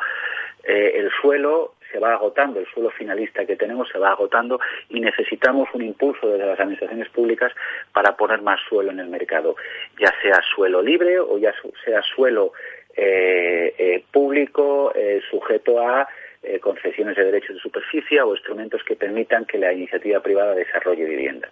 Eh, 0.62 0.92
el 0.96 1.10
suelo 1.20 1.74
se 1.90 1.98
va 1.98 2.12
agotando, 2.12 2.60
el 2.60 2.66
suelo 2.66 2.90
finalista 2.90 3.46
que 3.46 3.56
tenemos 3.56 3.88
se 3.88 3.98
va 3.98 4.10
agotando 4.10 4.60
y 4.88 5.00
necesitamos 5.00 5.68
un 5.72 5.82
impulso 5.82 6.28
desde 6.28 6.46
las 6.46 6.60
administraciones 6.60 7.08
públicas 7.08 7.52
para 7.92 8.16
poner 8.16 8.42
más 8.42 8.60
suelo 8.68 8.90
en 8.90 9.00
el 9.00 9.08
mercado, 9.08 9.56
ya 9.98 10.12
sea 10.20 10.40
suelo 10.54 10.82
libre 10.82 11.18
o 11.20 11.38
ya 11.38 11.54
sea 11.84 12.02
suelo 12.02 12.52
eh, 12.96 13.74
eh, 13.78 14.04
público 14.10 14.92
sujeto 15.30 15.80
a 15.80 16.08
concesiones 16.60 17.16
de 17.16 17.24
derechos 17.24 17.56
de 17.56 17.62
superficie 17.62 18.20
o 18.20 18.34
instrumentos 18.34 18.82
que 18.84 18.96
permitan 18.96 19.44
que 19.44 19.58
la 19.58 19.72
iniciativa 19.72 20.20
privada 20.20 20.54
desarrolle 20.54 21.04
vivienda. 21.04 21.48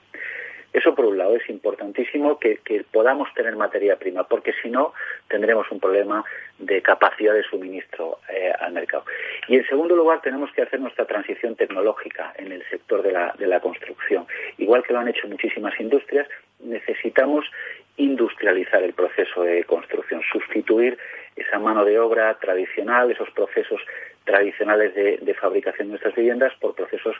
Eso 0.74 0.92
por 0.92 1.04
un 1.04 1.16
lado 1.16 1.36
es 1.36 1.48
importantísimo 1.48 2.36
que, 2.40 2.58
podamos 2.90 3.32
tener 3.34 3.54
materia 3.54 3.96
prima, 3.96 4.24
porque 4.24 4.52
si 4.60 4.68
no 4.68 4.92
tendremos 5.28 5.70
un 5.70 5.78
problema 5.78 6.24
de 6.58 6.82
capacidad 6.82 7.32
de 7.32 7.44
suministro 7.44 8.18
eh, 8.28 8.52
al 8.58 8.72
mercado. 8.72 9.04
Y 9.46 9.54
en 9.54 9.64
segundo 9.68 9.94
lugar 9.94 10.20
tenemos 10.20 10.50
que 10.50 10.62
hacer 10.62 10.80
nuestra 10.80 11.04
transición 11.04 11.54
tecnológica 11.54 12.34
en 12.36 12.50
el 12.50 12.68
sector 12.68 13.02
de 13.02 13.12
la, 13.12 13.32
de 13.38 13.46
la 13.46 13.60
construcción. 13.60 14.26
Igual 14.58 14.82
que 14.82 14.92
lo 14.92 14.98
han 14.98 15.06
hecho 15.06 15.28
muchísimas 15.28 15.78
industrias, 15.78 16.26
necesitamos 16.58 17.46
industrializar 17.96 18.82
el 18.82 18.92
proceso 18.92 19.42
de 19.42 19.64
construcción, 19.64 20.22
sustituir 20.30 20.98
esa 21.36 21.58
mano 21.58 21.84
de 21.84 21.98
obra 21.98 22.34
tradicional, 22.34 23.10
esos 23.10 23.30
procesos 23.30 23.80
tradicionales 24.24 24.94
de, 24.94 25.34
fabricación 25.34 25.88
de 25.88 25.92
nuestras 25.92 26.14
viviendas 26.14 26.52
por 26.60 26.74
procesos 26.74 27.16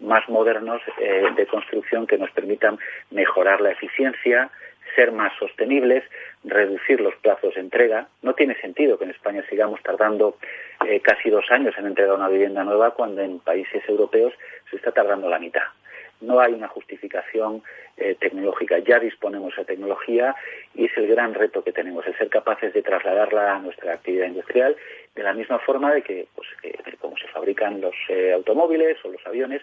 más 0.00 0.28
modernos 0.28 0.80
eh, 0.98 1.24
de 1.36 1.46
construcción 1.46 2.06
que 2.06 2.18
nos 2.18 2.30
permitan 2.30 2.78
mejorar 3.10 3.60
la 3.60 3.72
eficiencia, 3.72 4.50
ser 4.94 5.12
más 5.12 5.32
sostenibles, 5.38 6.04
reducir 6.44 7.00
los 7.00 7.14
plazos 7.16 7.54
de 7.54 7.60
entrega. 7.60 8.08
No 8.22 8.34
tiene 8.34 8.54
sentido 8.60 8.98
que 8.98 9.04
en 9.04 9.10
España 9.10 9.44
sigamos 9.50 9.82
tardando 9.82 10.38
eh, 10.86 11.00
casi 11.00 11.28
dos 11.28 11.44
años 11.50 11.74
en 11.76 11.86
entregar 11.86 12.14
una 12.14 12.28
vivienda 12.28 12.64
nueva 12.64 12.92
cuando 12.92 13.20
en 13.20 13.40
países 13.40 13.86
europeos 13.88 14.32
se 14.70 14.76
está 14.76 14.92
tardando 14.92 15.28
la 15.28 15.38
mitad 15.38 15.64
no 16.20 16.40
hay 16.40 16.52
una 16.52 16.68
justificación 16.68 17.62
eh, 17.96 18.16
tecnológica. 18.18 18.78
Ya 18.78 18.98
disponemos 18.98 19.54
de 19.56 19.64
tecnología 19.64 20.34
y 20.74 20.86
es 20.86 20.96
el 20.96 21.06
gran 21.08 21.34
reto 21.34 21.62
que 21.62 21.72
tenemos, 21.72 22.06
el 22.06 22.16
ser 22.16 22.28
capaces 22.28 22.72
de 22.72 22.82
trasladarla 22.82 23.56
a 23.56 23.58
nuestra 23.58 23.94
actividad 23.94 24.26
industrial 24.26 24.76
de 25.14 25.22
la 25.22 25.32
misma 25.32 25.58
forma 25.58 25.92
de 25.94 26.02
que, 26.02 26.26
pues, 26.34 26.48
como 27.00 27.16
se 27.16 27.28
fabrican 27.28 27.80
los 27.80 27.94
eh, 28.08 28.32
automóviles 28.32 28.98
o 29.04 29.08
los 29.08 29.26
aviones, 29.26 29.62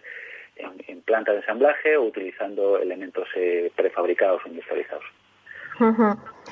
en, 0.55 1.01
planta 1.01 1.31
de 1.31 1.39
ensamblaje 1.39 1.97
o 1.97 2.03
utilizando 2.03 2.77
elementos 2.77 3.27
eh, 3.35 3.71
prefabricados 3.75 4.41
o 4.45 4.49
industrializados. 4.49 5.03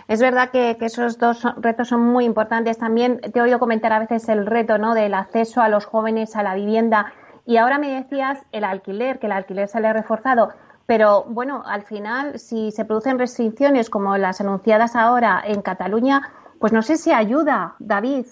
Es 0.07 0.19
verdad 0.19 0.49
que, 0.51 0.77
que, 0.79 0.85
esos 0.85 1.19
dos 1.19 1.45
retos 1.57 1.89
son 1.89 2.01
muy 2.01 2.25
importantes. 2.25 2.79
También 2.79 3.19
te 3.21 3.37
he 3.37 3.41
oído 3.41 3.59
comentar 3.59 3.93
a 3.93 3.99
veces 3.99 4.27
el 4.29 4.47
reto 4.47 4.79
¿no? 4.79 4.95
del 4.95 5.13
acceso 5.13 5.61
a 5.61 5.69
los 5.69 5.85
jóvenes 5.85 6.35
a 6.35 6.43
la 6.43 6.55
vivienda. 6.55 7.13
Y 7.51 7.57
ahora 7.57 7.79
me 7.79 7.89
decías 7.89 8.41
el 8.53 8.63
alquiler, 8.63 9.19
que 9.19 9.25
el 9.25 9.33
alquiler 9.33 9.67
sale 9.67 9.91
reforzado. 9.91 10.53
Pero 10.87 11.25
bueno, 11.27 11.63
al 11.65 11.81
final, 11.81 12.39
si 12.39 12.71
se 12.71 12.85
producen 12.85 13.19
restricciones 13.19 13.89
como 13.89 14.17
las 14.17 14.39
anunciadas 14.39 14.95
ahora 14.95 15.43
en 15.45 15.61
Cataluña, 15.61 16.21
pues 16.61 16.71
no 16.71 16.81
sé 16.81 16.95
si 16.95 17.11
ayuda, 17.11 17.75
David. 17.79 18.25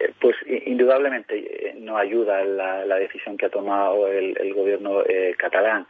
Eh, 0.00 0.12
pues 0.20 0.34
indudablemente 0.66 1.68
eh, 1.68 1.76
no 1.78 1.96
ayuda 1.96 2.42
la, 2.42 2.96
decisión 2.96 3.36
que 3.36 3.46
ha 3.46 3.50
tomado 3.50 4.08
el, 4.08 4.52
gobierno 4.52 5.02
eh, 5.06 5.36
catalán. 5.38 5.86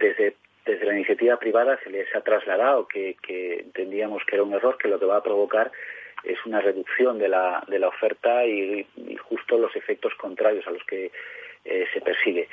desde, 0.00 0.34
desde 0.66 0.84
la 0.84 0.94
iniciativa 0.94 1.36
privada 1.36 1.78
se 1.84 1.90
les 1.90 2.12
ha 2.16 2.22
trasladado 2.22 2.88
que, 2.88 3.14
entendíamos 3.28 4.24
que 4.24 4.34
era 4.34 4.42
un 4.42 4.52
error, 4.52 4.76
que 4.78 4.88
lo 4.88 4.98
que 4.98 5.06
va 5.06 5.18
a 5.18 5.22
provocar 5.22 5.70
es 6.24 6.38
una 6.46 6.60
reducción 6.60 7.18
de 7.18 7.28
la, 7.28 7.62
de 7.66 7.78
la 7.78 7.88
oferta 7.88 8.46
y, 8.46 8.86
justo 9.28 9.58
los 9.58 9.74
efectos 9.76 10.14
contrarios 10.14 10.66
a 10.66 10.70
los 10.70 10.82
que 10.84 11.10
eh, 11.64 11.86
se 11.92 12.00
persigue. 12.00 12.48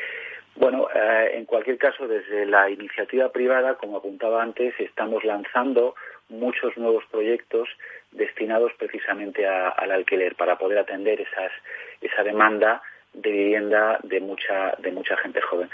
Bueno, 0.56 0.88
eh, 0.94 1.32
en 1.34 1.46
cualquier 1.46 1.78
caso, 1.78 2.08
desde 2.08 2.46
la 2.46 2.70
iniciativa 2.70 3.30
privada, 3.32 3.76
como 3.76 3.98
apuntaba 3.98 4.42
antes, 4.42 4.74
estamos 4.80 5.24
lanzando 5.24 5.96
muchos 6.30 6.78
nuevos 6.78 7.04
proyectos 7.12 7.70
destinados 8.12 8.72
precisamente 8.78 9.46
al 9.46 9.92
alquiler 9.92 10.36
para 10.36 10.58
poder 10.58 10.80
atender 10.80 11.20
esas, 11.22 11.52
esa 12.02 12.24
demanda 12.24 12.82
de 13.14 13.32
vivienda 13.32 14.00
de 14.04 14.20
mucha, 14.22 14.76
de 14.78 14.92
mucha 14.92 15.18
gente 15.18 15.42
joven. 15.42 15.70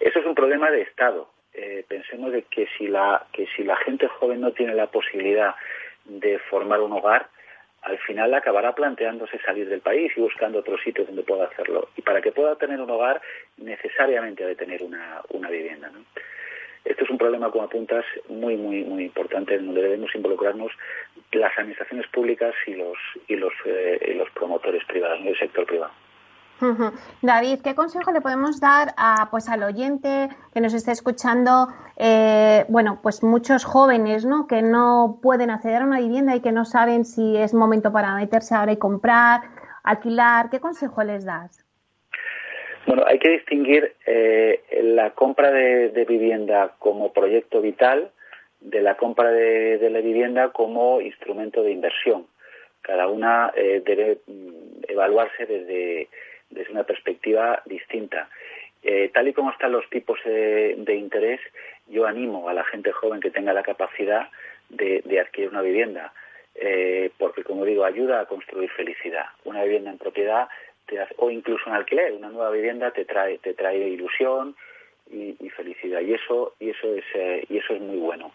Eso 0.00 0.18
es 0.18 0.26
un 0.26 0.34
problema 0.34 0.70
de 0.70 0.82
Estado. 0.82 1.28
Eh, 1.52 1.84
pensemos 1.86 2.32
de 2.32 2.42
que 2.42 2.66
si 2.76 2.88
la 2.88 3.26
que 3.32 3.46
si 3.54 3.62
la 3.62 3.76
gente 3.76 4.08
joven 4.08 4.40
no 4.40 4.52
tiene 4.52 4.74
la 4.74 4.88
posibilidad 4.88 5.54
de 6.04 6.38
formar 6.50 6.80
un 6.80 6.92
hogar, 6.92 7.28
al 7.82 7.98
final 7.98 8.32
acabará 8.32 8.74
planteándose 8.74 9.38
salir 9.40 9.68
del 9.68 9.80
país 9.80 10.12
y 10.16 10.20
buscando 10.20 10.60
otros 10.60 10.80
sitios 10.82 11.06
donde 11.06 11.22
pueda 11.22 11.44
hacerlo. 11.44 11.88
Y 11.96 12.02
para 12.02 12.22
que 12.22 12.32
pueda 12.32 12.56
tener 12.56 12.80
un 12.80 12.90
hogar, 12.90 13.20
necesariamente 13.58 14.42
ha 14.42 14.46
de 14.46 14.56
tener 14.56 14.82
una, 14.82 15.20
una 15.30 15.50
vivienda. 15.50 15.90
¿no? 15.90 16.00
Esto 16.84 17.04
es 17.04 17.10
un 17.10 17.18
problema, 17.18 17.50
como 17.50 17.64
apuntas, 17.64 18.04
muy, 18.28 18.56
muy, 18.56 18.84
muy 18.84 19.04
importante, 19.04 19.54
en 19.54 19.66
donde 19.66 19.82
debemos 19.82 20.14
involucrarnos 20.14 20.72
las 21.32 21.58
administraciones 21.58 22.06
públicas 22.08 22.54
y 22.66 22.74
los, 22.74 22.98
y 23.26 23.36
los, 23.36 23.52
eh, 23.64 24.12
y 24.12 24.14
los 24.14 24.30
promotores 24.30 24.84
privados, 24.84 25.20
el 25.24 25.38
sector 25.38 25.66
privado. 25.66 25.92
David, 27.22 27.60
¿qué 27.62 27.74
consejo 27.74 28.12
le 28.12 28.20
podemos 28.20 28.60
dar 28.60 28.94
a, 28.96 29.28
pues, 29.30 29.48
al 29.48 29.62
oyente 29.62 30.28
que 30.52 30.60
nos 30.60 30.74
esté 30.74 30.92
escuchando? 30.92 31.68
Eh, 31.96 32.64
bueno, 32.68 32.98
pues 33.02 33.22
muchos 33.22 33.64
jóvenes, 33.64 34.24
¿no? 34.24 34.46
Que 34.46 34.62
no 34.62 35.18
pueden 35.22 35.50
acceder 35.50 35.82
a 35.82 35.86
una 35.86 36.00
vivienda 36.00 36.34
y 36.34 36.40
que 36.40 36.52
no 36.52 36.64
saben 36.64 37.04
si 37.04 37.36
es 37.36 37.54
momento 37.54 37.92
para 37.92 38.14
meterse 38.14 38.54
ahora 38.54 38.72
y 38.72 38.76
comprar, 38.76 39.42
alquilar. 39.82 40.50
¿Qué 40.50 40.60
consejo 40.60 41.02
les 41.04 41.24
das? 41.24 41.64
Bueno, 42.86 43.04
hay 43.06 43.18
que 43.18 43.30
distinguir 43.30 43.94
eh, 44.06 44.62
la 44.82 45.10
compra 45.10 45.50
de, 45.50 46.04
vivienda 46.06 46.74
como 46.78 47.12
proyecto 47.12 47.60
vital 47.60 48.10
de 48.60 48.82
la 48.82 48.96
compra 48.96 49.30
de, 49.30 49.88
la 49.90 50.00
vivienda 50.00 50.50
como 50.50 51.00
instrumento 51.00 51.62
de 51.62 51.72
inversión. 51.72 52.26
Cada 52.82 53.08
una 53.08 53.52
eh, 53.56 53.82
debe 53.84 54.18
mm, 54.26 54.84
evaluarse 54.88 55.46
desde 55.46 56.08
desde 56.54 56.72
una 56.72 56.84
perspectiva 56.84 57.62
distinta. 57.66 58.28
Eh, 58.82 59.10
tal 59.12 59.28
y 59.28 59.32
como 59.32 59.50
están 59.50 59.72
los 59.72 59.88
tipos 59.90 60.18
de, 60.24 60.94
interés, 60.94 61.40
yo 61.88 62.06
animo 62.06 62.48
a 62.48 62.54
la 62.54 62.64
gente 62.64 62.92
joven 62.92 63.20
que 63.20 63.30
tenga 63.30 63.52
la 63.52 63.62
capacidad 63.62 64.28
de, 64.68 65.02
adquirir 65.20 65.50
una 65.50 65.62
vivienda, 65.62 66.12
eh, 66.54 67.10
porque, 67.18 67.44
como 67.44 67.64
digo, 67.64 67.84
ayuda 67.84 68.20
a 68.20 68.26
construir 68.26 68.70
felicidad. 68.70 69.26
Una 69.44 69.64
vivienda 69.64 69.90
en 69.90 69.98
propiedad 69.98 70.48
o 71.16 71.30
incluso 71.30 71.64
en 71.66 71.76
alquiler, 71.76 72.12
una 72.12 72.28
nueva 72.28 72.50
vivienda 72.50 72.90
te 72.90 73.04
trae, 73.04 73.38
te 73.38 73.54
trae 73.54 73.88
ilusión 73.88 74.54
y, 75.10 75.48
felicidad, 75.50 76.00
y 76.00 76.14
eso, 76.14 76.54
y 76.58 76.70
eso 76.70 76.94
es, 76.94 77.04
eh, 77.14 77.44
y 77.48 77.58
eso 77.58 77.74
es 77.74 77.80
muy 77.80 77.98
bueno. 77.98 78.32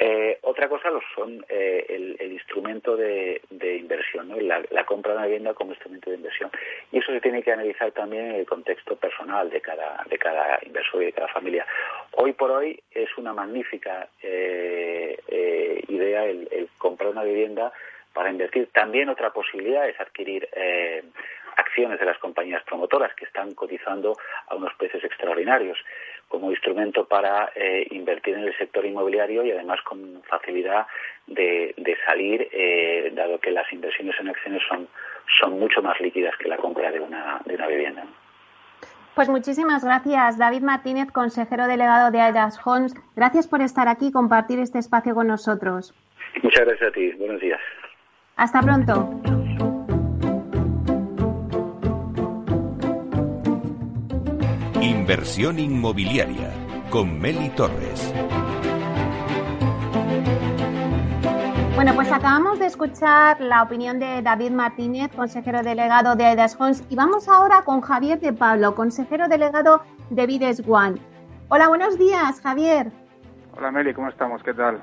Eh, 0.00 0.38
otra 0.42 0.68
cosa 0.68 0.90
lo 0.90 1.00
son 1.12 1.44
eh, 1.48 1.84
el, 1.88 2.32
instrumento 2.32 2.96
de, 2.96 3.42
inversión, 3.50 4.28
la, 4.46 4.84
compra 4.84 5.12
de 5.12 5.18
una 5.18 5.26
vivienda 5.26 5.54
como 5.54 5.72
instrumento 5.72 6.10
de 6.10 6.16
inversión. 6.16 6.50
Y 6.92 6.98
eso 6.98 7.12
se 7.12 7.20
tiene 7.20 7.42
que 7.42 7.52
analizar 7.52 7.90
también 7.90 8.26
en 8.26 8.34
el 8.36 8.46
contexto 8.46 8.94
personal 8.94 9.50
de 9.50 9.60
cada, 9.60 10.04
de 10.08 10.16
cada 10.16 10.60
inversor 10.64 11.02
y 11.02 11.06
de 11.06 11.12
cada 11.12 11.28
familia. 11.28 11.66
Hoy 12.12 12.32
por 12.32 12.50
hoy 12.52 12.80
es 12.92 13.08
una 13.18 13.32
magnífica 13.32 14.08
eh, 14.22 15.18
idea 15.88 16.24
el, 16.26 16.68
comprar 16.78 17.10
una 17.10 17.24
vivienda 17.24 17.72
para 18.12 18.30
invertir. 18.30 18.68
También 18.72 19.08
otra 19.08 19.32
posibilidad 19.32 19.88
es 19.88 19.98
adquirir 20.00 20.48
acciones 21.58 21.98
de 21.98 22.06
las 22.06 22.18
compañías 22.18 22.62
promotoras 22.64 23.14
que 23.14 23.24
están 23.24 23.54
cotizando 23.54 24.16
a 24.48 24.54
unos 24.54 24.72
precios 24.74 25.04
extraordinarios 25.04 25.78
como 26.28 26.50
instrumento 26.50 27.06
para 27.06 27.50
eh, 27.54 27.86
invertir 27.90 28.34
en 28.34 28.44
el 28.44 28.56
sector 28.56 28.84
inmobiliario 28.84 29.44
y 29.44 29.50
además 29.50 29.80
con 29.82 30.22
facilidad 30.28 30.86
de, 31.26 31.74
salir, 32.06 32.48
eh, 32.52 33.10
dado 33.14 33.38
que 33.40 33.50
las 33.50 33.70
inversiones 33.72 34.14
en 34.20 34.28
acciones 34.28 34.62
son, 34.68 34.88
son 35.40 35.58
mucho 35.58 35.82
más 35.82 35.98
líquidas 36.00 36.34
que 36.36 36.48
la 36.48 36.56
compra 36.56 36.90
de 36.90 37.00
una, 37.00 37.40
de 37.44 37.54
una 37.54 37.66
vivienda. 37.66 38.04
Pues 39.14 39.28
muchísimas 39.28 39.84
gracias, 39.84 40.38
David 40.38 40.62
Martínez, 40.62 41.10
consejero 41.10 41.66
delegado 41.66 42.12
de 42.12 42.20
Aidas 42.20 42.60
Homes. 42.64 42.94
Gracias 43.16 43.48
por 43.48 43.62
estar 43.62 43.88
aquí 43.88 44.08
y 44.08 44.12
compartir 44.12 44.60
este 44.60 44.78
espacio 44.78 45.14
con 45.14 45.26
nosotros. 45.26 45.92
Muchas 46.42 46.66
gracias 46.66 46.90
a 46.90 46.92
ti. 46.92 47.10
Buenos 47.14 47.40
días. 47.40 47.60
Hasta 48.36 48.60
pronto. 48.60 49.37
Inversión 54.80 55.58
inmobiliaria 55.58 56.52
con 56.88 57.18
Meli 57.18 57.48
Torres. 57.48 58.14
Bueno, 61.74 61.94
pues 61.96 62.12
acabamos 62.12 62.60
de 62.60 62.66
escuchar 62.66 63.40
la 63.40 63.64
opinión 63.64 63.98
de 63.98 64.22
David 64.22 64.52
Martínez, 64.52 65.10
consejero 65.16 65.64
delegado 65.64 66.14
de 66.14 66.26
Aidas 66.26 66.56
Homes, 66.60 66.84
y 66.88 66.94
vamos 66.94 67.28
ahora 67.28 67.62
con 67.62 67.80
Javier 67.80 68.20
de 68.20 68.32
Pablo, 68.32 68.76
consejero 68.76 69.26
delegado 69.26 69.82
de 70.10 70.26
Vides 70.26 70.62
One. 70.64 71.00
Hola, 71.48 71.66
buenos 71.66 71.98
días, 71.98 72.40
Javier. 72.40 72.92
Hola, 73.56 73.72
Meli, 73.72 73.92
¿cómo 73.92 74.08
estamos? 74.08 74.44
¿Qué 74.44 74.54
tal? 74.54 74.80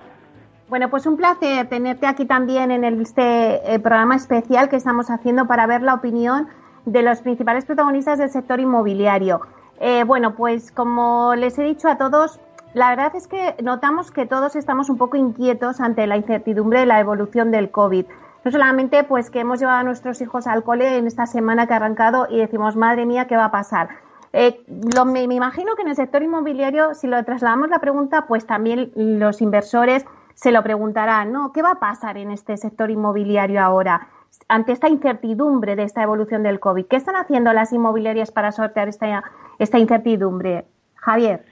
Bueno, 0.68 0.90
pues 0.90 1.06
un 1.06 1.16
placer 1.16 1.70
tenerte 1.70 2.06
aquí 2.06 2.26
también 2.26 2.72
en 2.72 2.84
este 2.84 3.74
eh, 3.74 3.80
programa 3.80 4.18
especial 4.18 4.68
que 4.68 4.76
estamos 4.76 5.10
haciendo 5.10 5.48
para 5.48 5.66
ver 5.68 5.84
la 5.84 5.94
opinión 5.94 6.50
de 6.86 7.02
los 7.02 7.22
principales 7.22 7.64
protagonistas 7.64 8.20
del 8.20 8.30
sector 8.30 8.60
inmobiliario. 8.60 9.42
Eh, 9.80 10.04
bueno, 10.06 10.36
pues 10.36 10.72
como 10.72 11.36
les 11.36 11.58
he 11.60 11.64
dicho 11.64 11.88
a 11.88 11.98
todos, 11.98 12.40
la 12.74 12.90
verdad 12.90 13.16
es 13.16 13.28
que 13.28 13.56
notamos 13.64 14.12
que 14.12 14.26
todos 14.26 14.56
estamos 14.56 14.90
un 14.90 14.98
poco 14.98 15.18
inquietos 15.18 15.80
ante 15.80 16.08
la 16.08 16.18
incertidumbre 16.18 16.80
de 16.80 16.86
la 16.86 17.00
evolución 17.00 17.52
del 17.52 17.72
COVID. 17.72 18.06
No 18.44 18.52
solamente 18.52 19.04
pues 19.04 19.30
que 19.30 19.40
hemos 19.40 19.60
llevado 19.60 19.80
a 19.80 19.84
nuestros 19.84 20.22
hijos 20.22 20.46
al 20.46 20.64
cole 20.64 20.98
en 20.98 21.08
esta 21.08 21.26
semana 21.26 21.68
que 21.68 21.74
ha 21.74 21.78
arrancado 21.78 22.28
y 22.30 22.38
decimos, 22.38 22.76
madre 22.76 23.06
mía, 23.06 23.28
¿qué 23.28 23.36
va 23.36 23.46
a 23.46 23.52
pasar? 23.52 23.90
Eh, 24.34 24.62
lo, 24.94 25.06
me, 25.06 25.24
imagino 25.24 25.76
que 25.76 25.84
en 25.84 25.88
el 25.88 25.96
sector 25.96 26.22
inmobiliario, 26.22 26.94
si 26.94 27.08
lo 27.08 27.24
trasladamos 27.24 27.70
la 27.70 27.80
pregunta, 27.80 28.26
pues 28.28 28.46
también 28.46 28.92
los 28.96 29.42
inversores 29.42 30.06
se 30.34 30.52
lo 30.52 30.62
preguntarán, 30.62 31.32
¿no? 31.32 31.54
¿Qué 31.54 31.62
va 31.62 31.72
a 31.72 31.80
pasar 31.80 32.18
en 32.18 32.30
este 32.32 32.58
sector 32.58 32.92
inmobiliario 32.92 33.62
ahora? 33.62 34.10
Ante 34.50 34.74
esta 34.74 34.90
incertidumbre 34.90 35.78
de 35.78 35.84
esta 35.84 36.04
evolución 36.04 36.44
del 36.44 36.60
COVID, 36.60 36.88
¿qué 36.88 36.98
están 36.98 37.16
haciendo 37.16 37.54
las 37.54 37.72
inmobiliarias 37.72 38.32
para 38.32 38.52
sortear 38.52 38.90
esta, 38.90 39.24
esta 39.60 39.80
incertidumbre? 39.80 40.66
Javier. 40.96 41.44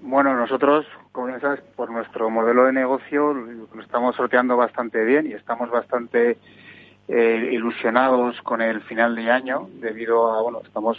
Bueno, 0.00 0.34
nosotros, 0.34 0.84
como 1.12 1.28
ya 1.28 1.38
sabes, 1.38 1.60
por 1.76 1.90
nuestro 1.90 2.28
modelo 2.28 2.64
de 2.64 2.72
negocio 2.72 3.32
lo 3.32 3.80
estamos 3.80 4.16
sorteando 4.16 4.56
bastante 4.56 5.04
bien 5.04 5.26
y 5.28 5.32
estamos 5.32 5.70
bastante 5.70 6.38
eh, 7.06 7.50
ilusionados 7.52 8.40
con 8.42 8.60
el 8.60 8.80
final 8.82 9.14
de 9.14 9.30
año 9.30 9.68
debido 9.74 10.32
a, 10.32 10.42
bueno, 10.42 10.60
estamos, 10.64 10.98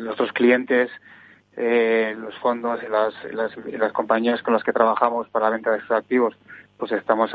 nuestros 0.00 0.32
clientes, 0.32 0.90
eh, 1.56 2.14
los 2.16 2.36
fondos 2.38 2.80
y 2.84 2.88
las, 2.88 3.14
las, 3.32 3.92
compañías 3.92 4.42
con 4.42 4.54
las 4.54 4.62
que 4.62 4.72
trabajamos 4.72 5.28
para 5.28 5.46
la 5.46 5.50
venta 5.50 5.72
de 5.72 5.78
estos 5.78 5.96
activos, 5.96 6.36
pues 6.76 6.92
estamos 6.92 7.32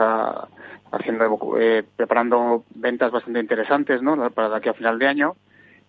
haciendo, 0.92 1.60
eh, 1.60 1.84
preparando 1.98 2.64
ventas 2.74 3.12
bastante 3.12 3.42
interesantes, 3.42 4.02
¿no? 4.02 4.30
Para 4.32 4.50
de 4.50 4.56
aquí 4.56 4.70
a 4.70 4.74
final 4.74 4.98
de 4.98 5.08
año 5.08 5.36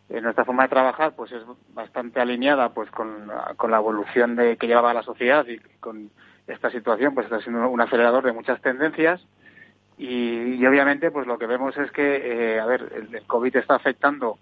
eh, 0.09 0.21
nuestra 0.21 0.45
forma 0.45 0.63
de 0.65 0.69
trabajar 0.69 1.15
pues 1.17 1.33
es 1.33 1.43
bastante 1.75 2.21
alineada 2.21 2.69
pues 2.69 2.89
con, 2.93 3.27
la 3.27 3.77
evolución 3.77 4.37
de 4.37 4.57
que 4.57 4.69
llevaba 4.69 4.95
la 4.95 5.03
sociedad 5.03 5.45
y 5.49 5.59
con 5.81 6.11
esta 6.47 6.71
situación 6.71 7.13
pues 7.13 7.25
está 7.25 7.41
siendo 7.41 7.69
un 7.69 7.81
acelerador 7.81 8.25
de 8.25 8.33
muchas 8.33 8.61
tendencias. 8.63 9.21
Y, 9.99 10.65
obviamente 10.65 11.11
pues 11.11 11.27
lo 11.27 11.39
que 11.39 11.47
vemos 11.47 11.77
es 11.79 11.91
que 11.91 12.55
eh, 12.55 12.61
a 12.61 12.67
ver 12.67 13.09
el, 13.13 13.27
covid 13.27 13.57
está 13.57 13.75
afectando 13.77 14.39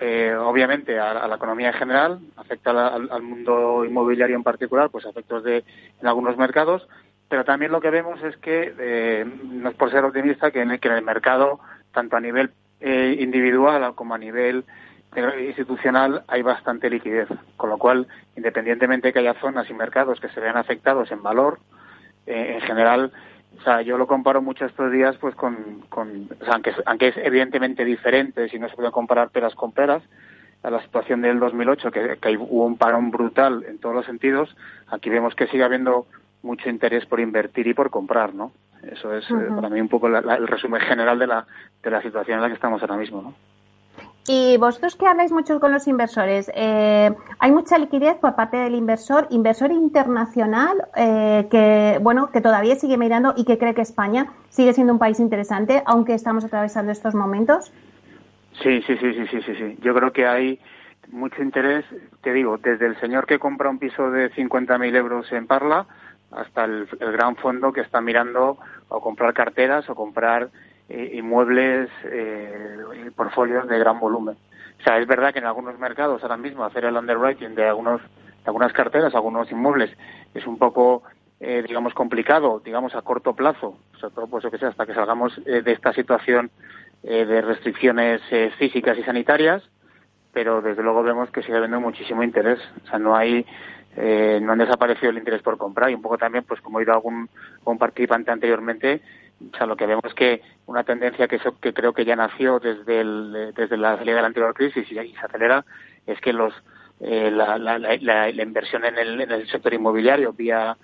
eh, 0.00 0.34
obviamente 0.34 0.98
a, 0.98 1.28
la 1.28 1.36
economía 1.36 1.68
en 1.68 1.74
general 1.74 2.20
afecta 2.36 2.88
al, 2.88 3.22
mundo 3.22 3.84
inmobiliario 3.84 4.34
en 4.34 4.42
particular 4.42 4.88
pues 4.90 5.04
efectos 5.04 5.44
de 5.44 5.64
en 6.00 6.06
algunos 6.06 6.36
mercados 6.38 6.88
pero 7.28 7.44
también 7.44 7.70
lo 7.70 7.80
que 7.82 7.90
vemos 7.90 8.22
es 8.22 8.36
que 8.38 9.26
no 9.44 9.68
es 9.68 9.76
por 9.76 9.90
ser 9.90 10.04
optimista 10.04 10.50
que 10.50 10.62
en 10.62 10.70
el, 10.70 10.80
que 10.80 10.88
en 10.88 10.94
el 10.94 11.04
mercado 11.04 11.60
tanto 11.92 12.16
a 12.16 12.20
nivel 12.20 12.50
individual 12.80 13.94
como 13.94 14.14
a 14.14 14.18
nivel 14.18 14.64
institucional 15.40 16.22
hay 16.28 16.42
bastante 16.42 16.90
liquidez, 16.90 17.28
con 17.56 17.70
lo 17.70 17.78
cual, 17.78 18.06
independientemente 18.36 19.08
de 19.08 19.12
que 19.12 19.18
haya 19.20 19.34
zonas 19.34 19.68
y 19.70 19.74
mercados 19.74 20.20
que 20.20 20.28
se 20.28 20.40
vean 20.40 20.56
afectados 20.56 21.10
en 21.10 21.22
valor, 21.22 21.58
eh, 22.26 22.54
en 22.54 22.60
general, 22.60 23.12
o 23.58 23.62
sea, 23.62 23.82
yo 23.82 23.98
lo 23.98 24.06
comparo 24.06 24.42
mucho 24.42 24.66
estos 24.66 24.92
días, 24.92 25.16
pues 25.16 25.34
con, 25.34 25.82
con 25.88 26.28
o 26.40 26.44
sea, 26.44 26.54
aunque, 26.54 26.72
aunque 26.86 27.08
es 27.08 27.16
evidentemente 27.16 27.84
diferente, 27.84 28.48
si 28.48 28.58
no 28.58 28.68
se 28.68 28.76
puede 28.76 28.90
comparar 28.90 29.30
peras 29.30 29.54
con 29.54 29.72
peras, 29.72 30.02
a 30.62 30.70
la 30.70 30.82
situación 30.82 31.22
del 31.22 31.38
2008, 31.38 31.90
que, 31.90 32.18
que 32.20 32.36
hubo 32.36 32.66
un 32.66 32.76
parón 32.76 33.10
brutal 33.10 33.64
en 33.68 33.78
todos 33.78 33.94
los 33.94 34.06
sentidos, 34.06 34.54
aquí 34.88 35.08
vemos 35.08 35.34
que 35.34 35.46
sigue 35.46 35.64
habiendo 35.64 36.06
mucho 36.42 36.68
interés 36.68 37.06
por 37.06 37.20
invertir 37.20 37.66
y 37.66 37.74
por 37.74 37.90
comprar, 37.90 38.34
¿no? 38.34 38.52
Eso 38.82 39.14
es 39.14 39.28
eh, 39.30 39.34
para 39.54 39.68
mí 39.68 39.80
un 39.80 39.88
poco 39.88 40.06
el 40.06 40.46
resumen 40.46 40.80
general 40.80 41.18
de 41.18 41.26
la, 41.26 41.46
de 41.82 41.90
la 41.90 42.02
situación 42.02 42.36
en 42.36 42.42
la 42.42 42.48
que 42.48 42.54
estamos 42.54 42.80
ahora 42.82 42.96
mismo, 42.96 43.22
¿no? 43.22 43.34
Y 44.28 44.58
vosotros 44.58 44.94
que 44.94 45.06
habláis 45.06 45.32
mucho 45.32 45.58
con 45.58 45.72
los 45.72 45.88
inversores, 45.88 46.50
eh, 46.54 47.10
hay 47.38 47.50
mucha 47.50 47.78
liquidez 47.78 48.16
por 48.18 48.36
parte 48.36 48.58
del 48.58 48.74
inversor, 48.74 49.26
inversor 49.30 49.72
internacional, 49.72 50.76
eh, 50.96 51.48
que 51.50 51.98
bueno, 52.02 52.30
que 52.30 52.42
todavía 52.42 52.76
sigue 52.76 52.98
mirando 52.98 53.32
y 53.38 53.46
que 53.46 53.56
cree 53.56 53.74
que 53.74 53.80
España 53.80 54.26
sigue 54.50 54.74
siendo 54.74 54.92
un 54.92 54.98
país 54.98 55.18
interesante, 55.18 55.82
aunque 55.86 56.12
estamos 56.12 56.44
atravesando 56.44 56.92
estos 56.92 57.14
momentos. 57.14 57.72
Sí, 58.62 58.82
sí, 58.86 58.98
sí, 58.98 59.14
sí, 59.14 59.26
sí, 59.30 59.40
sí, 59.40 59.54
sí. 59.54 59.78
Yo 59.80 59.94
creo 59.94 60.12
que 60.12 60.26
hay 60.26 60.60
mucho 61.10 61.42
interés, 61.42 61.86
te 62.20 62.34
digo, 62.34 62.58
desde 62.58 62.86
el 62.86 63.00
señor 63.00 63.26
que 63.26 63.38
compra 63.38 63.70
un 63.70 63.78
piso 63.78 64.10
de 64.10 64.30
50.000 64.32 64.94
euros 64.94 65.32
en 65.32 65.46
Parla 65.46 65.86
hasta 66.32 66.64
el, 66.64 66.86
gran 66.86 67.36
fondo 67.36 67.72
que 67.72 67.80
está 67.80 68.02
mirando 68.02 68.58
o 68.88 69.00
comprar 69.00 69.32
carteras 69.32 69.88
o 69.88 69.94
comprar 69.94 70.50
inmuebles, 70.88 71.90
eh, 72.04 73.10
portfolios 73.14 73.68
de 73.68 73.78
gran 73.78 74.00
volumen. 74.00 74.36
O 74.80 74.82
sea, 74.82 74.98
es 74.98 75.06
verdad 75.06 75.32
que 75.32 75.40
en 75.40 75.46
algunos 75.46 75.78
mercados 75.78 76.22
ahora 76.22 76.36
mismo 76.36 76.64
hacer 76.64 76.84
el 76.84 76.96
underwriting 76.96 77.54
de 77.54 77.68
algunos 77.68 78.00
de 78.00 78.44
algunas 78.46 78.72
carteras, 78.72 79.14
algunos 79.14 79.50
inmuebles 79.50 79.90
es 80.34 80.46
un 80.46 80.58
poco 80.58 81.02
eh, 81.40 81.62
digamos 81.66 81.94
complicado, 81.94 82.60
digamos 82.64 82.96
a 82.96 83.02
corto 83.02 83.32
plazo, 83.32 83.78
sobre 84.00 84.14
todo 84.14 84.26
pues 84.26 84.44
que 84.50 84.58
sea 84.58 84.70
hasta 84.70 84.86
que 84.86 84.94
salgamos 84.94 85.38
eh, 85.46 85.62
de 85.62 85.72
esta 85.72 85.92
situación 85.92 86.50
eh, 87.04 87.24
de 87.24 87.42
restricciones 87.42 88.20
físicas 88.58 88.98
y 88.98 89.04
sanitarias, 89.04 89.62
pero 90.32 90.60
desde 90.60 90.82
luego 90.82 91.04
vemos 91.04 91.30
que 91.30 91.42
sigue 91.42 91.56
habiendo 91.56 91.80
muchísimo 91.80 92.24
interés, 92.24 92.58
o 92.84 92.88
sea, 92.88 92.98
no 92.98 93.14
hay 93.14 93.46
no 93.96 94.52
han 94.52 94.58
desaparecido 94.58 95.10
el 95.10 95.18
interés 95.18 95.42
por 95.42 95.58
comprar. 95.58 95.90
Y 95.90 95.94
un 95.94 96.02
poco 96.02 96.18
también 96.18 96.44
pues 96.44 96.60
como 96.60 96.78
ha 96.78 96.82
ido 96.82 96.92
algún, 96.92 97.28
algún 97.58 97.78
participante 97.78 98.30
anteriormente 98.30 99.00
o 99.40 99.56
sea, 99.56 99.66
lo 99.66 99.76
que 99.76 99.86
vemos 99.86 100.04
es 100.04 100.14
que 100.14 100.42
una 100.66 100.84
tendencia 100.84 101.28
que, 101.28 101.40
que 101.60 101.72
creo 101.72 101.92
que 101.92 102.04
ya 102.04 102.16
nació 102.16 102.58
desde, 102.58 103.00
el, 103.00 103.52
desde 103.54 103.76
la 103.76 103.96
salida 103.96 104.16
de 104.16 104.22
la 104.22 104.26
anterior 104.28 104.54
crisis 104.54 104.90
y, 104.90 104.94
se 104.94 105.20
acelera 105.20 105.64
es 106.06 106.20
que 106.20 106.32
los, 106.32 106.52
eh, 107.00 107.30
la, 107.30 107.56
la, 107.58 107.78
la, 107.78 108.30
inversión 108.30 108.84
en 108.84 108.98
el, 108.98 109.20
en 109.20 109.30
el 109.30 109.48
sector 109.48 109.72
inmobiliario 109.72 110.32
vía, 110.32 110.76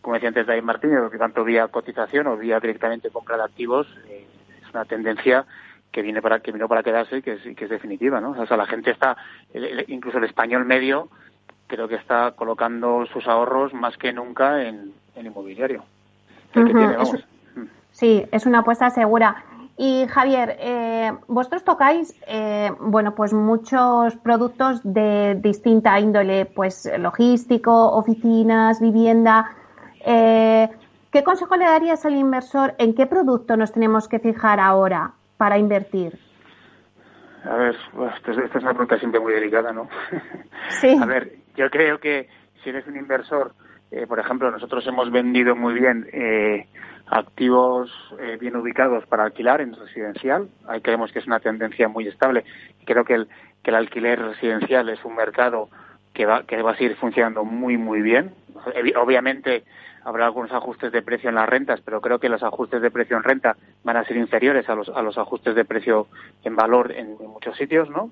como 0.00 0.14
decía 0.14 0.28
antes 0.28 0.46
David 0.46 0.62
Martínez, 0.62 0.98
tanto 1.18 1.44
vía 1.44 1.68
cotización 1.68 2.28
o 2.28 2.36
vía 2.36 2.60
directamente 2.60 3.10
compra 3.10 3.36
de 3.36 3.44
activos, 3.44 3.86
eh, 4.08 4.26
es 4.62 4.70
una 4.70 4.86
tendencia 4.86 5.44
que 5.92 6.02
viene 6.02 6.22
para 6.22 6.40
que 6.40 6.52
vino 6.52 6.68
para 6.68 6.82
quedarse 6.82 7.18
y 7.18 7.22
que 7.22 7.34
es, 7.34 7.42
que 7.56 7.64
es 7.64 7.70
definitiva, 7.70 8.20
¿no? 8.20 8.30
O 8.30 8.46
sea, 8.46 8.56
la 8.56 8.66
gente 8.66 8.90
está, 8.90 9.16
incluso 9.86 10.18
el 10.18 10.24
español 10.24 10.64
medio, 10.64 11.08
creo 11.66 11.88
que 11.88 11.96
está 11.96 12.32
colocando 12.32 13.06
sus 13.06 13.26
ahorros 13.26 13.74
más 13.74 13.96
que 13.96 14.12
nunca 14.12 14.62
en, 14.62 14.92
en 15.14 15.26
inmobiliario. 15.26 15.84
que 16.52 16.64
tiene, 16.64 16.96
vamos, 16.96 17.24
Sí, 17.98 18.24
es 18.30 18.46
una 18.46 18.60
apuesta 18.60 18.90
segura. 18.90 19.44
Y 19.76 20.06
Javier, 20.06 20.56
eh, 20.60 21.12
vosotros 21.26 21.64
tocáis, 21.64 22.14
eh, 22.28 22.70
bueno, 22.78 23.16
pues 23.16 23.34
muchos 23.34 24.14
productos 24.18 24.80
de 24.84 25.34
distinta 25.40 25.98
índole, 25.98 26.46
pues 26.46 26.88
logístico, 26.96 27.90
oficinas, 27.90 28.80
vivienda. 28.80 29.50
Eh, 30.06 30.68
¿Qué 31.10 31.24
consejo 31.24 31.56
le 31.56 31.64
darías 31.64 32.06
al 32.06 32.14
inversor? 32.14 32.76
¿En 32.78 32.94
qué 32.94 33.06
producto 33.06 33.56
nos 33.56 33.72
tenemos 33.72 34.06
que 34.06 34.20
fijar 34.20 34.60
ahora 34.60 35.14
para 35.36 35.58
invertir? 35.58 36.20
A 37.42 37.56
ver, 37.56 37.76
esta 38.14 38.30
es 38.30 38.62
una 38.62 38.74
pregunta 38.74 38.96
siempre 39.00 39.18
muy 39.18 39.32
delicada, 39.32 39.72
¿no? 39.72 39.88
Sí. 40.68 40.96
A 41.02 41.04
ver, 41.04 41.32
yo 41.56 41.68
creo 41.68 41.98
que 41.98 42.28
si 42.62 42.70
eres 42.70 42.86
un 42.86 42.96
inversor, 42.96 43.54
por 44.06 44.18
ejemplo, 44.18 44.50
nosotros 44.50 44.86
hemos 44.86 45.10
vendido 45.10 45.56
muy 45.56 45.74
bien 45.74 46.06
activos 47.10 47.90
eh, 48.18 48.36
bien 48.40 48.56
ubicados 48.56 49.06
para 49.06 49.24
alquilar 49.24 49.60
en 49.60 49.74
residencial. 49.74 50.48
Ahí 50.66 50.80
creemos 50.80 51.12
que 51.12 51.18
es 51.18 51.26
una 51.26 51.40
tendencia 51.40 51.88
muy 51.88 52.06
estable. 52.06 52.44
Creo 52.84 53.04
que 53.04 53.14
el, 53.14 53.28
que 53.62 53.70
el 53.70 53.76
alquiler 53.76 54.20
residencial 54.20 54.88
es 54.88 55.04
un 55.04 55.16
mercado 55.16 55.68
que 56.12 56.26
va, 56.26 56.44
que 56.44 56.60
va 56.62 56.72
a 56.72 56.76
seguir 56.76 56.96
funcionando 56.96 57.44
muy, 57.44 57.76
muy 57.76 58.02
bien. 58.02 58.34
Obviamente 58.96 59.64
habrá 60.04 60.26
algunos 60.26 60.52
ajustes 60.52 60.92
de 60.92 61.02
precio 61.02 61.28
en 61.28 61.36
las 61.36 61.48
rentas, 61.48 61.80
pero 61.80 62.00
creo 62.00 62.18
que 62.18 62.28
los 62.28 62.42
ajustes 62.42 62.82
de 62.82 62.90
precio 62.90 63.16
en 63.16 63.22
renta 63.22 63.56
van 63.84 63.96
a 63.96 64.04
ser 64.04 64.16
inferiores 64.16 64.68
a 64.68 64.74
los, 64.74 64.88
a 64.88 65.02
los 65.02 65.16
ajustes 65.18 65.54
de 65.54 65.64
precio 65.64 66.08
en 66.44 66.56
valor 66.56 66.92
en, 66.92 67.16
muchos 67.18 67.56
sitios, 67.56 67.88
¿no? 67.90 68.10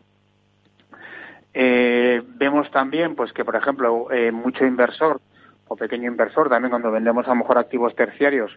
Eh, 1.58 2.22
vemos 2.26 2.70
también, 2.70 3.14
pues 3.14 3.32
que 3.32 3.44
por 3.44 3.56
ejemplo, 3.56 4.12
eh, 4.12 4.30
mucho 4.30 4.66
inversor 4.66 5.20
o 5.68 5.76
pequeño 5.76 6.10
inversor, 6.10 6.48
también 6.48 6.70
cuando 6.70 6.90
vendemos 6.90 7.26
a 7.26 7.30
lo 7.30 7.36
mejor 7.36 7.58
activos 7.58 7.94
terciarios, 7.94 8.56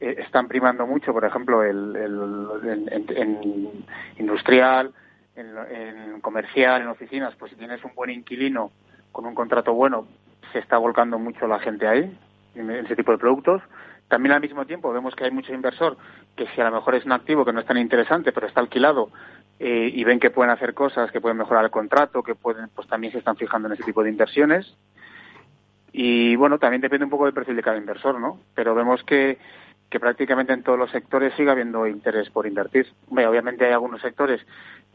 eh, 0.00 0.16
están 0.18 0.48
primando 0.48 0.86
mucho, 0.86 1.12
por 1.12 1.24
ejemplo, 1.24 1.62
el, 1.62 1.96
en, 3.14 3.84
industrial, 4.18 4.92
en, 5.36 6.20
comercial, 6.20 6.82
en 6.82 6.88
oficinas, 6.88 7.34
pues 7.36 7.52
si 7.52 7.58
tienes 7.58 7.82
un 7.84 7.94
buen 7.94 8.10
inquilino 8.10 8.70
con 9.12 9.26
un 9.26 9.34
contrato 9.34 9.74
bueno, 9.74 10.06
se 10.52 10.58
está 10.58 10.78
volcando 10.78 11.18
mucho 11.18 11.46
la 11.46 11.58
gente 11.60 11.86
ahí, 11.86 12.16
en, 12.54 12.70
ese 12.70 12.96
tipo 12.96 13.12
de 13.12 13.18
productos. 13.18 13.62
También 14.08 14.32
al 14.32 14.40
mismo 14.40 14.66
tiempo 14.66 14.92
vemos 14.92 15.14
que 15.14 15.24
hay 15.24 15.30
mucho 15.30 15.54
inversor 15.54 15.96
que 16.34 16.46
si 16.48 16.60
a 16.60 16.64
lo 16.64 16.76
mejor 16.76 16.96
es 16.96 17.04
un 17.04 17.12
activo 17.12 17.44
que 17.44 17.52
no 17.52 17.60
es 17.60 17.66
tan 17.66 17.76
interesante, 17.76 18.32
pero 18.32 18.46
está 18.46 18.60
alquilado 18.60 19.10
eh, 19.58 19.90
y 19.92 20.02
ven 20.04 20.18
que 20.18 20.30
pueden 20.30 20.50
hacer 20.50 20.74
cosas, 20.74 21.12
que 21.12 21.20
pueden 21.20 21.36
mejorar 21.36 21.64
el 21.64 21.70
contrato, 21.70 22.22
que 22.22 22.34
pueden, 22.34 22.70
pues 22.74 22.88
también 22.88 23.12
se 23.12 23.18
están 23.18 23.36
fijando 23.36 23.68
en 23.68 23.74
ese 23.74 23.84
tipo 23.84 24.02
de 24.02 24.10
inversiones. 24.10 24.74
Y 26.02 26.34
bueno, 26.34 26.58
también 26.58 26.80
depende 26.80 27.04
un 27.04 27.10
poco 27.10 27.26
del 27.26 27.34
perfil 27.34 27.56
de 27.56 27.62
cada 27.62 27.76
inversor, 27.76 28.18
¿no? 28.18 28.40
Pero 28.54 28.74
vemos 28.74 29.04
que 29.04 29.36
que 29.90 30.00
prácticamente 30.00 30.52
en 30.54 30.62
todos 30.62 30.78
los 30.78 30.90
sectores 30.92 31.34
sigue 31.34 31.50
habiendo 31.50 31.86
interés 31.86 32.30
por 32.30 32.46
invertir. 32.46 32.86
obviamente 33.10 33.66
hay 33.66 33.72
algunos 33.72 34.00
sectores, 34.00 34.40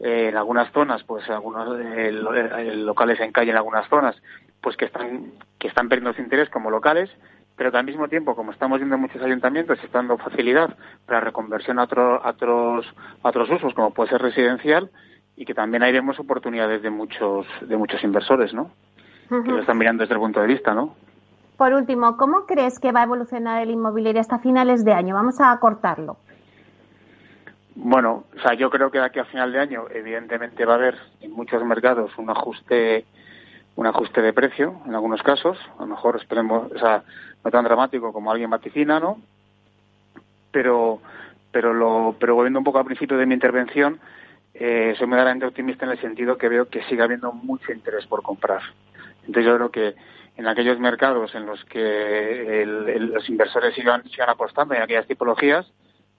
eh, 0.00 0.30
en 0.30 0.36
algunas 0.36 0.72
zonas, 0.72 1.04
pues 1.04 1.28
algunos 1.28 1.78
eh, 1.78 2.10
locales 2.10 3.20
en 3.20 3.30
calle 3.30 3.50
en 3.52 3.58
algunas 3.58 3.86
zonas, 3.88 4.16
pues 4.60 4.76
que 4.76 4.86
están 4.86 5.32
que 5.60 5.68
están 5.68 5.88
perdiendo 5.88 6.12
su 6.14 6.22
interés 6.22 6.48
como 6.48 6.70
locales, 6.70 7.08
pero 7.56 7.70
que 7.70 7.76
al 7.76 7.84
mismo 7.84 8.08
tiempo, 8.08 8.34
como 8.34 8.50
estamos 8.50 8.78
viendo 8.78 8.96
en 8.96 9.02
muchos 9.02 9.22
ayuntamientos, 9.22 9.78
está 9.84 9.98
dando 9.98 10.18
facilidad 10.18 10.76
para 11.04 11.20
reconversión 11.20 11.78
a, 11.78 11.84
otros 11.84 12.20
a 12.24 13.28
otros 13.28 13.50
usos, 13.50 13.74
como 13.74 13.92
puede 13.92 14.10
ser 14.10 14.22
residencial, 14.22 14.90
y 15.36 15.44
que 15.44 15.54
también 15.54 15.84
ahí 15.84 15.92
vemos 15.92 16.18
oportunidades 16.18 16.82
de 16.82 16.90
muchos 16.90 17.46
de 17.60 17.76
muchos 17.76 18.02
inversores, 18.02 18.52
¿no? 18.54 18.72
Que 19.28 19.50
lo 19.50 19.60
están 19.60 19.78
mirando 19.78 20.02
desde 20.02 20.14
el 20.14 20.20
punto 20.20 20.40
de 20.40 20.46
vista, 20.46 20.74
¿no? 20.74 20.94
Por 21.56 21.72
último, 21.72 22.16
¿cómo 22.16 22.44
crees 22.46 22.78
que 22.78 22.92
va 22.92 23.00
a 23.00 23.04
evolucionar 23.04 23.62
el 23.62 23.70
inmobiliario 23.70 24.20
hasta 24.20 24.38
finales 24.38 24.84
de 24.84 24.92
año? 24.92 25.14
Vamos 25.14 25.40
a 25.40 25.58
cortarlo. 25.58 26.18
Bueno, 27.74 28.24
o 28.36 28.40
sea, 28.40 28.54
yo 28.54 28.70
creo 28.70 28.90
que 28.90 28.98
de 28.98 29.04
aquí 29.04 29.18
a 29.18 29.24
final 29.24 29.52
de 29.52 29.60
año, 29.60 29.84
evidentemente 29.90 30.64
va 30.64 30.74
a 30.74 30.76
haber 30.76 30.96
en 31.20 31.32
muchos 31.32 31.62
mercados 31.64 32.10
un 32.18 32.30
ajuste, 32.30 33.04
un 33.74 33.86
ajuste 33.86 34.22
de 34.22 34.32
precio, 34.32 34.80
en 34.86 34.94
algunos 34.94 35.22
casos. 35.22 35.58
A 35.78 35.82
lo 35.82 35.88
mejor 35.88 36.16
esperemos, 36.16 36.72
o 36.72 36.78
sea, 36.78 37.02
no 37.44 37.50
tan 37.50 37.64
dramático 37.64 38.12
como 38.12 38.30
alguien 38.30 38.50
vaticina, 38.50 39.00
¿no? 39.00 39.18
Pero, 40.50 41.00
pero 41.52 41.74
lo, 41.74 42.16
pero 42.18 42.34
volviendo 42.34 42.60
un 42.60 42.64
poco 42.64 42.78
al 42.78 42.86
principio 42.86 43.16
de 43.18 43.26
mi 43.26 43.34
intervención, 43.34 43.98
eh, 44.54 44.94
soy 44.96 45.06
moderadamente 45.06 45.46
optimista 45.46 45.84
en 45.84 45.92
el 45.92 46.00
sentido 46.00 46.38
que 46.38 46.48
veo 46.48 46.68
que 46.68 46.82
sigue 46.84 47.02
habiendo 47.02 47.32
mucho 47.32 47.72
interés 47.72 48.06
por 48.06 48.22
comprar. 48.22 48.62
Entonces 49.26 49.44
yo 49.44 49.56
creo 49.56 49.70
que 49.70 49.94
en 50.36 50.46
aquellos 50.46 50.78
mercados 50.78 51.34
en 51.34 51.46
los 51.46 51.64
que 51.64 52.64
los 52.66 53.28
inversores 53.28 53.74
sigan, 53.74 54.04
sigan 54.10 54.28
apostando 54.28 54.74
en 54.74 54.82
aquellas 54.82 55.06
tipologías, 55.06 55.66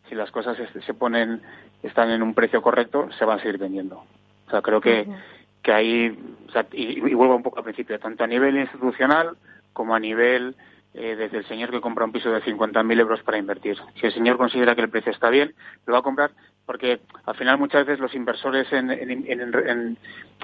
si 0.09 0.15
las 0.15 0.31
cosas 0.31 0.57
se, 0.57 0.93
ponen, 0.93 1.41
están 1.83 2.09
en 2.09 2.23
un 2.23 2.33
precio 2.33 2.61
correcto, 2.61 3.09
se 3.17 3.25
van 3.25 3.39
a 3.39 3.41
seguir 3.41 3.57
vendiendo. 3.57 4.03
O 4.47 4.49
sea, 4.49 4.61
creo 4.61 4.81
que, 4.81 5.07
que 5.61 5.71
ahí, 5.71 6.17
y, 6.71 7.13
vuelvo 7.13 7.35
un 7.35 7.43
poco 7.43 7.59
al 7.59 7.63
principio, 7.63 7.99
tanto 7.99 8.23
a 8.23 8.27
nivel 8.27 8.57
institucional 8.57 9.37
como 9.73 9.93
a 9.93 9.99
nivel 9.99 10.55
eh, 10.93 11.15
desde 11.15 11.37
el 11.39 11.45
señor 11.45 11.69
que 11.69 11.81
compra 11.81 12.05
un 12.05 12.11
piso 12.11 12.31
de 12.31 12.41
50.000 12.41 12.99
euros 12.99 13.21
para 13.21 13.37
invertir. 13.37 13.77
Si 13.99 14.07
el 14.07 14.13
señor 14.13 14.37
considera 14.37 14.73
que 14.73 14.81
el 14.81 14.89
precio 14.89 15.11
está 15.11 15.29
bien, 15.29 15.53
lo 15.85 15.93
va 15.93 15.99
a 15.99 16.03
comprar 16.03 16.31
porque 16.67 16.99
al 17.25 17.35
final 17.35 17.57
muchas 17.57 17.85
veces 17.85 17.99
los 17.99 18.13
inversores 18.13 18.71
en, 18.73 18.91
en, 18.91 19.97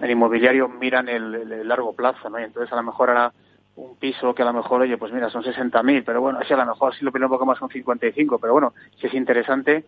inmobiliario 0.09 0.69
miran 0.69 1.09
el, 1.09 1.67
largo 1.67 1.93
plazo, 1.93 2.29
¿no? 2.29 2.39
Y 2.39 2.43
entonces 2.43 2.71
a 2.71 2.77
lo 2.77 2.83
mejor 2.83 3.09
ahora 3.09 3.33
un 3.75 3.97
piso 3.97 4.33
que 4.33 4.41
a 4.41 4.45
lo 4.45 4.53
mejor, 4.53 4.81
oye, 4.81 4.97
pues 4.97 5.11
mira, 5.11 5.29
son 5.29 5.43
60.000, 5.43 6.03
pero 6.05 6.21
bueno, 6.21 6.39
así 6.39 6.53
a 6.53 6.57
lo 6.57 6.65
mejor 6.65 6.95
si 6.95 7.03
lo 7.03 7.11
pide 7.11 7.25
un 7.25 7.31
poco 7.31 7.45
más 7.45 7.59
son 7.59 7.69
55, 7.69 8.39
pero 8.39 8.53
bueno, 8.53 8.73
si 9.01 9.07
es 9.07 9.13
interesante, 9.13 9.83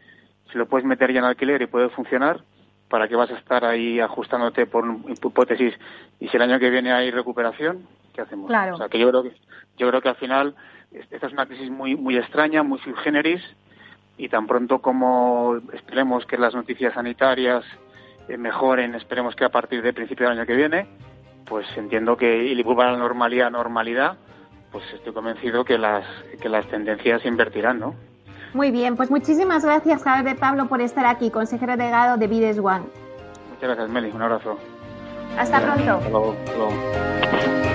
si 0.52 0.58
lo 0.58 0.68
puedes 0.68 0.86
meter 0.86 1.14
ya 1.14 1.20
en 1.20 1.26
alquiler 1.26 1.62
y 1.62 1.68
puede 1.68 1.88
funcionar, 1.90 2.42
¿para 2.90 3.08
qué 3.08 3.16
vas 3.16 3.32
a 3.32 3.38
estar 3.38 3.64
ahí 3.64 4.02
ajustándote 4.02 4.66
por 4.66 4.86
hipótesis? 5.08 5.74
Y 6.20 6.28
si 6.28 6.36
el 6.36 6.44
año 6.44 6.60
que 6.60 6.70
viene 6.70 6.92
hay 6.92 7.12
recuperación, 7.12 7.88
¿qué 8.14 8.22
hacemos? 8.22 8.48
Claro. 8.48 8.76
O 8.76 8.78
sea, 8.78 8.90
que 8.90 9.00
yo 9.00 9.10
creo 9.10 9.24
que, 9.24 9.32
yo 9.78 9.88
creo 9.88 10.02
que 10.02 10.10
al 10.10 10.18
final 10.18 10.54
esta 10.92 11.28
es 11.28 11.34
una 11.34 11.46
crisis 11.46 11.70
muy, 11.70 11.96
muy 11.96 12.18
extraña, 12.18 12.62
muy 12.62 12.80
subgéneris, 12.80 13.42
y 14.18 14.30
tan 14.30 14.48
pronto 14.48 14.80
como 14.80 15.58
esperemos 15.74 16.26
que 16.26 16.38
las 16.38 16.56
noticias 16.56 16.94
sanitarias 16.94 17.64
eh, 18.28 18.38
mejoren, 18.38 18.96
esperemos 18.96 19.36
que 19.36 19.46
a 19.46 19.50
partir 19.50 19.82
del 19.82 19.94
principio 19.94 20.28
del 20.28 20.38
año 20.38 20.48
que 20.48 20.56
viene, 20.56 20.88
pues 21.46 21.66
entiendo 21.78 22.18
que 22.18 22.46
y 22.46 22.64
vuelva 22.64 22.88
a 22.88 22.92
la 22.92 22.98
normalidad, 22.98 23.52
normalidad, 23.52 24.18
pues 24.72 24.84
estoy 24.94 25.14
convencido 25.14 25.64
que 25.64 25.78
las 25.78 26.06
que 26.42 26.50
las 26.50 26.68
tendencias 26.68 27.22
se 27.22 27.28
invertirán, 27.28 27.80
¿no? 27.80 27.96
Muy 28.54 28.72
bien, 28.72 28.96
pues 28.96 29.12
muchísimas 29.12 29.66
gracias, 29.66 30.04
Javier 30.04 30.38
Pablo, 30.38 30.68
por 30.68 30.80
estar 30.80 31.06
aquí, 31.06 31.30
consejero 31.30 31.76
delegado 31.76 32.18
de 32.18 32.28
Vides 32.28 32.58
One. 32.58 32.86
Muchas 33.50 33.70
gracias, 33.70 33.90
Meli. 33.90 34.12
Un 34.12 34.22
abrazo. 34.22 34.58
Hasta 35.38 35.60
pronto. 35.60 35.92
Hasta 35.92 36.10
luego. 36.10 36.36
Hasta 36.46 36.58
luego. 36.58 37.75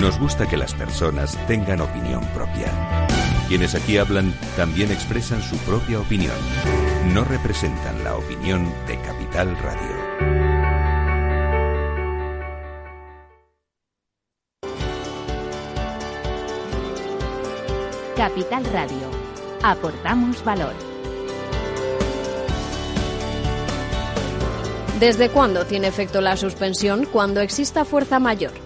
Nos 0.00 0.18
gusta 0.20 0.46
que 0.46 0.58
las 0.58 0.74
personas 0.74 1.38
tengan 1.46 1.80
opinión 1.80 2.22
propia. 2.34 3.06
Quienes 3.48 3.74
aquí 3.74 3.96
hablan 3.96 4.34
también 4.54 4.92
expresan 4.92 5.40
su 5.40 5.56
propia 5.58 5.98
opinión. 5.98 6.34
No 7.14 7.24
representan 7.24 8.04
la 8.04 8.14
opinión 8.14 8.70
de 8.86 9.00
Capital 9.00 9.56
Radio. 9.56 9.96
Capital 18.16 18.64
Radio. 18.66 19.10
Aportamos 19.62 20.44
valor. 20.44 20.74
¿Desde 25.00 25.30
cuándo 25.30 25.64
tiene 25.64 25.88
efecto 25.88 26.20
la 26.20 26.36
suspensión? 26.36 27.06
Cuando 27.06 27.40
exista 27.40 27.86
fuerza 27.86 28.18
mayor 28.18 28.65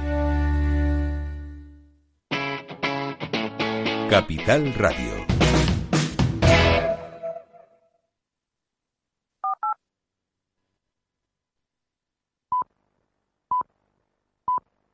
Capital 4.11 4.73
Radio. 4.75 5.20